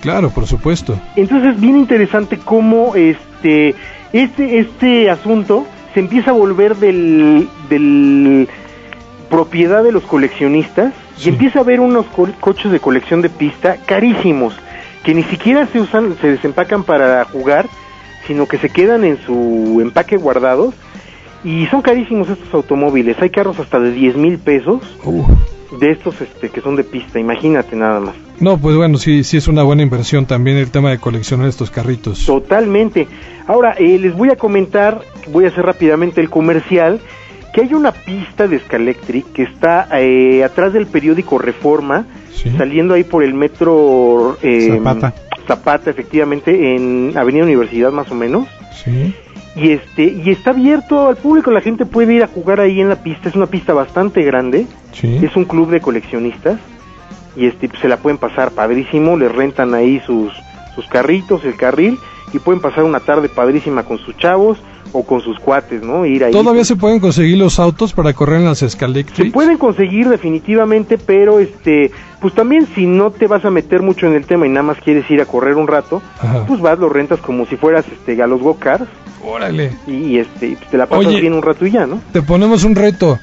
Claro, 0.00 0.30
por 0.30 0.46
supuesto. 0.46 0.98
Entonces 1.16 1.54
es 1.54 1.60
bien 1.60 1.76
interesante 1.76 2.38
cómo 2.38 2.94
este, 2.94 3.74
este, 4.12 4.58
este 4.58 5.10
asunto 5.10 5.66
se 5.94 6.00
empieza 6.00 6.30
a 6.30 6.34
volver 6.34 6.76
del, 6.76 7.48
del 7.68 8.48
propiedad 9.30 9.82
de 9.82 9.92
los 9.92 10.02
coleccionistas 10.04 10.92
Sí. 11.16 11.26
y 11.26 11.32
empieza 11.32 11.60
a 11.60 11.62
haber 11.62 11.78
unos 11.78 12.06
co- 12.06 12.28
coches 12.40 12.72
de 12.72 12.80
colección 12.80 13.22
de 13.22 13.28
pista 13.30 13.76
carísimos 13.86 14.52
que 15.04 15.14
ni 15.14 15.22
siquiera 15.22 15.66
se 15.68 15.78
usan, 15.80 16.16
se 16.20 16.26
desempacan 16.28 16.82
para 16.82 17.24
jugar, 17.26 17.66
sino 18.26 18.46
que 18.48 18.58
se 18.58 18.68
quedan 18.68 19.04
en 19.04 19.18
su 19.24 19.78
empaque 19.80 20.16
guardados 20.16 20.74
y 21.44 21.66
son 21.66 21.82
carísimos 21.82 22.28
estos 22.28 22.52
automóviles. 22.52 23.16
Hay 23.20 23.30
carros 23.30 23.60
hasta 23.60 23.78
de 23.78 23.92
10 23.92 24.16
mil 24.16 24.38
pesos 24.38 24.80
Uh. 25.04 25.22
De 25.78 25.90
estos 25.92 26.20
este, 26.20 26.48
que 26.50 26.60
son 26.60 26.76
de 26.76 26.84
pista, 26.84 27.18
imagínate 27.18 27.76
nada 27.76 28.00
más. 28.00 28.14
No, 28.40 28.58
pues 28.58 28.76
bueno, 28.76 28.98
sí, 28.98 29.22
sí 29.24 29.36
es 29.36 29.46
una 29.48 29.62
buena 29.62 29.82
inversión 29.82 30.26
también 30.26 30.56
el 30.56 30.70
tema 30.70 30.90
de 30.90 30.98
coleccionar 30.98 31.48
estos 31.48 31.70
carritos. 31.70 32.26
Totalmente. 32.26 33.06
Ahora, 33.46 33.74
eh, 33.78 33.98
les 33.98 34.14
voy 34.14 34.30
a 34.30 34.36
comentar, 34.36 35.00
voy 35.28 35.44
a 35.44 35.48
hacer 35.48 35.64
rápidamente 35.64 36.20
el 36.20 36.30
comercial, 36.30 37.00
que 37.52 37.60
hay 37.60 37.74
una 37.74 37.92
pista 37.92 38.48
de 38.48 38.58
Scalectric 38.58 39.32
que 39.32 39.42
está 39.44 39.86
eh, 40.00 40.42
atrás 40.42 40.72
del 40.72 40.86
periódico 40.86 41.38
Reforma, 41.38 42.06
Sí. 42.32 42.50
saliendo 42.58 42.94
ahí 42.94 43.04
por 43.04 43.22
el 43.22 43.32
metro 43.32 44.36
eh, 44.42 44.68
Zapata. 44.76 45.14
Zapata, 45.46 45.90
efectivamente, 45.90 46.74
en 46.74 47.12
Avenida 47.16 47.44
Universidad 47.44 47.92
más 47.92 48.10
o 48.10 48.14
menos. 48.16 48.48
Sí. 48.84 49.14
Y 49.56 49.70
este 49.70 50.04
y 50.04 50.30
está 50.30 50.50
abierto 50.50 51.08
al 51.08 51.16
público, 51.16 51.50
la 51.50 51.60
gente 51.60 51.86
puede 51.86 52.14
ir 52.14 52.24
a 52.24 52.28
jugar 52.28 52.60
ahí 52.60 52.80
en 52.80 52.88
la 52.88 52.96
pista, 52.96 53.28
es 53.28 53.36
una 53.36 53.46
pista 53.46 53.72
bastante 53.72 54.22
grande, 54.22 54.66
Sí. 54.92 55.20
es 55.24 55.34
un 55.36 55.44
club 55.44 55.70
de 55.70 55.80
coleccionistas 55.80 56.58
y 57.36 57.46
este 57.46 57.68
pues, 57.68 57.80
se 57.80 57.88
la 57.88 57.96
pueden 57.98 58.18
pasar 58.18 58.50
padrísimo, 58.52 59.16
les 59.16 59.32
rentan 59.32 59.74
ahí 59.74 60.00
sus 60.06 60.32
sus 60.74 60.86
carritos, 60.88 61.44
el 61.44 61.54
carril 61.56 61.98
y 62.32 62.40
pueden 62.40 62.60
pasar 62.60 62.82
una 62.84 62.98
tarde 63.00 63.28
padrísima 63.28 63.84
con 63.84 63.98
sus 63.98 64.16
chavos 64.16 64.58
o 64.92 65.04
con 65.04 65.20
sus 65.20 65.38
cuates, 65.38 65.82
¿no? 65.82 66.06
Ir 66.06 66.24
ahí. 66.24 66.32
Todavía 66.32 66.64
se 66.64 66.76
pueden 66.76 67.00
conseguir 67.00 67.36
los 67.38 67.58
autos 67.58 67.92
para 67.92 68.12
correr 68.12 68.40
en 68.40 68.44
las 68.46 68.58
Se 68.58 68.68
Scalectric. 68.70 69.32
pueden 69.32 69.58
conseguir 69.58 70.08
definitivamente, 70.08 70.98
pero 70.98 71.40
este, 71.40 71.90
pues 72.20 72.34
también 72.34 72.66
si 72.74 72.86
no 72.86 73.10
te 73.10 73.26
vas 73.26 73.44
a 73.44 73.50
meter 73.50 73.82
mucho 73.82 74.06
en 74.06 74.14
el 74.14 74.24
tema 74.26 74.46
y 74.46 74.50
nada 74.50 74.62
más 74.62 74.78
quieres 74.78 75.10
ir 75.10 75.20
a 75.20 75.26
correr 75.26 75.56
un 75.56 75.66
rato, 75.66 76.00
Ajá. 76.20 76.44
pues 76.46 76.60
vas, 76.60 76.78
lo 76.78 76.88
rentas 76.88 77.20
como 77.20 77.46
si 77.46 77.56
fueras 77.56 77.84
este 77.92 78.20
a 78.22 78.26
los 78.26 78.40
go-karts 78.40 78.86
Órale. 79.24 79.72
y 79.86 80.18
este 80.18 80.56
pues, 80.56 80.70
te 80.70 80.76
la 80.78 80.86
pasas 80.86 81.06
Oye. 81.06 81.20
bien 81.20 81.32
un 81.32 81.42
rato 81.42 81.66
y 81.66 81.70
ya, 81.72 81.86
¿no? 81.86 82.00
Te 82.12 82.22
ponemos 82.22 82.64
un 82.64 82.74
reto. 82.74 83.18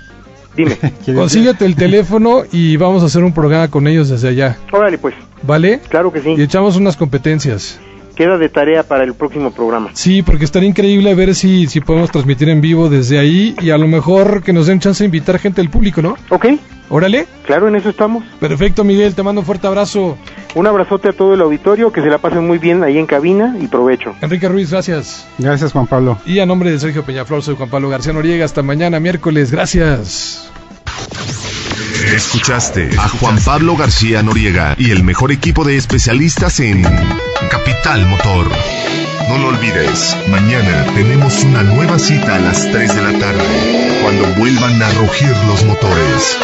Dime. 0.56 0.76
¿Quieres 1.06 1.16
Consíguete 1.16 1.66
el 1.66 1.76
teléfono 1.76 2.44
y 2.52 2.76
vamos 2.76 3.04
a 3.04 3.06
hacer 3.06 3.24
un 3.24 3.34
programa 3.34 3.70
con 3.70 3.88
ellos 3.88 4.10
desde 4.10 4.28
allá. 4.30 4.58
Órale, 4.72 4.98
pues, 4.98 5.16
¿Vale? 5.44 5.80
claro 5.88 6.12
que 6.12 6.22
sí. 6.22 6.36
Y 6.38 6.42
echamos 6.42 6.76
unas 6.76 6.98
competencias. 6.98 7.80
Queda 8.22 8.38
de 8.38 8.50
tarea 8.50 8.84
para 8.84 9.04
el 9.04 9.16
próximo 9.16 9.50
programa. 9.50 9.90
Sí, 9.94 10.22
porque 10.22 10.46
estaría 10.46 10.70
increíble 10.70 11.16
ver 11.16 11.34
si, 11.34 11.66
si 11.66 11.82
podemos 11.82 12.12
transmitir 12.12 12.50
en 12.50 12.62
vivo 12.62 12.88
desde 12.88 13.18
ahí 13.18 13.56
y 13.60 13.72
a 13.72 13.80
lo 13.80 13.88
mejor 13.88 14.44
que 14.44 14.54
nos 14.54 14.68
den 14.68 14.80
chance 14.80 15.04
de 15.04 15.06
invitar 15.06 15.40
gente 15.40 15.60
del 15.60 15.72
público, 15.72 16.04
¿no? 16.04 16.16
¿Ok? 16.30 16.46
Órale. 16.90 17.26
Claro, 17.48 17.68
en 17.68 17.78
eso 17.78 17.90
estamos. 17.90 18.24
Perfecto, 18.40 18.84
Miguel, 18.84 19.16
te 19.16 19.24
mando 19.24 19.42
un 19.42 19.48
fuerte 19.48 19.66
abrazo. 19.66 20.20
Un 20.54 20.68
abrazote 20.68 21.10
a 21.10 21.14
todo 21.14 21.34
el 21.34 21.42
auditorio, 21.42 21.92
que 21.92 22.04
se 22.04 22.10
la 22.12 22.20
pasen 22.20 22.46
muy 22.46 22.60
bien 22.60 22.84
ahí 22.84 23.00
en 23.00 23.08
cabina 23.08 23.58
y 23.60 23.66
provecho. 23.66 24.14
Enrique 24.22 24.48
Ruiz, 24.48 24.70
gracias. 24.70 25.28
Gracias, 25.40 25.72
Juan 25.72 25.88
Pablo. 25.88 26.20
Y 26.24 26.38
a 26.38 26.46
nombre 26.46 26.70
de 26.70 26.78
Sergio 26.78 27.04
Peñaflor, 27.04 27.42
soy 27.42 27.56
Juan 27.56 27.72
Pablo 27.72 27.90
García 27.90 28.14
Noriega. 28.14 28.46
Hasta 28.46 28.62
mañana, 28.62 29.00
miércoles. 29.00 29.52
Gracias. 29.52 30.52
Escuchaste 32.16 32.92
a 33.00 33.10
Juan 33.10 33.38
Pablo 33.44 33.76
García 33.76 34.22
Noriega 34.22 34.76
y 34.78 34.92
el 34.92 35.04
mejor 35.04 35.32
equipo 35.32 35.64
de 35.64 35.78
especialistas 35.78 36.60
en 36.60 36.84
Capital 37.50 38.06
Motor. 38.06 38.52
No 39.30 39.38
lo 39.38 39.48
olvides, 39.50 40.18
mañana 40.28 40.86
tenemos 40.94 41.44
una 41.44 41.64
nueva 41.64 41.98
cita 42.00 42.36
a 42.36 42.40
las 42.40 42.70
3 42.72 42.96
de 42.96 43.02
la 43.02 43.20
tarde, 43.20 44.00
cuando 44.02 44.26
vuelvan 44.36 44.82
a 44.82 44.90
rugir 44.92 45.36
los 45.48 45.64
motores. 45.66 46.38